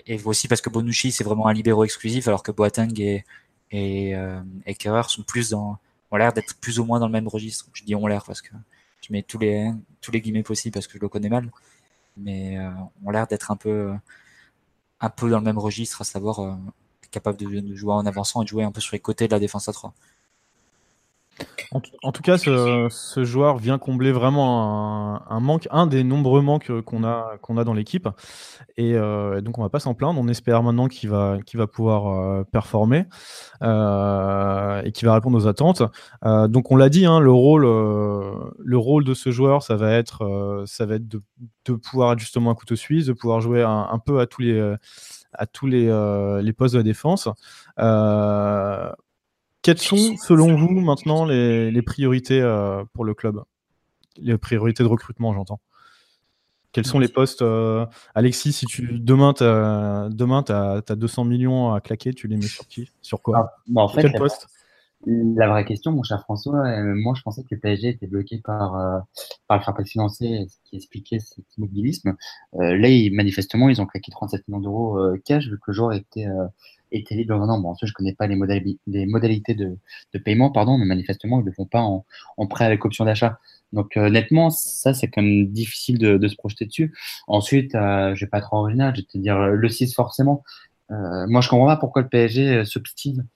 [0.08, 3.24] et aussi parce que Bonucci, c'est vraiment un libéraux exclusif, alors que Boateng et,
[3.72, 4.42] et, euh,
[5.08, 5.78] sont plus dans,
[6.12, 7.68] ont l'air d'être plus ou moins dans le même registre.
[7.74, 8.54] Je dis ont l'air parce que
[9.02, 9.72] je mets tous les,
[10.02, 11.52] tous les guillemets possibles parce que je le connais mal.
[12.18, 12.72] Mais, euh,
[13.04, 13.94] ont l'air d'être un peu,
[15.02, 16.56] un peu dans le même registre, à savoir, euh,
[17.12, 19.40] capable de, jouer en avançant et de jouer un peu sur les côtés de la
[19.40, 19.94] défense à 3.
[22.04, 27.04] En, tout cas, ce, joueur vient combler vraiment un, manque, un des nombreux manques qu'on
[27.04, 28.08] a, a dans l'équipe.
[28.78, 30.20] Et euh, donc, on va pas s'en plaindre.
[30.20, 33.06] On espère maintenant qu'il va, va pouvoir euh, performer
[33.62, 35.84] euh, et qu'il va répondre aux attentes.
[36.24, 40.64] donc, on l'a dit, hein, le, rôle, le rôle de ce joueur, ça va être,
[40.66, 41.22] ça va être de,
[41.66, 44.76] de, pouvoir être justement un couteau suisse, de pouvoir jouer un, peu à tous les
[45.38, 45.88] à tous les,
[46.42, 47.28] les postes de la défense.
[49.66, 53.42] Quelles sont, selon vous, maintenant les, priorités euh, pour le club?
[54.18, 55.60] Les priorités de recrutement, j'entends.
[56.72, 61.74] Quels sont les postes euh, Alexis, si tu demain tu as, demain, as, 200 millions
[61.74, 62.92] à claquer, tu les mets sur qui?
[63.02, 63.38] Sur quoi?
[63.40, 64.48] Ah, bah, en fait, Quel la, poste?
[65.08, 68.42] La vraie question, mon cher François, euh, moi je pensais que le PSG était bloqué
[68.44, 69.04] par,
[69.48, 72.16] par le fair financier, ce qui expliquait cet immobilisme.
[72.54, 76.28] là, manifestement, ils ont claqué 37 millions d'euros cash, vu que le joueur était
[77.00, 77.60] était libre an.
[77.60, 79.78] Bon, ensuite, je connais pas les, modalités de,
[80.14, 82.06] de, paiement, pardon, mais manifestement, ils ne le font pas en,
[82.38, 83.40] en prêt avec option d'achat.
[83.74, 86.94] Donc, euh, honnêtement, ça, c'est quand même difficile de, de, se projeter dessus.
[87.28, 90.44] Ensuite, euh, je vais pas être original, je vais te dire euh, le 6 forcément.
[90.92, 93.28] Euh, moi, je comprends pas pourquoi le PSG euh, s'obstine,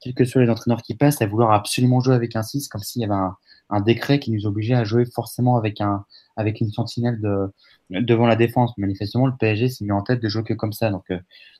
[0.00, 2.82] quels que soient les entraîneurs qui passent, à vouloir absolument jouer avec un 6, comme
[2.82, 3.34] s'il y avait un,
[3.70, 6.04] un, décret qui nous obligeait à jouer forcément avec, un,
[6.40, 7.52] avec une sentinelle de,
[7.90, 8.76] devant la défense.
[8.78, 10.90] Manifestement, le PSG s'est mis en tête de jouer que comme ça.
[10.90, 11.12] Donc,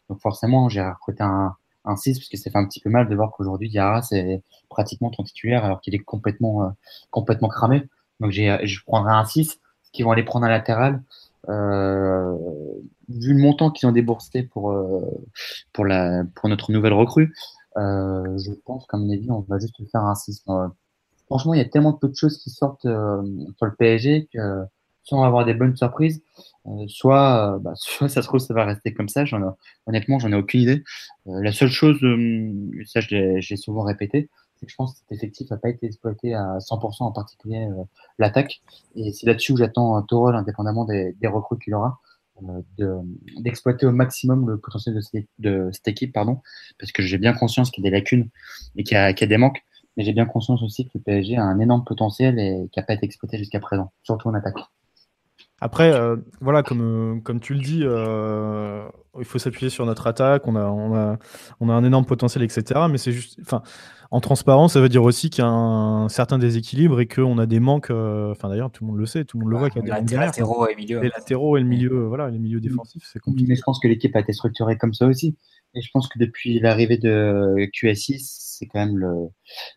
[0.09, 1.55] donc forcément, j'ai recruté un,
[1.85, 4.43] un 6 parce que ça fait un petit peu mal de voir qu'aujourd'hui Diarra c'est
[4.69, 6.69] pratiquement ton titulaire alors qu'il est complètement, euh,
[7.11, 7.89] complètement cramé.
[8.21, 9.61] Donc je prendrai un 6
[9.93, 11.03] qui vont aller prendre un latéral.
[11.49, 12.37] Euh,
[13.09, 15.01] vu le montant qu'ils ont déboursé pour, euh,
[15.73, 17.35] pour, la, pour notre nouvelle recrue,
[17.77, 20.45] euh, je pense qu'à mon avis, on va juste faire un 6.
[21.31, 24.67] Franchement, il y a tellement peu de choses qui sortent sur le PSG que
[25.03, 26.23] soit on va avoir des bonnes surprises,
[26.67, 29.25] euh, soit, euh, bah, soit ça se trouve ça va rester comme ça.
[29.25, 29.51] J'en ai,
[29.87, 30.85] honnêtement, j'en ai aucune idée.
[31.27, 31.99] Euh, la seule chose,
[32.87, 35.87] ça je l'ai souvent répété, c'est que je pense que cet effectif n'a pas été
[35.87, 37.69] exploité à 100%, en particulier
[38.19, 38.61] l'attaque.
[38.95, 41.99] Et c'est là-dessus où j'attends un rôle, indépendamment des, des recrues qu'il aura,
[43.39, 46.41] d'exploiter au maximum le potentiel de cette, de cette équipe, pardon,
[46.79, 48.29] parce que j'ai bien conscience qu'il y a des lacunes
[48.77, 49.63] et qu'il y, y a des manques,
[50.01, 52.83] mais j'ai bien conscience aussi que le PSG a un énorme potentiel et qui n'a
[52.87, 54.57] pas été exploité jusqu'à présent, surtout en attaque.
[55.61, 60.07] Après, euh, voilà, comme, euh, comme tu le dis, euh, il faut s'appuyer sur notre
[60.07, 60.49] attaque.
[60.49, 61.19] On a, on, a,
[61.61, 62.81] on a un énorme potentiel, etc.
[62.91, 63.39] Mais c'est juste.
[63.43, 63.63] Enfin,
[64.11, 67.45] en transparence, ça veut dire aussi qu'il y a un certain déséquilibre et qu'on a
[67.45, 67.91] des manques.
[67.91, 69.69] Enfin, d'ailleurs, tout le monde le sait, tout le monde le voit.
[69.69, 71.01] Qu'il y a des latéraux et milieu.
[71.01, 73.51] Les latéraux et le milieu, voilà, les milieux défensifs, c'est compliqué.
[73.51, 75.37] Mais je pense que l'équipe a été structurée comme ça aussi.
[75.75, 79.29] Et je pense que depuis l'arrivée de QSI, c'est quand même le,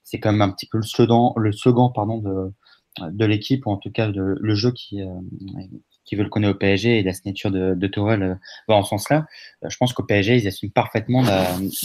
[0.03, 2.51] c'est quand même un petit peu le slogan, le slogan, pardon, de,
[3.01, 5.07] de l'équipe, ou en tout cas de, le jeu qui, euh,
[6.05, 8.35] qui veut le connaître au PSG et la signature de, de Tourelle euh,
[8.67, 9.25] va en ce sens-là.
[9.63, 11.23] Euh, je pense qu'au PSG, ils assument parfaitement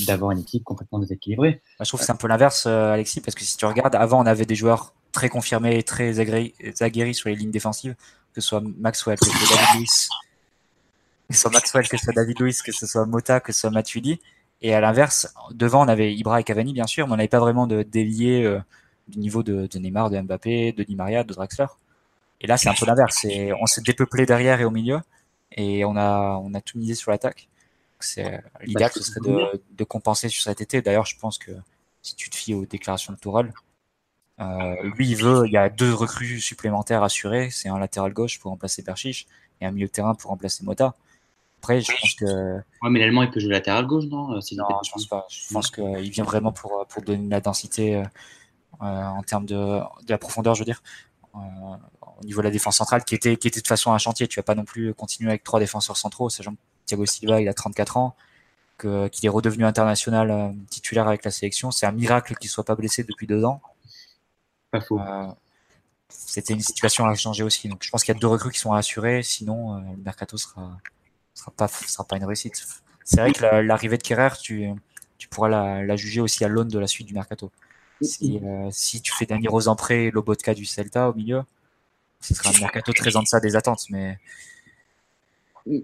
[0.06, 1.62] d'avoir une équipe complètement déséquilibrée.
[1.80, 4.26] je trouve que c'est un peu l'inverse, Alexis, parce que si tu regardes, avant, on
[4.26, 7.94] avait des joueurs très confirmés et très aguerris, sur les lignes défensives,
[8.34, 10.08] que ce soit Maxwell, David Luiz,
[11.28, 13.60] que ce soit Maxwell, que ce soit David Luiz, que ce soit Mota, que ce
[13.60, 14.20] soit Matuidi.
[14.60, 17.38] Et à l'inverse, devant, on avait Ibra et Cavani, bien sûr, mais on n'avait pas
[17.38, 18.58] vraiment de délié
[19.06, 21.66] du niveau de, Neymar, de Mbappé, de Di Maria, de Draxler.
[22.40, 23.26] Et là, c'est un peu l'inverse.
[23.60, 25.00] On s'est dépeuplé derrière et au milieu,
[25.52, 27.48] et on a, on a tout misé sur l'attaque.
[28.00, 30.82] C'est l'idéal, ce serait de, de, compenser sur cet été.
[30.82, 31.50] D'ailleurs, je pense que
[32.02, 33.52] si tu te fies aux déclarations de Tourelle,
[34.40, 37.50] euh, lui, il veut, il y a deux recrues supplémentaires assurées.
[37.50, 39.26] C'est un latéral gauche pour remplacer Berchiche
[39.60, 40.94] et un milieu de terrain pour remplacer Mota.
[41.68, 42.56] Après, je pense que.
[42.82, 45.26] Ouais, mais l'Allemand, il peut jouer latéral gauche, non Non, je pense pas.
[45.28, 48.04] Je pense qu'il vient vraiment pour, pour donner de la densité euh,
[48.82, 50.82] euh, en termes de, de, la profondeur, je veux dire,
[51.34, 51.38] euh,
[52.20, 54.28] au niveau de la défense centrale, qui était, qui était de toute façon un chantier.
[54.28, 57.48] Tu vas pas non plus continuer avec trois défenseurs centraux, sachant que Thiago Silva, il
[57.48, 58.16] a 34 ans,
[58.78, 61.70] qu'il est redevenu international euh, titulaire avec la sélection.
[61.70, 63.60] C'est un miracle qu'il soit pas blessé depuis deux ans.
[64.70, 65.00] Pas faux.
[66.08, 67.68] c'était une situation à changer aussi.
[67.68, 69.22] Donc, je pense qu'il y a deux recrues qui sont assurées.
[69.22, 70.78] Sinon, le mercato sera,
[71.38, 72.66] sera pas, sera pas une réussite.
[73.04, 74.68] C'est vrai que l'arrivée de Kerrer, tu,
[75.16, 77.50] tu pourras la, la juger aussi à l'aune de la suite du mercato.
[78.02, 81.42] Si, euh, si tu fais Dani Rosempré et Lobotka du Celta au milieu,
[82.20, 84.18] ce sera un mercato très en deçà des attentes, mais,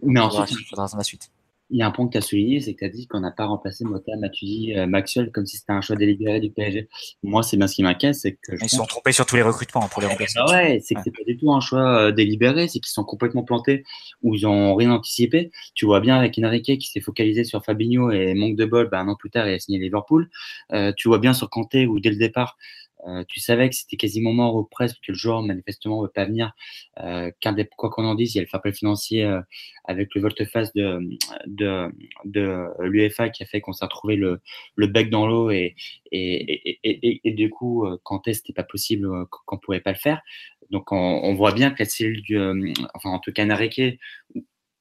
[0.02, 1.30] mais ensuite, il faudra la suite
[1.70, 3.20] il y a un point que tu as souligné, c'est que tu as dit qu'on
[3.20, 6.88] n'a pas remplacé Mota, Matuidi, euh, Maxwell comme si c'était un choix délibéré du PSG.
[7.22, 8.52] Moi, c'est bien ce qui m'inquiète, c'est que.
[8.62, 10.38] Ils sont trompés sur tous les recrutements pour les remplacer.
[10.38, 13.04] Ah ouais, c'est que c'est pas du tout un choix euh, délibéré, c'est qu'ils sont
[13.04, 13.84] complètement plantés
[14.22, 15.50] ou ils ont rien anticipé.
[15.74, 19.00] Tu vois bien avec Enrique qui s'est focalisé sur Fabinho et manque de bol, bah,
[19.00, 20.28] un an plus tard, il a signé Liverpool.
[20.72, 22.58] Euh, tu vois bien sur Kanté où dès le départ,
[23.06, 26.12] Euh, tu savais que c'était quasiment mort au presque, que le joueur manifestement ne veut
[26.12, 26.52] pas venir.
[27.00, 27.30] Euh,
[27.76, 29.40] quoi qu'on en dise, il y a le fair financier euh,
[29.84, 31.00] avec le volte-face de,
[31.46, 31.90] de,
[32.24, 34.40] de l'UFA qui a fait qu'on s'est retrouvé le,
[34.76, 35.74] le bec dans l'eau et,
[36.12, 39.08] et, et, et, du coup, quand c'était pas possible,
[39.46, 40.22] qu'on pouvait pas le faire.
[40.70, 42.38] Donc on, on, voit bien que la cellule du,
[42.94, 43.98] enfin en tout cas Nareke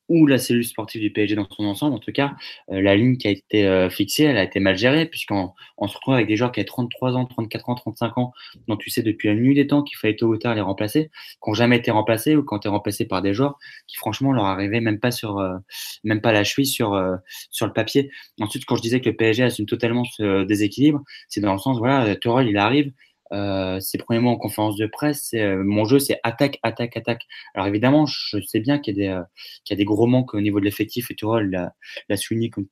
[0.10, 2.36] ou la cellule sportive du PSG dans son ensemble, en tout cas,
[2.72, 5.88] euh, la ligne qui a été euh, fixée, elle a été mal gérée, puisqu'on on
[5.88, 8.34] se retrouve avec des joueurs qui ont 33 ans, 34 ans, 35 ans,
[8.68, 11.10] dont tu sais depuis la nuit des temps qu'il fallait tôt ou tard les remplacer,
[11.42, 13.58] qui n'ont jamais été remplacés ou qui ont été remplacés par des joueurs
[13.88, 15.58] qui, franchement, leur arrivaient même pas sur, euh,
[16.04, 17.02] même pas la cheville sur,
[17.50, 18.12] sur le papier.
[18.42, 21.78] Ensuite, quand je disais que le PSG assume totalement ce déséquilibre, c'est dans le sens,
[21.78, 22.92] voilà, Torol, il arrive,
[23.34, 27.24] euh, ses premiers en conférence de presse, euh, mon jeu, c'est attaque, attaque, attaque.
[27.56, 30.60] Alors évidemment, je sais bien qu'il y, a des, euh, y gros manques au niveau
[30.60, 31.74] de l'effectif, et Tourol l'a,
[32.10, 32.68] l'a souligné, comme,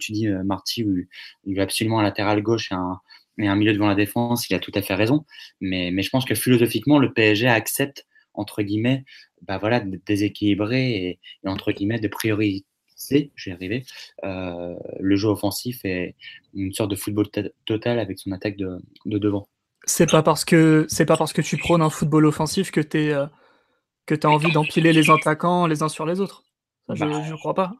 [0.00, 0.96] tu dis, euh, Marty, où
[1.44, 2.74] il veut absolument un latéral gauche et
[3.46, 5.24] un, milieu devant la défense, il a tout à fait raison.
[5.60, 9.04] Mais, je pense que philosophiquement, le PSG accepte, entre guillemets,
[9.42, 12.64] bah voilà, de déséquilibrer et, entre guillemets, de prioriser
[13.34, 13.84] je vais arriver,
[14.24, 16.16] euh, le jeu offensif et
[16.54, 17.28] une sorte de football
[17.64, 19.48] total avec son attaque de devant.
[19.84, 23.12] C'est pas parce que c'est pas parce que tu prônes un football offensif que tu
[23.12, 23.26] euh,
[24.06, 26.44] que as envie d'empiler les attaquants les uns sur les autres.
[26.86, 27.72] Ça, je, ne bah, crois pas.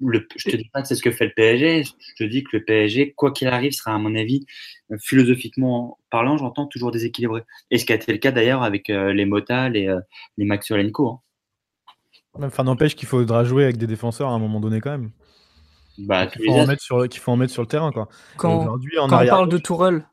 [0.00, 1.84] Le, je te dis pas que c'est ce que fait le PSG.
[1.84, 4.44] Je te dis que le PSG, quoi qu'il arrive, sera à mon avis,
[5.00, 7.42] philosophiquement parlant, j'entends toujours déséquilibré.
[7.70, 10.00] Et ce qui a été le cas d'ailleurs avec euh, les Mota, les, euh,
[10.36, 11.08] les Maxuelenko.
[11.08, 11.20] Hein.
[12.42, 15.10] Enfin, n'empêche qu'il faudra jouer avec des défenseurs à un moment donné quand même.
[15.98, 17.92] Bah, qu'il faut, en mettre sur, qu'il faut en mettre sur le terrain.
[17.92, 18.08] Quoi.
[18.36, 20.06] Quand, quand on parle de Tourelle,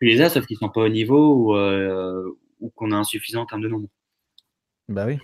[0.00, 3.42] tu les as, sauf qu'ils sont pas au niveau ou, euh, ou qu'on a insuffisant
[3.42, 3.88] en termes de nombre.
[4.88, 5.18] Bah oui.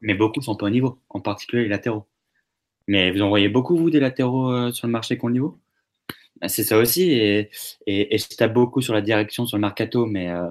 [0.00, 2.06] Mais beaucoup sont pas au niveau, en particulier les latéraux.
[2.86, 5.34] Mais vous en voyez beaucoup, vous, des latéraux euh, sur le marché qui ont le
[5.34, 5.58] niveau?
[6.40, 7.10] Bah, C'est ça aussi.
[7.10, 7.50] Et,
[7.86, 10.48] et, et, je tape beaucoup sur la direction, sur le mercato, mais, euh,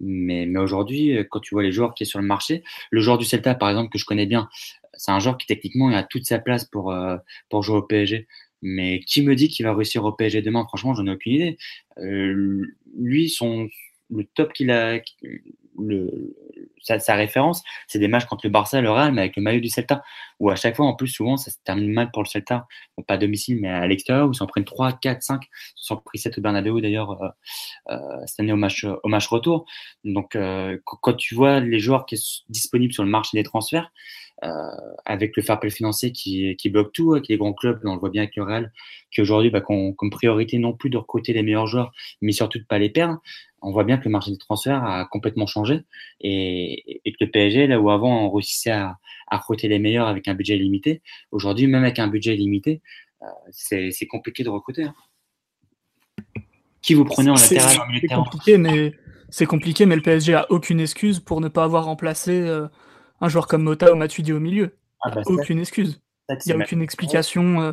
[0.00, 3.18] mais, mais aujourd'hui, quand tu vois les joueurs qui sont sur le marché, le joueur
[3.18, 4.48] du Celta, par exemple, que je connais bien,
[4.94, 6.94] c'est un joueur qui techniquement a toute sa place pour,
[7.48, 8.28] pour jouer au PSG.
[8.66, 10.64] Mais qui me dit qu'il va réussir au PSG demain?
[10.66, 11.58] Franchement, j'en ai aucune idée.
[11.98, 12.62] Euh,
[12.96, 13.68] lui, son,
[14.10, 15.00] le top qu'il a,
[15.78, 16.34] le,
[16.80, 19.68] sa, référence, c'est des matchs contre le Barça, le Real, mais avec le maillot du
[19.68, 20.02] Celta,
[20.40, 22.66] où à chaque fois, en plus, souvent, ça se termine mal pour le Celta,
[23.06, 25.96] pas à domicile, mais à l'extérieur, où ils s'en prennent 3, 4, 5, ils s'en
[25.96, 27.28] pris 7 au Bernabeu d'ailleurs euh,
[27.90, 29.66] euh, cette année au match, au match retour.
[30.04, 33.92] Donc, euh, quand tu vois les joueurs qui sont disponibles sur le marché des transferts,
[35.04, 38.00] avec le fair play financier qui, qui, bloque tout, avec les grands clubs, on le
[38.00, 38.72] voit bien avec le Real,
[39.10, 42.64] qui aujourd'hui, bah, comme priorité non plus de recruter les meilleurs joueurs, mais surtout de
[42.64, 43.20] pas les perdre.
[43.62, 45.84] On voit bien que le marché des transferts a complètement changé
[46.20, 48.98] et, et que le PSG, là où avant on réussissait à,
[49.28, 51.00] à, recruter les meilleurs avec un budget limité,
[51.30, 52.82] aujourd'hui, même avec un budget limité,
[53.22, 54.84] euh, c'est compliqué de recruter.
[54.84, 54.94] Hein.
[56.82, 57.70] Qui vous prenez en latéral
[58.00, 58.92] C'est compliqué, mais
[59.46, 62.32] compliqué, mais le PSG a aucune excuse pour ne pas avoir remplacé.
[62.32, 62.68] Euh,
[63.20, 64.76] un joueur comme Mota ou Matuidi au milieu.
[65.02, 66.00] Ah bah aucune excuse.
[66.28, 67.72] Il n'y a aucune explication euh,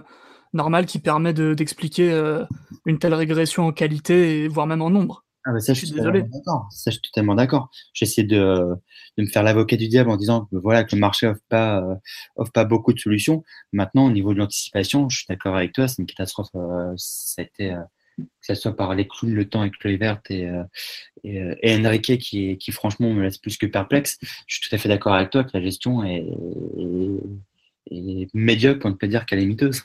[0.54, 2.46] normale qui permet d'expliquer de, euh,
[2.86, 5.24] une telle régression en qualité, et, voire même en nombre.
[5.46, 6.24] Ah bah ça, je, suis désolé.
[6.70, 7.70] Ça, je suis totalement d'accord.
[7.94, 8.76] J'essaie de,
[9.18, 11.82] de, me faire l'avocat du diable en disant que, voilà, que le marché offre pas,
[11.82, 11.96] euh,
[12.36, 13.44] offre pas beaucoup de solutions.
[13.74, 16.50] Maintenant, au niveau de l'anticipation, je suis d'accord avec toi, c'est une catastrophe.
[16.56, 17.76] Euh, ça a été,
[18.26, 20.64] que ce soit par les clous, le temps avec Chloé Verte et, euh,
[21.24, 24.18] et, euh, et, Enrique qui, qui, franchement me laisse plus que perplexe.
[24.48, 26.26] Je suis tout à fait d'accord avec toi que la gestion est,
[26.78, 29.84] est, est médiocre, on ne peut dire qu'elle est miteuse.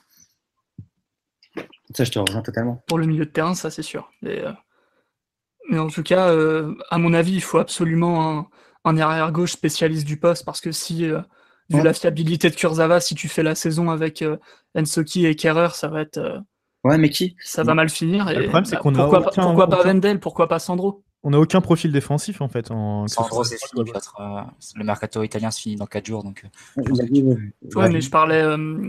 [1.94, 2.82] Ça, je te rejoins totalement.
[2.86, 4.10] Pour le milieu de terrain, ça c'est sûr.
[4.22, 4.52] Mais, euh,
[5.70, 8.48] mais, en tout cas, euh, à mon avis, il faut absolument un,
[8.84, 11.20] un arrière-gauche spécialiste du poste parce que si, euh,
[11.70, 11.84] vu ouais.
[11.84, 14.24] la fiabilité de Kurzawa, si tu fais la saison avec
[14.74, 16.42] Ensoki et Kerrer, ça va être
[16.86, 17.36] Ouais, mais qui?
[17.40, 18.28] Ça va mal finir.
[18.28, 21.02] Et, le problème, c'est bah, qu'on pourquoi, a aucun, pourquoi pas Wendell Pourquoi pas Sandro?
[21.24, 22.70] On n'a aucun profil défensif en fait.
[22.70, 23.08] En...
[23.08, 23.90] Sandro, c'est fini.
[24.20, 24.40] Euh,
[24.76, 26.22] le mercato italien se finit dans 4 jours.
[26.22, 26.44] Donc,
[26.76, 26.82] euh,
[27.74, 28.88] ouais, mais je parlais euh,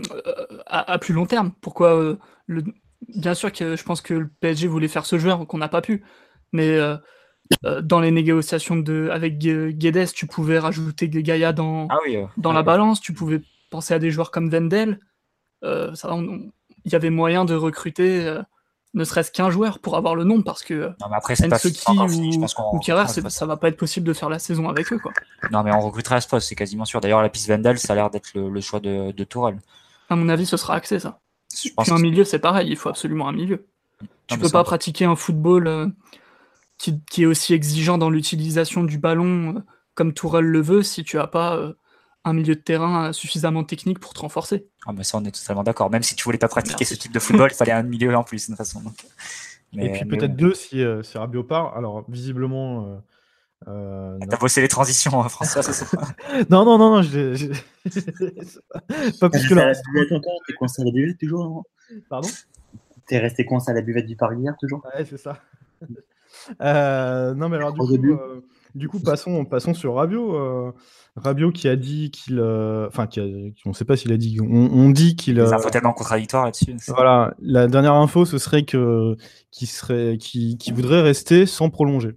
[0.66, 1.50] à, à, plus long terme.
[1.60, 2.16] Pourquoi euh,
[2.46, 2.62] le...
[3.08, 5.82] Bien sûr que je pense que le PSG voulait faire ce joueur qu'on n'a pas
[5.82, 6.04] pu.
[6.52, 6.96] Mais euh,
[7.82, 9.08] dans les négociations de...
[9.10, 13.00] avec Guedes, tu pouvais rajouter Gaïa dans, ah oui, dans la balance.
[13.00, 15.00] Tu pouvais penser à des joueurs comme Wendell.
[15.62, 16.52] ça, on,
[16.84, 18.42] y avait moyen de recruter euh,
[18.94, 21.56] ne serait-ce qu'un joueur pour avoir le nom parce que non, mais après, c'est pas,
[21.56, 22.38] ou, fini.
[22.72, 24.98] ou Kerrer, ça va pas être possible de faire la saison avec eux.
[24.98, 25.12] Quoi.
[25.50, 27.00] Non, mais on recrutera à ce poste, c'est quasiment sûr.
[27.00, 29.58] D'ailleurs, la piste Vandal, ça a l'air d'être le, le, choix de, de Tourelle.
[30.08, 31.20] À mon avis, ce sera axé ça.
[31.54, 33.66] Je Puis un milieu, c'est pareil, il faut absolument un milieu.
[34.00, 35.86] Non, tu peux pas pratiquer un football euh,
[36.76, 39.60] qui, qui, est aussi exigeant dans l'utilisation du ballon euh,
[39.94, 41.72] comme Tourelle le veut si tu as pas euh,
[42.24, 44.66] un milieu de terrain suffisamment technique pour te renforcer.
[44.86, 45.90] Ah bah ça on est totalement d'accord.
[45.90, 46.94] Même si tu voulais pas pratiquer Merci.
[46.94, 48.80] ce type de football, il fallait un milieu en plus de toute façon.
[48.80, 48.94] Donc.
[49.74, 51.76] et puis peut-être deux si, si Rabiot part.
[51.76, 53.00] Alors, visiblement.
[53.66, 55.86] Euh, T'as bossé les transitions, hein, François, c'est ça
[56.50, 57.52] Non, non, non, non, je...
[59.20, 59.72] pas plus que là.
[59.74, 61.64] T'es coincé à la buvette toujours
[62.08, 62.28] Pardon?
[63.06, 64.84] T'es resté coincé à la buvette du Paris hier toujours?
[64.84, 65.40] Ouais, c'est ça.
[66.60, 70.34] Euh, non, mais alors du coup, euh, du coup, passons, passons sur Rabiot.
[70.36, 70.72] Euh,
[71.16, 75.16] Rabiot qui a dit qu'il, enfin, on ne sait pas s'il a dit, on, dit
[75.16, 75.36] qu'il.
[75.36, 76.76] Des infos tellement contradictoires là-dessus.
[76.88, 79.16] Voilà, la dernière info, ce serait que,
[79.50, 82.16] qu'il serait, qui voudrait rester sans prolonger.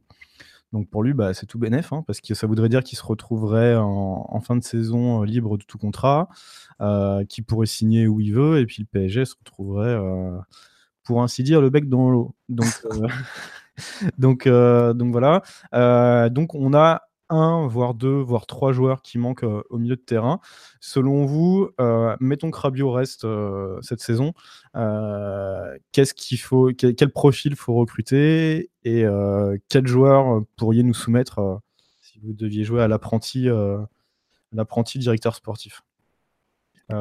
[0.71, 3.03] Donc pour lui, bah, c'est tout bénef, hein, parce que ça voudrait dire qu'il se
[3.03, 6.29] retrouverait en, fin de saison libre de tout contrat,
[6.79, 9.99] euh, qu'il pourrait signer où il veut, et puis le PSG se retrouverait,
[11.03, 12.35] pour ainsi dire, le bec dans l'eau.
[12.47, 12.67] Donc,
[14.17, 15.41] donc, euh, donc voilà.
[15.73, 19.95] Euh, donc on a un, voire deux, voire trois joueurs qui manquent euh, au milieu
[19.95, 20.39] de terrain.
[20.81, 21.69] Selon vous,
[22.19, 23.25] mettons que Rabiot reste
[23.81, 24.33] cette saison,
[24.73, 29.05] qu'est-ce qu'il faut, quel, profil faut recruter et
[29.69, 31.59] quel joueur pourriez nous soumettre
[32.01, 33.47] si vous deviez jouer à l'apprenti,
[34.51, 35.83] l'apprenti directeur sportif?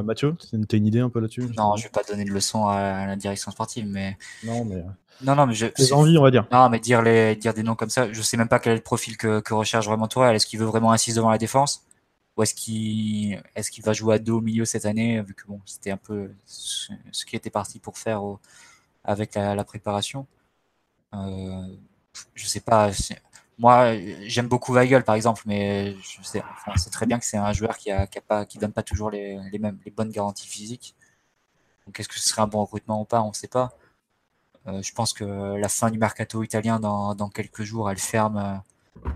[0.05, 2.67] Mathieu, tu as une idée un peu là-dessus Non, je vais pas donner de leçon
[2.67, 4.17] à la direction sportive, mais.
[4.45, 4.85] Non, mais.
[5.23, 5.67] Non, non, mais je.
[5.79, 6.47] Les envies, on va dire.
[6.53, 8.77] Non, mais dire, les, dire des noms comme ça, je sais même pas quel est
[8.77, 10.35] le profil que, que recherche vraiment toi.
[10.35, 11.85] Est-ce qu'il veut vraiment insister devant la défense?
[12.37, 15.47] Ou est-ce qu'il est qu'il va jouer à deux au milieu cette année, vu que
[15.47, 18.23] bon, c'était un peu ce, qui était parti pour faire
[19.05, 20.27] avec la, préparation?
[21.15, 21.67] Euh,
[22.35, 22.91] Je sais pas.
[23.61, 23.95] Moi,
[24.27, 26.43] j'aime beaucoup Weigel, par exemple, mais je sais,
[26.91, 28.19] très bien que c'est un joueur qui a, qui
[28.49, 30.97] qui donne pas toujours les, mêmes, les bonnes garanties physiques.
[31.87, 33.21] Donc, est-ce que ce serait un bon recrutement ou pas?
[33.21, 33.77] On ne sait pas.
[34.67, 38.63] Euh, je pense que la fin du mercato italien dans, quelques jours, elle ferme,
[39.05, 39.11] euh,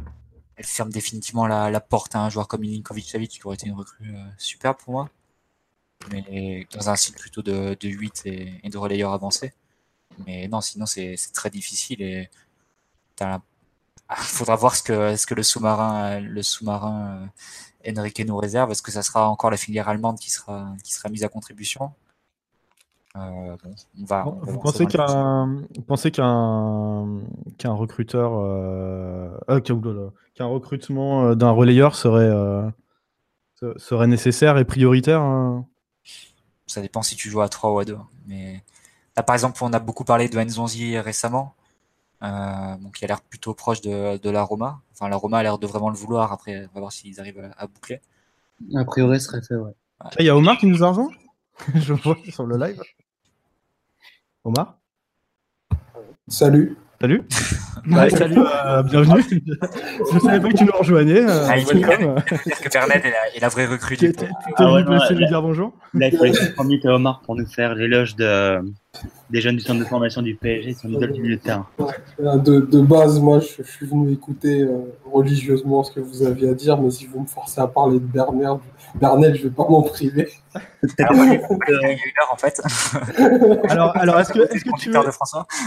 [0.57, 3.75] elle ferme définitivement la, porte à un joueur comme Milinkovic Savic qui aurait été une
[3.77, 5.11] recrue euh, superbe pour moi.
[6.11, 9.55] Mais dans un site plutôt de, 8 et, de relayeurs avancés.
[10.27, 12.29] Mais non, sinon c'est très difficile et
[13.21, 13.41] il
[14.16, 17.28] faudra voir ce que, ce que le sous-marin le sous-marin
[17.86, 18.70] Enrique nous réserve.
[18.70, 21.93] Est-ce que ça sera encore la filière allemande qui sera, qui sera mise à contribution?
[23.16, 23.57] Euh,
[23.95, 27.20] vous pensez qu'un pensez qu'un
[27.59, 29.61] qu'un recruteur euh, euh,
[30.35, 32.28] qu'un recrutement d'un relayeur serait
[33.77, 35.65] serait nécessaire et prioritaire hein?
[36.66, 37.97] Ça dépend si tu joues à 3 ou à 2.
[38.27, 38.65] Mais
[39.16, 41.55] là, par exemple, on a beaucoup parlé de Nzonzi récemment,
[42.20, 44.81] donc qui a l'air plutôt proche de, de la Roma.
[44.93, 46.32] Enfin, la Roma a l'air de vraiment le vouloir.
[46.32, 48.01] Après, on va voir s'ils arrivent à, boucler.
[48.77, 49.73] A priori, ce serait fait, ouais.
[50.19, 51.11] Il y a Omar qui nous a rejoint
[51.74, 52.81] Je vois sur le live.
[54.45, 54.78] Omar
[56.28, 56.77] Salut.
[57.01, 57.23] Salut.
[58.11, 58.39] salut.
[58.39, 59.23] Euh, bienvenue.
[59.31, 61.23] Je ne savais pas que tu nous rejoignais.
[61.23, 63.03] Euh, ah, que Pernet
[63.35, 63.97] est la, vraie recrue.
[63.97, 66.55] Tu t'es ah, ouais, lui dire bonjour Là, il faut laisser
[66.89, 68.61] Omar pour nous faire l'éloge de,
[69.31, 71.66] des jeunes du centre de formation du PSG sur le milieu de terrain.
[72.19, 76.55] De, de, base, moi, je, suis venu écouter euh, religieusement ce que vous aviez à
[76.55, 78.61] dire, mais si vous me forcez à parler de Bernard,
[78.95, 80.29] Bernel, je vais pas m'en priver.
[80.99, 82.61] Alors, il y a une heure en fait.
[83.71, 84.99] alors, alors est-ce que, est que, tu veux,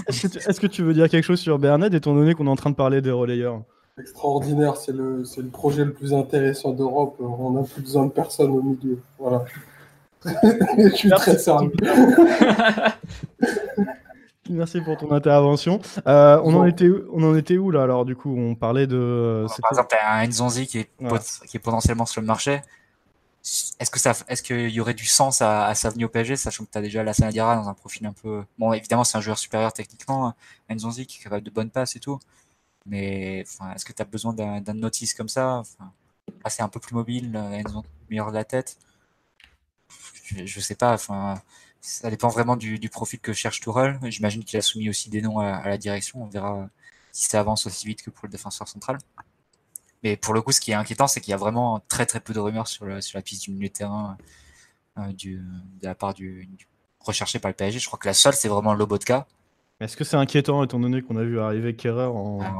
[0.07, 2.69] est-ce que tu veux dire quelque chose sur Bernard, étant donné qu'on est en train
[2.69, 3.61] de parler des relayeurs
[3.99, 7.15] Extraordinaire, c'est le, le projet le plus intéressant d'Europe.
[7.19, 8.99] On n'a plus besoin de personne au milieu.
[9.17, 9.43] Voilà.
[10.77, 11.71] je suis très sérieux.
[14.49, 15.79] Merci pour ton intervention.
[16.07, 18.33] Euh, on, en était, on en était où là alors du coup?
[18.37, 19.45] On parlait de.
[19.61, 20.89] Par exemple, un Nzonzi qui est,
[21.47, 22.61] qui est potentiellement sur le marché.
[23.79, 26.65] Est-ce que ça, est-ce qu'il y aurait du sens à, sa venue au PSG, sachant
[26.65, 28.43] que tu as déjà la Sanadiara dans un profil un peu.
[28.57, 30.35] Bon, évidemment, c'est un joueur supérieur techniquement, hein,
[30.75, 32.19] Nzonzi qui est capable de bonnes passes et tout.
[32.85, 33.39] Mais
[33.75, 35.57] est-ce que tu as besoin d'un notice comme ça?
[35.59, 35.91] Enfin,
[36.47, 38.77] C'est un peu plus mobile, Nzonzi, meilleur de la tête
[40.45, 40.93] je, sais pas.
[40.93, 41.41] Enfin,
[41.81, 43.99] ça dépend vraiment du, profil que cherche Tourelle.
[44.03, 46.23] J'imagine qu'il a soumis aussi des noms à, la direction.
[46.23, 46.69] On verra
[47.11, 48.97] si ça avance aussi vite que pour le défenseur central.
[50.03, 52.19] Mais pour le coup, ce qui est inquiétant, c'est qu'il y a vraiment très très
[52.19, 54.17] peu de rumeurs sur, sur la piste du milieu de terrain
[54.97, 55.43] euh, du,
[55.81, 56.47] de la part du,
[56.99, 57.79] recherché par le PSG.
[57.79, 59.27] Je crois que la seule, c'est vraiment Lobotka.
[59.79, 62.53] Est-ce que c'est inquiétant étant donné qu'on a vu arriver Kerrer en, ah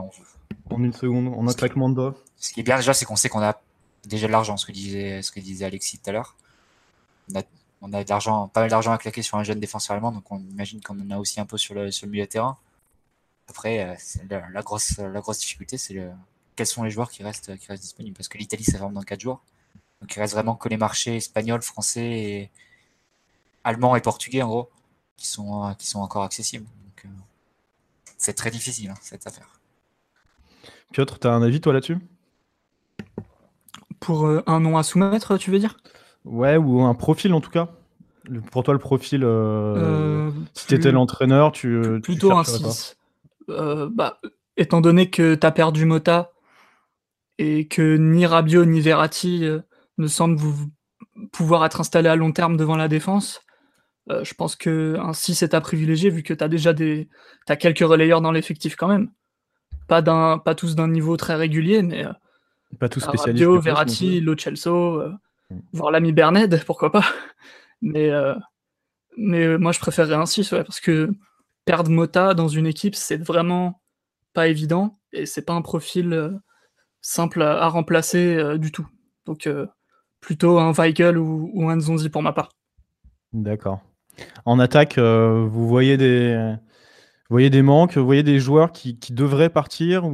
[0.69, 3.15] en une seconde, en un claquement de doigts Ce qui est bien déjà, c'est qu'on
[3.15, 3.59] sait qu'on a
[4.05, 6.35] déjà de l'argent, ce que disait, ce que disait Alexis tout à l'heure
[7.81, 10.39] on a, d'argent, pas mal d'argent à claquer sur un jeune défenseur allemand, donc on
[10.39, 12.57] imagine qu'on en a aussi un peu sur le, sur milieu de terrain.
[13.49, 13.97] Après,
[14.29, 16.11] euh, la, grosse, la grosse difficulté, c'est le,
[16.55, 19.03] quels sont les joueurs qui restent, qui restent disponibles, parce que l'Italie, ça ferme dans
[19.03, 19.41] 4 jours.
[20.01, 22.51] Donc il reste vraiment que les marchés espagnols, français, et
[23.63, 24.69] allemands et portugais, en gros,
[25.15, 26.65] qui sont, qui sont encore accessibles.
[26.65, 27.09] Donc, euh,
[28.17, 29.59] c'est très difficile, hein, cette affaire.
[30.91, 31.97] Piotr, tu as un avis, toi, là-dessus?
[33.99, 35.77] Pour euh, un nom à soumettre, tu veux dire?
[36.27, 37.69] Ouais, ou un profil en tout cas.
[38.51, 41.81] Pour toi, le profil, euh, euh, si tu étais l'entraîneur, tu.
[42.03, 42.97] Plutôt un 6.
[43.47, 44.19] bah,
[44.57, 46.31] étant donné que tu as perdu Mota
[47.37, 49.47] et que ni Rabiot ni Verratti
[49.97, 50.69] ne semblent vous
[51.31, 53.41] pouvoir être installés à long terme devant la défense,
[54.09, 57.07] je pense que un 6 est à privilégier vu que tu as déjà des
[57.47, 59.09] as quelques relayeurs dans l'effectif quand même.
[59.87, 62.05] Pas, pas tous d'un niveau très régulier, mais
[62.77, 63.45] pas tous spécialistes.
[63.45, 65.01] Rabiot, Verratti, Lo Celso,
[65.73, 67.05] voire l'ami Berned, pourquoi pas.
[67.81, 68.09] Mais,
[69.17, 71.11] mais moi je préférerais un 6 ouais, parce que
[71.67, 73.81] perdre Mota dans une équipe, c'est vraiment
[74.33, 76.31] pas évident et c'est pas un profil euh,
[77.01, 78.87] simple à, remplacer euh, du tout.
[79.25, 79.67] Donc euh,
[80.21, 82.49] plutôt un Weigel ou, un Zonzi pour ma part.
[83.33, 83.81] D'accord.
[84.45, 86.55] En attaque, vous voyez des
[87.29, 90.05] voyez des manques, vous voyez des joueurs qui, devraient partir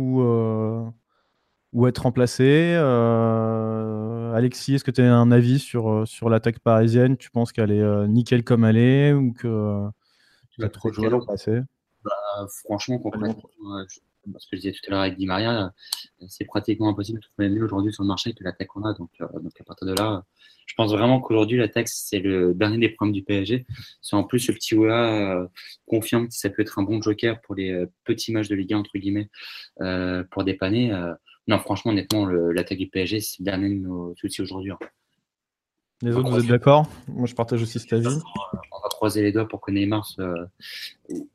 [1.74, 2.76] ou être remplacés.
[4.34, 7.18] Alexis, est-ce que tu as un avis sur, sur l'attaque parisienne?
[7.18, 9.88] Tu penses qu'elle est nickel comme elle est ou que
[10.52, 11.62] tu as trop de joueurs passés
[12.04, 12.12] bah,
[12.64, 13.36] Franchement, concrètement,
[14.38, 15.74] ce que je disais tout à l'heure avec Di Maria,
[16.28, 18.94] c'est pratiquement impossible de trouver mieux aujourd'hui sur le marché que l'attaque qu'on a.
[18.94, 20.24] Donc, euh, donc, à partir de là,
[20.66, 23.66] je pense vraiment qu'aujourd'hui, l'attaque, c'est le dernier des problèmes du PSG.
[24.02, 25.48] C'est en plus ce petit Oula euh,
[25.86, 28.74] confirme que ça peut être un bon joker pour les euh, petits matchs de Ligue
[28.74, 29.30] 1, entre guillemets,
[30.32, 30.94] pour dépanner.
[31.48, 34.72] Non, franchement, honnêtement, l'attaque du PSG, c'est le dernier de nos soucis aujourd'hui.
[34.72, 34.78] Hein.
[36.02, 36.88] Les autres, vous êtes d'accord?
[37.08, 38.08] Moi, je partage aussi cet avis.
[38.08, 40.06] On va croiser les doigts pour que Neymar,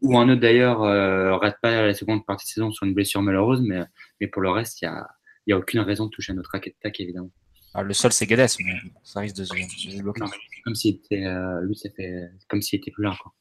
[0.02, 3.22] ou un autre d'ailleurs, euh, rate pas la seconde partie de saison sur une blessure
[3.22, 3.82] malheureuse, mais,
[4.20, 5.09] mais pour le reste, il n'y a,
[5.47, 7.30] y a aucune raison de toucher à notre raquette tac, évidemment.
[7.74, 8.74] Ah, le seul, c'est Guedes, mais
[9.05, 10.20] ça risque de se, bloquer.
[10.64, 13.16] comme s'il était, euh, lui, ça fait comme s'il était plus là.
[13.22, 13.32] Quoi.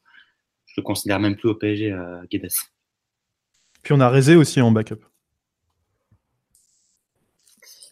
[0.65, 2.51] Je le considère même plus au PSG, euh, Guedes.
[3.83, 5.03] Puis on a Rézé aussi en backup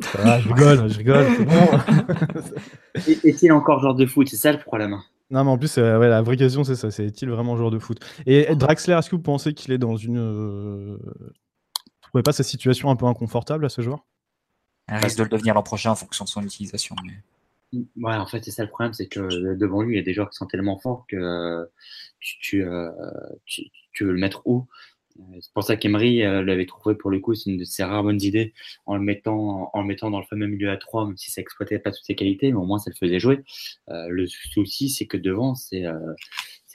[0.01, 3.01] je rigole, je rigole, c'est bon.
[3.23, 4.27] Est-il encore joueur de foot?
[4.27, 4.97] C'est ça le problème.
[5.31, 6.91] Non, mais en plus, ouais, la vraie question, c'est ça.
[6.91, 7.99] C'est est-il vraiment joueur de foot?
[8.25, 10.19] Et Draxler, est-ce que vous pensez qu'il est dans une.
[10.19, 10.97] Euh...
[10.97, 14.05] Vous trouvez pas sa situation un peu inconfortable à ce joueur?
[14.89, 16.95] Il risque de le devenir l'an prochain en fonction de son utilisation.
[17.73, 20.13] Ouais, en fait, c'est ça le problème, c'est que devant lui, il y a des
[20.13, 21.67] joueurs qui sont tellement forts que
[22.19, 22.91] tu, tu, euh,
[23.45, 24.59] tu veux le mettre où?
[24.59, 24.94] euh,
[25.39, 28.03] c'est pour ça qu'Emery euh, l'avait trouvé pour le coup, c'est une de ses rares
[28.03, 28.53] bonnes idées
[28.85, 31.41] en le mettant, en le mettant dans le fameux milieu à 3, même si ça
[31.41, 33.43] exploitait pas toutes ses qualités, mais au moins ça le faisait jouer.
[33.89, 36.13] Euh, le souci, c'est que devant, c'est euh,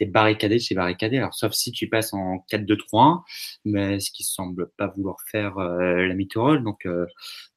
[0.01, 1.19] c'est barricadé chez barricadé.
[1.19, 3.23] Alors, sauf si tu passes en 4-2-3-1,
[3.67, 6.61] mais ce qui semble pas vouloir faire euh, la Mitterrand.
[6.61, 7.07] Donc, euh,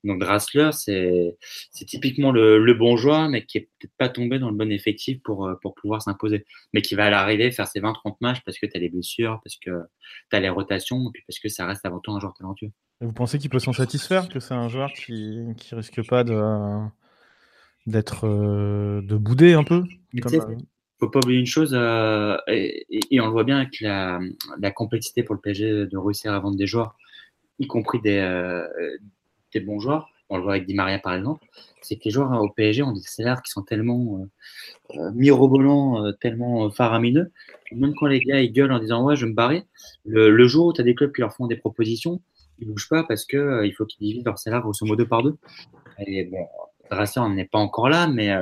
[0.04, 1.38] donc Drassler, c'est,
[1.72, 4.70] c'est typiquement le, le, bon joueur, mais qui est peut-être pas tombé dans le bon
[4.72, 6.46] effectif pour, euh, pour pouvoir s'imposer.
[6.74, 9.40] Mais qui va à l'arrivée faire ses 20-30 matchs parce que tu as les blessures,
[9.44, 9.84] parce que
[10.30, 12.72] tu as les rotations, et puis parce que ça reste avant tout un joueur talentueux.
[13.00, 16.38] vous pensez qu'il peut s'en satisfaire, que c'est un joueur qui, qui risque pas de,
[17.86, 19.84] d'être, de bouder un peu
[20.22, 20.58] comme,
[21.04, 24.20] faut pas oublier une chose, euh, et, on le voit bien avec la,
[24.72, 26.96] complexité pour le PSG de réussir à vendre des joueurs,
[27.60, 28.66] y compris des, euh,
[29.54, 30.10] des bons joueurs.
[30.30, 31.46] On le voit avec Di Maria par exemple.
[31.82, 34.26] C'est que les joueurs au PSG ont des salaires qui sont tellement
[34.96, 37.32] euh, mirobolants, tellement faramineux.
[37.72, 39.64] Même quand les gars ils gueulent en disant ouais je vais me barrer,
[40.06, 42.22] le, jour où tu as des clubs qui leur font des propositions,
[42.58, 45.36] ils bougent pas parce que il faut qu'ils divisent leur salaire grosso modo par deux.
[46.08, 46.48] Et bon,
[47.18, 48.34] on n'est pas encore là, mais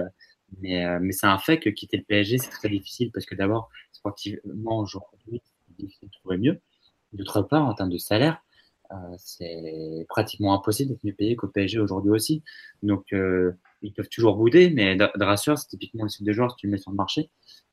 [0.59, 3.35] mais, euh, mais c'est un fait que quitter le PSG, c'est très difficile parce que
[3.35, 6.61] d'abord, sportivement, aujourd'hui, c'est difficile de trouver mieux.
[7.13, 8.41] D'autre part, en termes de salaire,
[8.91, 12.43] euh, c'est pratiquement impossible d'être mieux payé qu'au PSG aujourd'hui aussi.
[12.83, 16.57] Donc, euh, ils peuvent toujours bouder, mais Drasser, c'est typiquement le type de joueur, si
[16.57, 17.29] tu le mets sur le marché,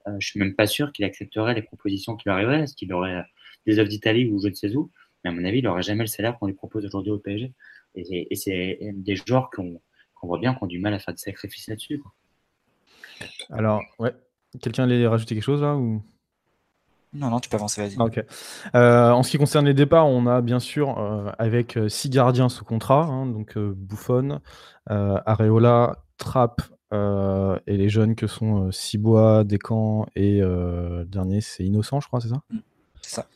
[0.06, 2.62] euh, je suis même pas sûr qu'il accepterait les propositions qui lui arriveraient.
[2.62, 3.24] Est-ce qu'il aurait
[3.66, 4.90] des offres d'Italie ou je ne sais où?
[5.24, 7.52] Mais à mon avis, il n'aurait jamais le salaire qu'on lui propose aujourd'hui au PSG.
[7.94, 9.80] Et, et c'est des joueurs qu'on
[10.22, 12.02] voit bien qui ont du mal à faire des sacrifices là-dessus.
[13.50, 14.14] Alors, ouais.
[14.60, 16.02] Quelqu'un allait rajouter quelque chose là ou...
[17.14, 17.96] Non, non, tu peux avancer, vas-y.
[17.98, 18.78] Ah.
[18.78, 22.10] Euh, en ce qui concerne les départs, on a bien sûr euh, avec euh, six
[22.10, 24.40] gardiens sous contrat, hein, donc Buffon,
[24.86, 26.60] Areola, Trapp
[26.92, 30.40] et les jeunes que sont Cibois, Descamps et
[31.06, 32.42] dernier c'est Innocent, je crois, c'est ça?
[32.50, 32.58] Mm,
[33.02, 33.26] C'est ça.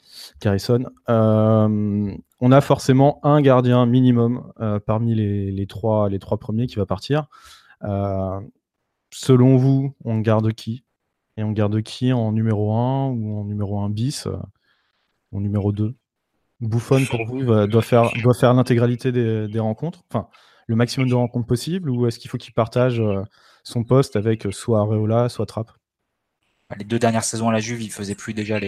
[0.40, 0.84] Carison.
[1.08, 4.52] on a forcément un gardien minimum
[4.86, 7.26] parmi les, les, trois, les trois premiers qui va partir
[9.12, 10.84] selon vous, on garde qui?
[11.36, 14.36] Et on garde qui en numéro 1 ou en numéro 1 bis euh,
[15.32, 15.94] en numéro 2
[16.60, 20.28] Bouffon, pour vous, doit faire, doit faire l'intégralité des, rencontres Enfin,
[20.68, 23.22] le maximum de rencontres possible Ou est-ce qu'il faut qu'il partage euh,
[23.64, 25.72] son poste avec soit Areola, soit Trapp?
[26.72, 28.58] Bah, les deux dernières saisons à la Juve, il faisait plus déjà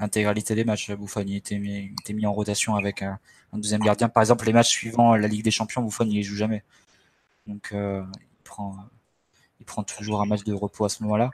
[0.00, 0.90] l'intégralité des matchs.
[0.92, 3.18] Bouffon il était, mis, en rotation avec un,
[3.52, 4.08] deuxième gardien.
[4.08, 6.64] Par exemple, les matchs suivants la Ligue des Champions, Bouffon il les joue jamais.
[7.46, 8.76] Donc euh, il prend
[9.62, 11.30] il prend toujours un match de repos à ce moment-là.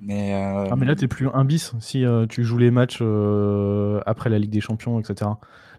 [0.00, 2.98] Mais, euh, Ah, mais là, t'es plus un bis si euh, tu joues les matchs
[3.00, 5.30] euh, après la Ligue des Champions, etc.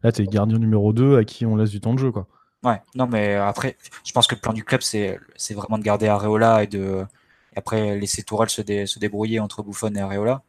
[0.03, 2.27] Là, t'es gardien numéro 2 à qui on laisse du temps de jeu, quoi.
[2.63, 5.83] Ouais, non, mais après, je pense que le plan du club, c'est c'est vraiment de
[5.83, 7.05] garder Areola et de
[7.53, 10.41] et après laisser Tourelle se, dé- se débrouiller entre Buffon et Areola.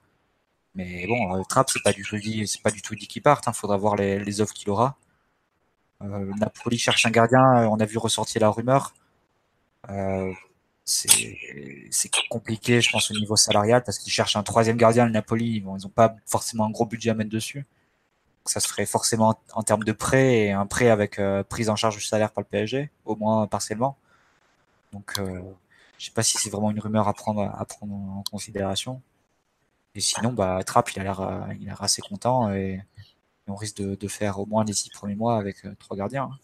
[0.74, 3.22] Mais bon, euh, Trapp, c'est pas du tout dit, c'est pas du tout dit qu'il
[3.22, 3.46] parte.
[3.48, 3.52] Hein.
[3.52, 4.96] Faudra voir les, les offres qu'il aura.
[6.00, 7.68] Napoli cherche un gardien.
[7.68, 8.92] On a vu ressortir la rumeur.
[9.90, 10.32] Euh,
[10.86, 15.06] c'est compliqué, je pense, au niveau salarial parce qu'ils cherchent un troisième gardien.
[15.06, 17.58] Le Napoli, bon, ils ont pas forcément un gros budget à mettre dessus.
[17.60, 21.68] Donc, ça se ferait forcément en, termes de prêt et un prêt avec euh, prise
[21.70, 23.96] en charge du salaire par le PSG, au moins partiellement.
[24.92, 25.42] Donc, euh,
[25.98, 29.02] je sais pas si c'est vraiment une rumeur à prendre à prendre en considération.
[29.96, 32.82] Et sinon, bah, Trapp, il a l'air, euh, il assez content et,
[33.46, 35.96] et on risque de, de faire au moins les six premiers mois avec euh, trois
[35.96, 36.24] gardiens.
[36.32, 36.38] hein.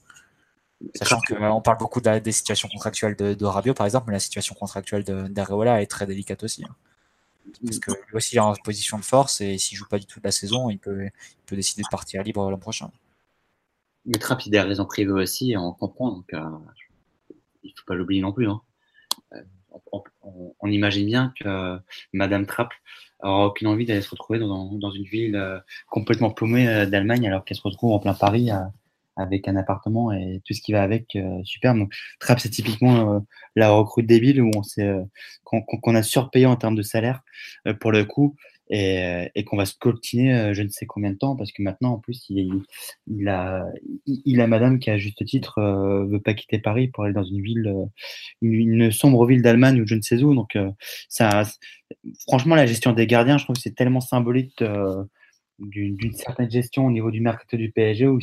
[0.95, 4.07] Sachant que euh, parle beaucoup de la- des situations contractuelles de, de Rabiot, par exemple,
[4.09, 6.65] mais la situation contractuelle d'Areola est très délicate aussi.
[6.65, 6.75] hein.
[7.65, 10.21] Parce que lui aussi est en position de force et s'il joue pas du tout
[10.21, 12.91] de la saison, il peut, il peut décider de partir libre l'an prochain.
[14.07, 16.11] Mais Trapp, il a des raisons privées aussi, on comprend.
[16.11, 16.41] Donc, euh,
[17.63, 18.49] il faut pas l'oublier non plus.
[18.49, 18.61] hein.
[19.35, 19.43] Euh,
[19.93, 21.79] on, on- on imagine bien que
[22.13, 22.73] Madame Trapp
[23.23, 27.57] aura aucune envie d'aller se retrouver dans, dans une ville complètement paumée d'Allemagne alors qu'elle
[27.57, 28.51] se retrouve en plein Paris
[29.17, 31.75] avec un appartement et tout ce qui va avec euh, super.
[31.75, 33.21] Donc, Trapp, c'est typiquement euh,
[33.57, 35.03] la recrue débile où on s'est, euh,
[35.45, 37.23] qu'on a surpayé en termes de salaire
[37.67, 38.37] euh, pour le coup
[38.71, 41.95] et, qu'on va se coltiner euh, je ne sais combien de temps parce que maintenant
[41.95, 42.63] en plus il,
[43.07, 45.61] il a madame qui à juste titre
[46.09, 47.75] veut pas quitter Paris pour aller dans une ville
[48.41, 50.57] une, sombre ville d'Allemagne ou je ne sais où donc
[51.11, 51.43] ça
[52.27, 54.65] franchement la gestion des gardiens je trouve que c'est tellement symbolique
[55.59, 58.21] d'une d'une certaine gestion au niveau du mercato du PSG où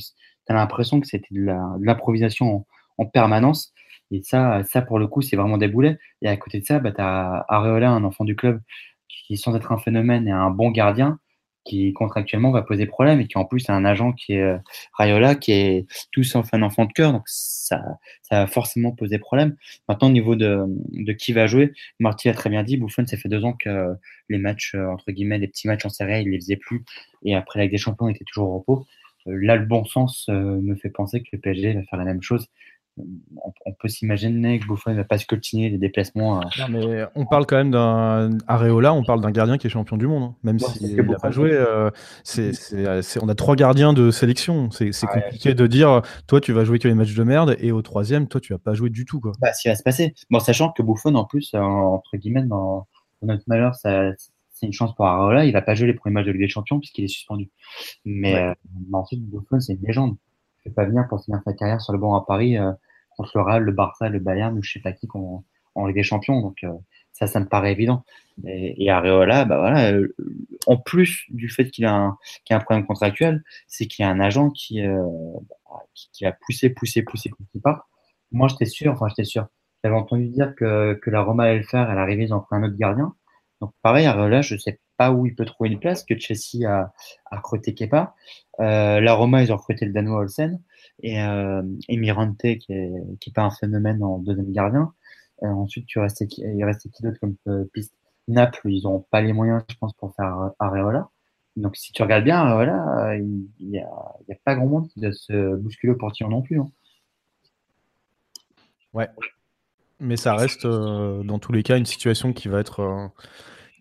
[0.49, 1.45] tu as l'impression que c'était de
[1.81, 2.67] l'improvisation en,
[2.97, 3.73] en permanence.
[4.11, 5.97] Et ça ça pour le coup c'est vraiment des boulets.
[6.21, 8.61] Et à côté de ça bah, tu as Areola un enfant du club
[9.07, 11.19] qui sans être un phénomène est un bon gardien
[11.65, 14.57] qui contractuellement va poser problème et qui en plus a un agent qui est euh,
[14.93, 17.11] Rayola qui est tout sauf un enfant de cœur.
[17.11, 17.83] Donc ça,
[18.23, 19.55] ça va forcément poser problème.
[19.87, 23.17] Maintenant au niveau de, de qui va jouer Marty a très bien dit Buffon ça
[23.17, 23.95] fait deux ans que
[24.29, 26.83] les matchs euh, entre guillemets les petits matchs en série il les faisait plus.
[27.23, 28.87] Et après la Ligue des Champions il était toujours au repos
[29.25, 32.21] là le bon sens euh, me fait penser que le PSG va faire la même
[32.21, 32.47] chose
[32.97, 36.65] on, on peut s'imaginer que Buffon ne va pas se coltiner les déplacements euh, Non,
[36.69, 40.05] mais on parle quand même d'un Areola, on parle d'un gardien qui est champion du
[40.05, 40.35] monde, hein.
[40.43, 41.51] même Ouais, s'il que n'a pas joué.
[41.53, 41.89] euh,
[43.21, 44.69] on a trois gardiens de sélection.
[44.71, 45.21] C'est, Ouais.
[45.21, 48.27] compliqué de dire, toi, tu vas jouer que les matchs de merde, et au troisième,
[48.27, 49.31] toi, tu vas pas jouer du tout, quoi.
[49.39, 50.13] bah, ce qui va se passer.
[50.29, 52.85] Bon, sachant que Buffon, en plus, entre guillemets, dans,
[53.21, 54.11] dans notre malheur, ça,
[54.59, 55.45] c'est une chance pour Areola.
[55.45, 57.49] Il va pas jouer les premiers matchs de Ligue des Champions puisqu'il est suspendu.
[58.05, 58.41] Mais, Ouais.
[58.49, 58.53] euh,
[58.89, 60.17] mais ensuite, Buffon, c'est une légende.
[60.65, 62.71] Il fait pas venir pour finir sa carrière sur le banc à Paris euh,
[63.17, 65.43] contre le Real, le Barça, le Bayern ou je sais pas qui qu'on-
[65.75, 66.41] en Ligue des Champions.
[66.41, 66.69] Donc, euh,
[67.13, 68.03] ça, ça me paraît évident.
[68.45, 70.15] Et, et Areola, bah voilà, euh,
[70.67, 74.07] en plus du fait qu'il a un, qu'il a un problème contractuel, c'est qu'il y
[74.07, 75.03] a un agent qui, euh,
[75.69, 77.81] bah, qui, qui a poussé, poussé, poussé, pour qu'il parte.
[78.31, 79.47] Moi, j'étais sûr, enfin, j'étais sûr.
[79.83, 82.63] J'avais entendu dire que, que la Roma allait le faire, elle arrivait, ils en un
[82.63, 83.13] autre gardien.
[83.61, 86.93] Donc, pareil, Areola, je sais pas où il peut trouver une place, que Chelsea a,
[87.31, 88.15] a recruté Kepa.
[88.59, 90.61] Euh, la Roma, ils ont recruté le Danois Olsen.
[91.03, 91.93] Et, euh, qui
[92.73, 94.93] est, qui est pas un phénomène en deuxième gardien.
[95.43, 97.93] Euh, ensuite, tu restais, qui- il restait qui d'autre comme euh, piste?
[98.27, 101.09] Naples, ils ont pas les moyens, je pense, pour faire Areola.
[101.55, 104.87] Donc, si tu regardes bien, Areola, euh, il il y a, a pas grand monde
[104.89, 106.59] qui doit se bousculer au portillon non plus.
[106.59, 106.69] hein.
[108.93, 109.09] Ouais.
[109.99, 113.07] Mais ça reste, euh, dans tous les cas, une situation qui va être, euh,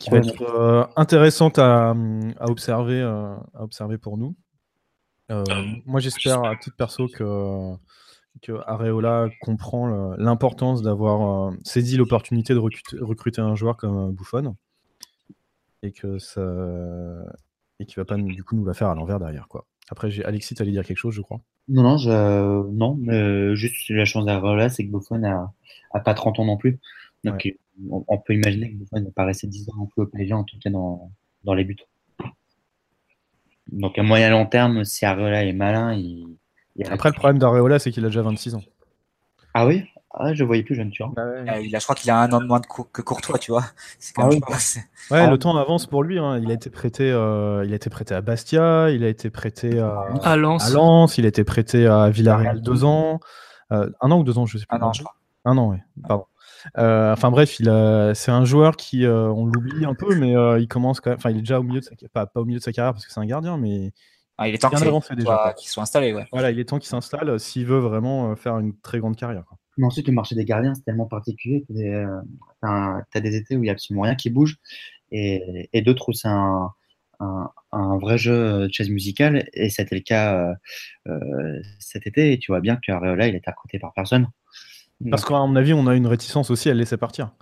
[0.00, 0.26] qui va Ouais.
[0.28, 1.90] être euh, intéressante à,
[2.38, 4.34] à observer, euh, à observer pour nous.
[5.30, 5.44] Euh,
[5.86, 7.74] moi, j'espère à titre perso que,
[8.42, 14.12] que Areola comprend l'importance d'avoir euh, saisi l'opportunité de recruter, recruter un joueur comme euh,
[14.12, 14.56] Buffon
[15.82, 16.42] et que ça
[17.80, 19.64] et qui va pas nous- du coup nous la faire à l'envers derrière quoi.
[19.90, 21.40] Après, j'ai Alexis, t'allais dire quelque chose, je crois.
[21.68, 22.10] Non, non, je,
[22.70, 25.52] non, mais juste la chance d'Areola, c'est que Buffon a,
[25.92, 26.78] a pas 30 ans non plus.
[27.24, 27.48] Donc,
[27.90, 30.32] on, on peut imaginer que Buffon n'a pas resté 10 ans non plus au PSG,
[30.32, 31.10] en tout cas dans,
[31.44, 31.76] dans les buts.
[33.72, 36.36] Donc, à moyen long terme, si Areola est malin, il,
[36.76, 38.62] il Après, le problème d'Areola, c'est qu'il a déjà 26 ans.
[39.54, 39.84] Ah oui?
[40.20, 41.12] Ah, je voyais plus jeune, tu vois.
[41.18, 43.52] Euh, il a, je crois qu'il a un an de moins de que Courtois, tu
[43.52, 43.64] vois.
[43.98, 44.80] C'est quand Ah même oui.
[45.10, 45.30] Ouais, Ah.
[45.30, 46.18] le temps avance pour lui.
[46.18, 46.38] hein.
[46.42, 49.78] Il a été prêté, euh, il a été prêté à Bastia, il a été prêté
[49.78, 50.66] à, À Lens.
[50.68, 53.20] à Lens, il a été prêté à Villarreal deux ans,
[53.72, 54.76] Euh, un an ou deux ans, je sais plus.
[54.78, 55.14] Un an, je crois.
[55.44, 55.82] Un an, ouais.
[56.08, 56.24] Pardon.
[56.78, 58.14] Euh, enfin bref, il a...
[58.14, 61.18] c'est un joueur qui, euh, on l'oublie un peu, mais euh, il commence quand même.
[61.18, 62.92] Enfin, il est déjà au milieu de sa, pas, pas au milieu de sa carrière
[62.94, 63.92] parce que c'est un gardien, mais
[64.38, 66.26] Ah, il est temps qu'il soit, installé, ouais.
[66.32, 69.44] voilà, il est temps qu'il s'installe s'il veut vraiment faire une très grande carrière.
[69.46, 69.58] quoi.
[69.78, 71.88] Mais ensuite, le marché des gardiens, c'est tellement particulier que tu
[72.62, 74.58] as, des étés où il n'y a absolument rien qui bouge.
[75.10, 76.70] et, et d'autres où c'est un,
[77.20, 79.48] un, un, vrai jeu de chaise musicale.
[79.52, 80.54] Et c'était le cas
[81.06, 82.32] euh, cet été.
[82.32, 84.28] Et tu vois bien que Areola, il est recruté par personne.
[85.10, 87.32] Parce qu'à mon avis, on a une réticence aussi à le laisser partir.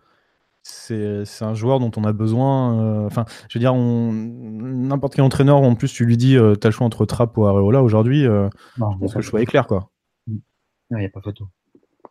[0.63, 3.07] C'est un joueur dont on a besoin.
[3.07, 6.73] Enfin, je veux dire, n'importe quel entraîneur, en plus, tu lui dis, euh, t'as le
[6.73, 9.91] choix entre Trapp ou Areola aujourd'hui, je pense que le choix est clair, quoi.
[10.27, 11.49] Il n'y a pas photo.
[11.75, 12.05] Y a pas photo.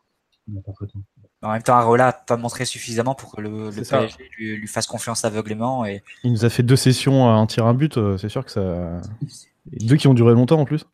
[1.41, 4.67] En même temps, Areola n'a pas montré suffisamment pour que le, le PSG lui, lui,
[4.67, 5.85] fasse confiance aveuglément.
[5.85, 6.03] Et...
[6.23, 7.97] Il nous a fait deux sessions à un tir, un but.
[8.17, 9.01] C'est sûr que ça.
[9.65, 10.85] Deux qui ont duré longtemps en plus.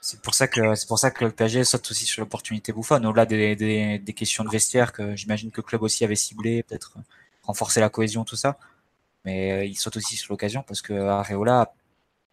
[0.00, 3.06] C'est pour ça que c'est pour ça que le PSG saute aussi sur l'opportunité bouffonne.
[3.06, 6.62] Au-delà des, des, des, questions de vestiaire que j'imagine que le club aussi avait ciblé,
[6.62, 6.98] peut-être
[7.42, 8.58] renforcer la cohésion, tout ça.
[9.24, 11.72] Mais il saute aussi sur l'occasion parce que Areola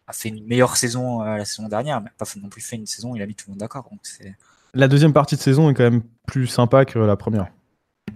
[0.06, 3.14] a fait une meilleure saison la saison dernière, mais pas non plus fait une saison.
[3.16, 3.88] Il a mis tout le monde d'accord.
[3.90, 4.36] Donc c'est
[4.74, 7.48] la deuxième partie de saison est quand même plus sympa que la première.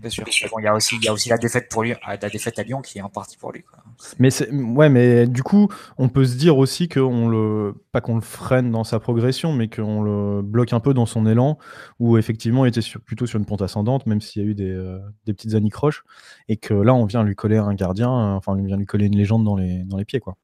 [0.01, 0.25] Bien sûr.
[0.51, 2.59] Bon, il y a aussi, il y a aussi la défaite pour lui, la défaite
[2.59, 3.63] à Lyon qui est en partie pour lui.
[3.63, 3.83] Quoi.
[4.19, 8.21] Mais ouais, mais du coup, on peut se dire aussi qu'on le, pas qu'on le
[8.21, 11.57] freine dans sa progression, mais qu'on le bloque un peu dans son élan,
[12.01, 14.55] où effectivement, il était sur, plutôt sur une pente ascendante, même s'il y a eu
[14.55, 16.05] des, euh, des petites anicroches,
[16.49, 19.17] et que là, on vient lui coller un gardien, enfin, on vient lui coller une
[19.17, 20.37] légende dans les, dans les pieds, quoi.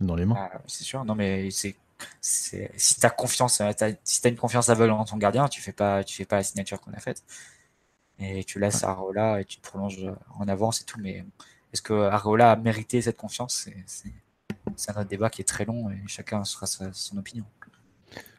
[0.00, 0.36] Dans les mains.
[0.38, 1.04] Ah, c'est sûr.
[1.04, 1.76] Non, mais c'est
[2.20, 2.68] si
[3.00, 3.70] tu as confiance, euh,
[4.04, 6.42] si as une confiance aveugle en ton gardien, tu fais pas, tu fais pas la
[6.42, 7.24] signature qu'on a faite.
[8.18, 11.00] Et tu laisses Areola et tu te prolonges en avance et tout.
[11.00, 11.24] Mais
[11.72, 13.68] est-ce que Areola a mérité cette confiance?
[14.76, 17.44] C'est un débat qui est très long et chacun sera sa, son opinion.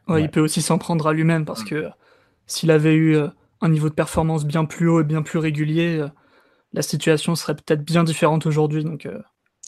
[0.08, 1.90] Ouais, Il peut aussi s'en prendre à lui-même parce que
[2.46, 3.28] s'il avait eu euh,
[3.60, 6.08] un niveau de performance bien plus haut et bien plus régulier, euh,
[6.72, 8.84] la situation serait peut-être bien différente aujourd'hui.
[8.84, 9.08] Donc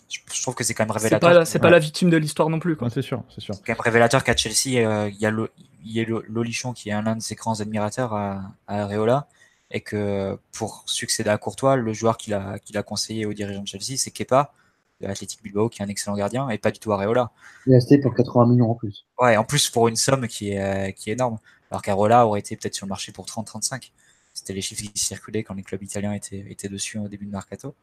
[0.08, 1.46] je trouve que c'est quand même révélateur.
[1.46, 2.76] C'est pas, la victime de l'histoire non plus.
[2.92, 3.54] c'est sûr, c'est sûr.
[3.56, 7.34] quand même révélateur qu'à Chelsea, euh, il y a Lolichon qui est l'un de ses
[7.34, 9.26] grands admirateurs à, à, Areola
[9.70, 13.62] et que pour succéder à Courtois, le joueur qu'il a, qu'il a conseillé aux dirigeants
[13.62, 14.52] de Chelsea, c'est Kepa
[15.00, 17.32] de l'Athletic Bilbao qui est un excellent gardien et pas du tout Areola.
[17.66, 19.06] Il est resté pour 80 millions en plus.
[19.18, 21.38] Ouais, en plus pour une somme qui est, qui est énorme.
[21.70, 23.90] Alors qu'Areola aurait été peut-être sur le marché pour 30-35.
[24.32, 27.32] C'était les chiffres qui circulaient quand les clubs italiens étaient, étaient dessus au début de
[27.32, 27.74] Mercato.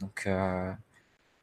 [0.00, 0.72] Donc, euh,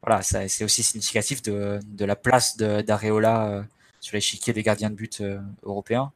[0.06, 3.62] voilà, c'est aussi significatif de, la place d'Areola euh,
[4.00, 6.12] sur l'échiquier des gardiens de but euh, européens.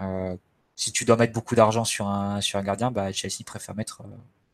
[0.00, 0.34] Euh,
[0.76, 4.02] si tu dois mettre beaucoup d'argent sur un, sur un gardien, bah, Chelsea préfère mettre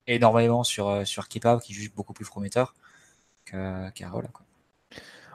[0.09, 2.74] énormément sur, sur Kepa, qui juge beaucoup plus prometteur
[3.44, 4.28] qu'Areola.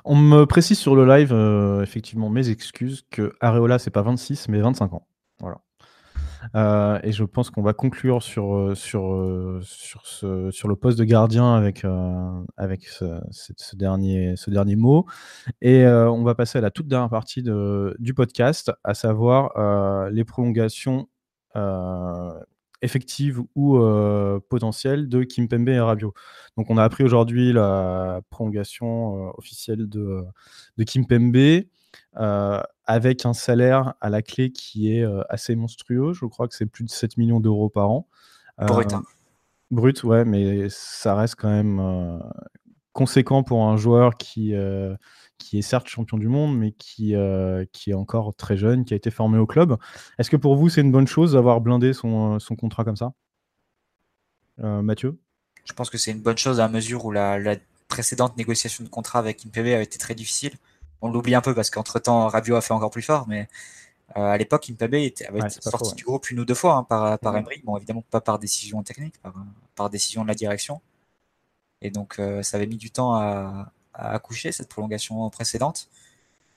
[0.03, 1.33] On me précise sur le live,
[1.81, 5.07] effectivement, mes excuses, que Areola, c'est pas 26, mais 25 ans.
[5.39, 5.61] Voilà.
[6.56, 10.76] Euh, et je pense qu'on va conclure sur, euh, sur, euh, sur, ce, sur le
[10.76, 11.86] poste de gardien avec,
[12.57, 15.06] avec ce, dernier, ce dernier mot.
[15.61, 20.24] Et on va passer à la toute dernière partie de, du podcast, à savoir les
[20.24, 21.07] prolongations
[22.82, 23.80] effectives ou
[24.49, 26.14] potentielles de Kimpembe et Rabiot.
[26.57, 30.24] Donc on a appris aujourd'hui la prolongation officielle de,
[30.78, 31.65] de Kimpembe.
[32.18, 36.14] Euh, avec un salaire à la clé qui est euh, assez monstrueux.
[36.14, 38.07] Je crois que c'est plus de 7 millions d'euros par an.
[38.57, 38.93] Brut.
[38.93, 39.03] Hein.
[39.72, 42.22] Brut, ouais, mais ça reste quand même
[42.91, 44.53] conséquent pour un joueur qui,
[45.39, 47.15] qui est certes champion du monde, mais qui,
[47.72, 49.76] qui est encore très jeune, qui a été formé au club.
[50.19, 53.14] Est-ce que pour vous, c'est une bonne chose d'avoir blindé son, son, contrat comme ça?
[54.60, 55.18] Mathieu?
[55.65, 57.55] Je pense que c'est une bonne chose à mesure où la, la,
[57.93, 60.53] précédente négociation de contrat avec IMPV a été très difficile
[61.03, 63.49] on l'oublie un peu parce qu'entre temps, Rabiot a fait encore plus fort, mais
[64.15, 67.19] euh, à l'époque, Impabé était, avait sorti du groupe une ou deux fois hein, par,
[67.19, 67.61] par Emery.
[67.65, 69.15] Bon, évidemment, pas par décision technique,
[69.75, 70.81] par, décision de la direction.
[71.81, 75.89] Et donc, euh, ça avait mis du temps à, accoucher, cette prolongation précédente.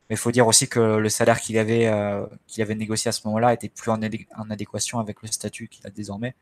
[0.09, 3.13] Mais il faut dire aussi que le salaire qu'il avait, euh, qu'il avait négocié à
[3.13, 4.01] ce moment-là était plus en,
[4.51, 6.37] adéquation avec le statut qu'il a désormais.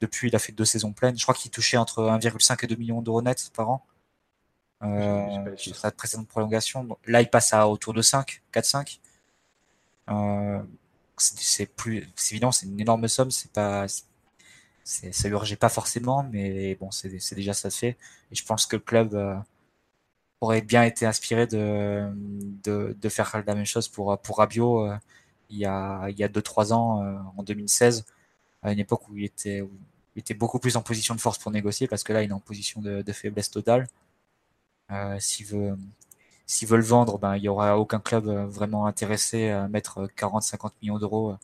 [0.00, 1.16] Depuis, il a fait deux saisons pleines.
[1.16, 3.86] Je crois qu'il touchait entre 1,5 et 2 millions d'euros net par an.
[4.82, 6.98] Euh, sa précédente prolongation.
[7.06, 8.98] Là, il passe à autour de 5, 4-5.
[10.10, 10.60] Euh,
[11.16, 13.30] c'est plus, c'est évident, c'est une énorme somme.
[13.30, 13.86] C'est pas,
[14.84, 17.96] ça urgeait pas forcément, mais bon, c'est déjà ça de fait.
[18.30, 19.36] Et je pense que le club euh,
[20.40, 22.10] aurait bien été inspiré de,
[22.64, 24.96] de, de, faire la même chose pour, pour Rabiot euh,
[25.50, 25.66] il y
[26.24, 28.06] a 2-3 ans, euh, en 2016,
[28.62, 29.70] à une époque où il, était, où
[30.16, 32.32] il était beaucoup plus en position de force pour négocier, parce que là, il est
[32.32, 33.86] en position de, de faiblesse totale.
[34.92, 35.76] Euh, s'il veut,
[36.46, 40.06] s'il veut le vendre, ben, il n'y aura aucun club euh, vraiment intéressé à mettre
[40.16, 41.36] 40-50 euh, millions d'euros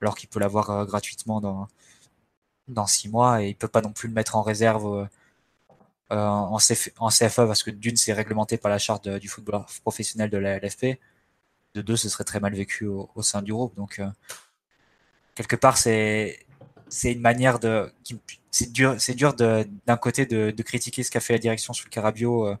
[0.00, 1.68] alors qu'il peut l'avoir gratuitement dans,
[2.68, 5.08] dans 6 mois et il peut pas non plus le mettre en réserve
[6.10, 10.58] en, CFA parce que d'une, c'est réglementé par la charte du football professionnel de la
[10.58, 10.98] LFP.
[11.74, 13.76] De deux, ce serait très mal vécu au, sein du groupe.
[13.76, 14.00] Donc,
[15.34, 16.46] quelque part, c'est
[16.90, 17.92] c'est une manière de.
[18.50, 22.56] C'est dur, d'un côté de, critiquer ce qu'a fait la direction sur le Carabio euh,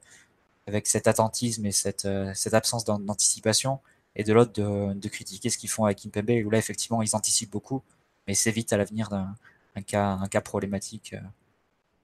[0.66, 3.80] avec cet attentisme et cette, euh, absence d'anticipation,
[4.16, 7.50] et de l'autre de, critiquer ce qu'ils font avec Kimpembe, où là effectivement ils anticipent
[7.50, 7.82] beaucoup,
[8.26, 9.34] mais c'est vite à l'avenir d'un
[9.76, 11.20] un cas, problématique euh,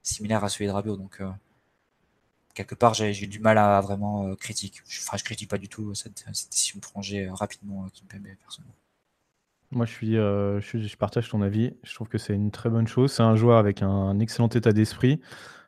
[0.03, 0.97] similaire à celui de Rabiot.
[0.97, 1.21] Donc
[2.53, 4.81] quelque part j'ai du mal à, vraiment critiquer.
[4.99, 8.75] Enfin, je critique pas du tout cette, cette décision de prolonger rapidement Kimpembe personnellement.
[9.71, 11.73] Moi, je, suis, euh, je, partage ton avis.
[11.83, 13.11] Je trouve que c'est une très bonne chose.
[13.11, 15.19] C'est un joueur avec un, excellent état d'esprit.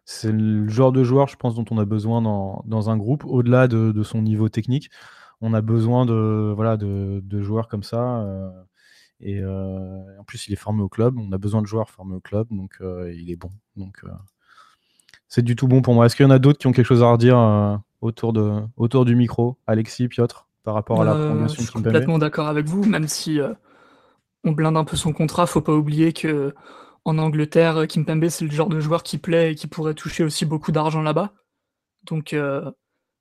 [0.06, 3.26] C'est le genre de joueur, je pense, dont on a besoin dans, dans un groupe,
[3.26, 4.90] au-delà de, de, son niveau technique.
[5.42, 8.22] On a besoin de, voilà, de, de joueurs comme ça.
[8.22, 8.50] Euh,
[9.20, 11.18] et euh, en plus, il est formé au club.
[11.18, 13.52] On a besoin de joueurs formés au club, donc il est bon.
[13.76, 14.02] Donc,
[15.28, 16.06] c'est du tout bon pour moi.
[16.06, 19.04] Est-ce qu'il y en a d'autres qui ont quelque chose à redire autour, de, autour
[19.04, 19.58] du micro?
[19.68, 23.42] Alexis, Piotr, par rapport à la prolongation Je suis complètement d'accord avec vous, même si
[24.44, 25.48] on blinde un peu son contrat.
[25.48, 26.54] Faut pas oublier que
[27.06, 30.46] en Angleterre, Kimpembe, c'est le genre de joueur qui plaît et qui pourrait toucher aussi
[30.46, 31.34] beaucoup d'argent là-bas.
[32.04, 32.70] Donc, euh,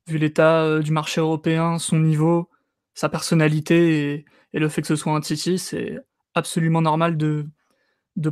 [0.06, 2.50] vu l'état euh, du marché européen, son niveau,
[2.94, 5.98] sa personnalité et, le fait que ce soit un Titi, c'est
[6.34, 7.46] absolument normal de,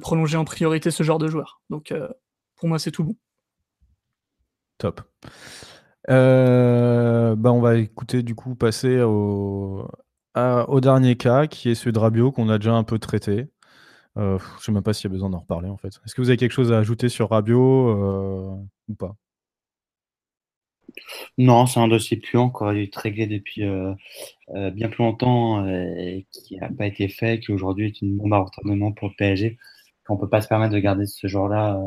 [0.01, 1.61] prolonger en priorité ce genre de joueur.
[1.71, 2.09] Donc, euh,
[2.57, 3.17] pour moi, c'est tout bon.
[4.79, 5.01] Top.
[6.09, 9.89] bah on va écouter du coup passer au,
[10.37, 13.47] au dernier cas, qui est celui de Rabiot, qu'on a déjà un peu traité.
[14.17, 15.89] Euh, je ne sais même pas s'il y a besoin d'en reparler en fait.
[15.89, 18.57] Est-ce que vous avez quelque chose à ajouter sur Rabiot euh,
[18.89, 19.15] ou pas?
[21.37, 23.95] Non, c'est un dossier puant qui aurait dû être réglé depuis euh,
[24.71, 28.39] bien plus longtemps et qui n'a pas été fait, qui aujourd'hui est une bombe à
[28.39, 29.59] retardement pour le PSG.
[30.09, 31.79] On ne peut pas se permettre de garder ce genre-là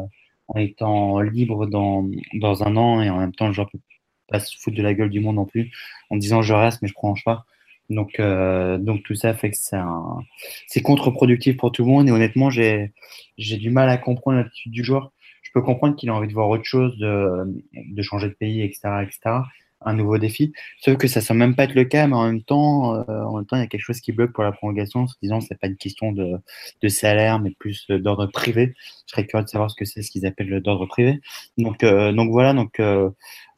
[0.50, 3.86] en étant libre dans, dans un an et en même temps le joueur ne peut
[4.28, 5.72] pas se foutre de la gueule du monde non plus
[6.10, 7.46] en disant je reste mais je prends pas.
[7.90, 10.20] Donc, euh, donc tout ça fait que c'est un...
[10.68, 12.08] c'est contre-productif pour tout le monde.
[12.08, 12.94] Et honnêtement, j'ai,
[13.38, 15.12] j'ai du mal à comprendre l'attitude du joueur.
[15.42, 18.62] Je peux comprendre qu'il a envie de voir autre chose, de, de changer de pays,
[18.62, 19.42] etc., etc.
[19.82, 20.54] Un nouveau défi.
[20.82, 23.38] Sauf que ça semble même pas être le cas, mais en même temps, euh, en
[23.38, 25.40] même temps, il y a quelque chose qui bloque pour la prolongation, en se disant
[25.40, 26.36] c'est pas une question de,
[26.82, 28.74] de salaire, mais plus d'ordre privé.
[29.08, 31.22] Je serais curieux de savoir ce que c'est, ce qu'ils appellent d'ordre privé.
[31.58, 32.54] Donc, euh, donc voilà.
[32.54, 33.10] Donc, euh,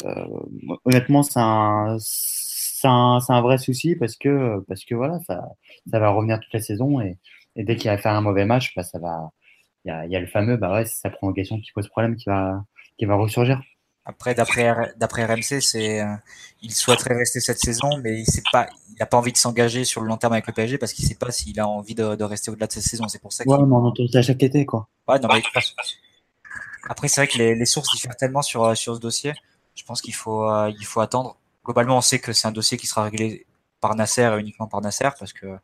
[0.05, 0.25] euh
[0.85, 1.97] honnêtement, c'est un
[2.87, 5.43] un, vrai souci parce que, parce que voilà, ça,
[5.89, 7.17] ça va revenir toute la saison et,
[7.55, 9.31] dès qu'il va faire un mauvais match, bah, ça va.
[9.83, 12.15] Il y a, y a, le fameux, bah ouais, c'est sa prolongation qui pose problème
[12.15, 12.63] qui va,
[12.99, 13.61] qui va ressurgir.
[14.03, 16.15] Après, d'après d'après RMC, c'est euh,
[16.61, 19.85] il souhaiterait rester cette saison, mais il sait pas, il n'a pas envie de s'engager
[19.85, 22.15] sur le long terme avec le PSG parce qu'il sait pas s'il a envie de,
[22.15, 23.07] de rester au-delà de cette saison.
[23.07, 23.43] C'est pour ça.
[23.45, 24.87] Ouais, mais on entend ça chaque été, quoi.
[25.07, 25.43] Ouais, non, mais...
[26.89, 29.33] Après, c'est vrai que les, les, sources diffèrent tellement sur sur ce dossier.
[29.75, 32.77] Je pense qu'il faut euh, il faut attendre globalement, on sait que c'est un dossier
[32.77, 33.45] qui sera réglé
[33.79, 35.57] par Nasser et uniquement par Nasser parce que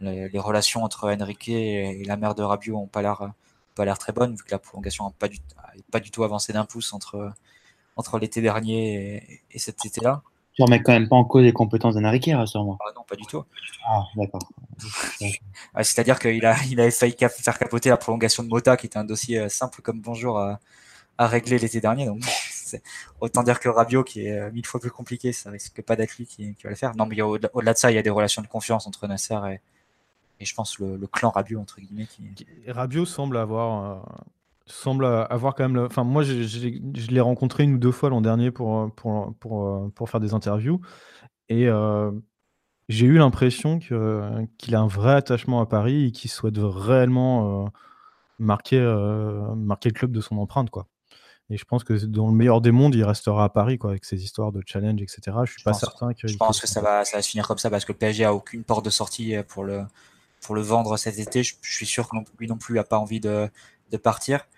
[0.00, 3.32] les, relations entre Enrique et, la mère de Rabiot ont pas l'air
[3.74, 5.38] pas l'air très bonnes vu que la prolongation n'a pas du
[5.90, 7.32] pas du tout avancé d'un pouce entre
[7.96, 10.22] entre l'été dernier et, cet été-là.
[10.54, 12.76] Tu remets quand même pas en cause les compétences d'Enrique, rassure-moi.
[12.80, 13.42] Ah non, pas du tout.
[13.86, 14.42] Ah, d'accord.
[15.82, 19.04] C'est-à-dire qu'il a, il avait failli faire capoter la prolongation de Mota, qui était un
[19.04, 20.60] dossier euh, simple comme bonjour à,
[21.16, 22.04] à régler l'été dernier.
[22.04, 22.20] Donc,
[23.20, 26.16] autant dire que Rabiot, qui est euh, mille fois plus compliqué, ça risque pas d'être
[26.16, 26.96] lui qui, va le faire.
[26.96, 29.60] Non, mais au-delà de ça, il y a des relations de confiance entre Nasser et,
[30.44, 32.06] je pense le, clan Rabiot entre guillemets.
[32.06, 32.34] Qui...
[32.66, 34.00] Rabiot semble avoir euh,
[34.66, 35.84] semble avoir quand même.
[35.84, 40.10] Enfin, moi, je l'ai rencontré une ou deux fois l'an dernier pour pour, pour, pour
[40.10, 40.80] faire des interviews
[41.48, 42.10] et euh,
[42.88, 47.70] j'ai eu l'impression qu'il a un vrai attachement à Paris et qu'il souhaite réellement
[48.38, 48.80] marquer
[49.56, 50.88] marquer le club de son empreinte, quoi.
[51.52, 54.06] Et je pense que dans le meilleur des mondes, il restera à Paris, quoi, avec
[54.06, 55.36] ses histoires de challenge, etc.
[55.44, 56.26] Je suis pas certain que.
[56.26, 58.24] Je pense que ça va, ça va se finir comme ça parce que le PSG
[58.24, 59.84] a aucune porte de sortie euh, pour le,
[60.40, 61.42] pour le vendre cet été.
[61.42, 63.50] Je, suis sûr que lui non plus a pas envie de,
[63.90, 64.48] de partir.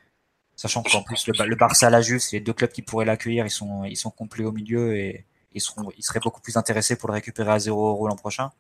[0.55, 3.45] Sachant qu'en plus, le, le Barça, la Juve, c'est les deux clubs qui pourraient l'accueillir.
[3.45, 6.95] Ils sont, ils sont complets au milieu et ils, seront, ils seraient beaucoup plus intéressés
[6.95, 8.53] pour le récupérer à 0 euros l'an prochain,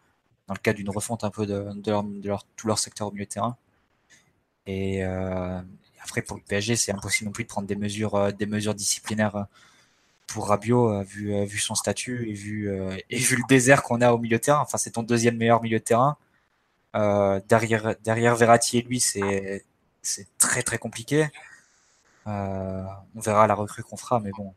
[0.48, 3.06] dans le cas d'une refonte un peu de, de, leur, de leur, tout leur secteur
[3.06, 3.56] au milieu de terrain.
[4.66, 5.60] Et, euh,
[6.04, 8.74] après, pour le PSG, c'est impossible non plus de prendre des mesures, euh, des mesures
[8.74, 9.44] disciplinaires euh,
[10.26, 12.70] pour Rabiot, euh, vu, vu son statut et vu,
[13.10, 14.60] et vu le désert qu'on a au milieu de terrain.
[14.60, 16.16] Enfin, c'est ton deuxième meilleur milieu de terrain.
[17.48, 19.64] derrière, derrière Verratti et lui, c'est,
[20.38, 21.28] très très compliqué.
[22.26, 24.54] on verra la recrue qu'on fera, mais bon,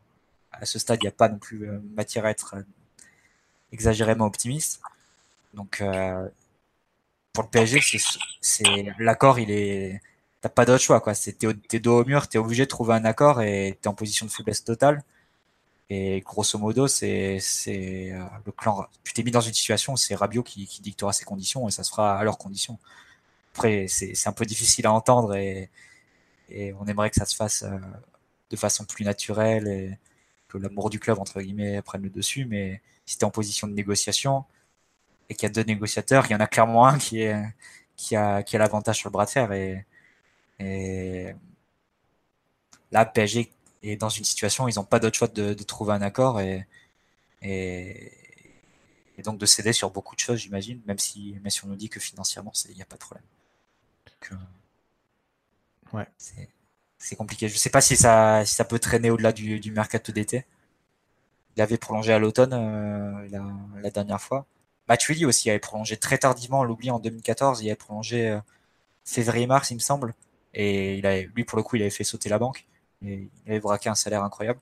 [0.52, 2.56] à ce stade, il n'y a pas non plus matière à être
[3.72, 4.82] exagérément optimiste.
[5.54, 5.84] Donc,
[7.34, 7.80] pour le PSG,
[9.00, 10.02] l'accord, il est
[10.48, 11.14] t'as pas d'autre choix, quoi.
[11.14, 14.32] T'es dos au mur, t'es obligé de trouver un accord et t'es en position de
[14.32, 15.04] faiblesse totale.
[15.90, 18.88] Et grosso modo, c'est euh, le clan.
[19.04, 21.72] Tu t'es mis dans une situation où c'est Rabiot qui, qui, dictera ses conditions et
[21.72, 22.80] ça se fera à leurs conditions.
[23.54, 25.70] après, c'est un peu difficile à entendre et,
[26.80, 27.78] on aimerait que ça se fasse euh,
[28.52, 29.98] de façon plus naturelle et
[30.48, 32.46] que l'amour du club, entre guillemets, prenne le dessus.
[32.46, 34.46] Mais si tu en position de négociation
[35.30, 38.56] et qu'il y a deux négociateurs, il y en a clairement un qui a, qui
[38.56, 39.52] a l'avantage sur le bras de fer.
[39.54, 39.86] Et,
[40.60, 41.34] et
[42.92, 43.52] là, PSG
[43.84, 46.40] est dans une situation où ils n'ont pas d'autre choix de, de, trouver un accord
[46.40, 46.68] et,
[47.42, 48.12] et,
[49.18, 51.76] et, donc de céder sur beaucoup de choses, j'imagine, même si, même si on nous
[51.76, 53.26] dit que financièrement, il n'y a pas de problème.
[54.06, 54.40] Donc,
[55.94, 56.08] ouais.
[56.98, 57.48] C'est compliqué.
[57.48, 60.46] Je ne sais pas si ça, si ça peut traîner au-delà du, du mercato d'été.
[61.56, 63.44] Il avait prolongé à l'automne euh, la,
[63.82, 64.46] la, dernière fois.
[64.88, 68.40] Matuidi aussi avait prolongé très tardivement, on l'oublie en 2014, il avait prolongé euh,
[69.06, 70.14] février-mars, il me semble.
[70.60, 71.02] Et
[71.36, 72.66] lui, pour le coup, il avait fait sauter la banque.
[73.04, 74.60] Et il avait braqué un salaire incroyable.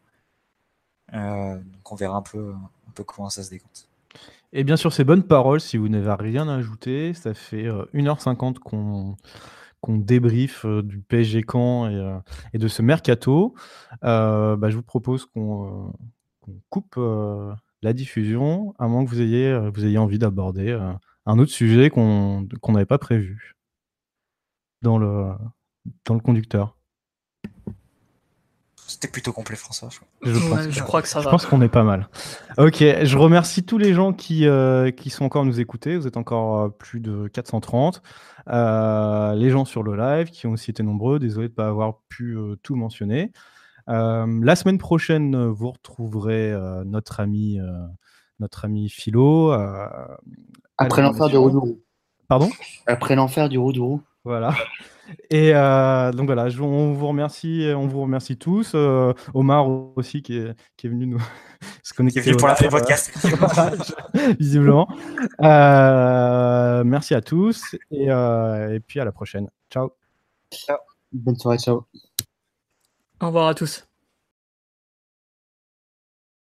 [1.13, 2.53] Euh, donc on verra un peu,
[3.05, 3.87] comment ça se décompte.
[4.51, 8.59] Et bien sûr, ces bonnes paroles, si vous n'avez rien à ajouter, ça fait 1h50
[8.59, 9.15] qu'on
[9.79, 11.87] qu'on débrief du PSG Caen
[12.53, 13.53] et, de ce mercato.
[14.03, 15.93] Euh, bah, je vous propose qu'on
[16.43, 16.99] qu coupe
[17.81, 20.77] la diffusion, à moins que vous ayez, vous ayez envie d'aborder
[21.25, 23.55] un autre sujet qu'on n'avait pas prévu
[24.81, 25.31] dans le,
[26.05, 26.75] dans le conducteur.
[28.87, 29.89] C'était plutôt complet, François.
[30.21, 31.31] Je, je, pense, ouais, je crois que ça je va.
[31.31, 32.07] pense qu'on est pas mal.
[32.57, 35.97] Ok, je remercie tous les gens qui, euh, qui sont encore à nous écouter.
[35.97, 38.03] Vous êtes encore euh, plus de 430.
[38.47, 41.17] Euh, les gens sur le live qui ont aussi été nombreux.
[41.17, 43.31] Désolé de ne pas avoir pu euh, tout mentionner.
[43.87, 46.53] la semaine prochaine, vous retrouverez
[46.85, 47.59] notre ami,
[48.39, 49.51] notre ami Philo.
[50.77, 51.81] Après l'enfer du Roudourou.
[52.27, 52.49] Pardon?
[52.87, 54.01] Après l'enfer du Roudourou.
[54.23, 54.53] Voilà.
[55.29, 58.71] Et euh, donc voilà, je, on vous remercie, on vous remercie tous.
[58.75, 61.21] Euh, Omar aussi qui est, qui est venu nous
[61.83, 62.21] se connecter.
[62.21, 63.11] Qui est venu pour la fin podcast.
[64.39, 64.87] visiblement.
[65.41, 69.49] Euh, merci à tous et, et, puis à la prochaine.
[69.69, 69.91] Ciao.
[70.51, 70.77] Ciao.
[71.11, 71.85] Bonne soirée, ciao.
[73.21, 73.87] Au revoir à tous.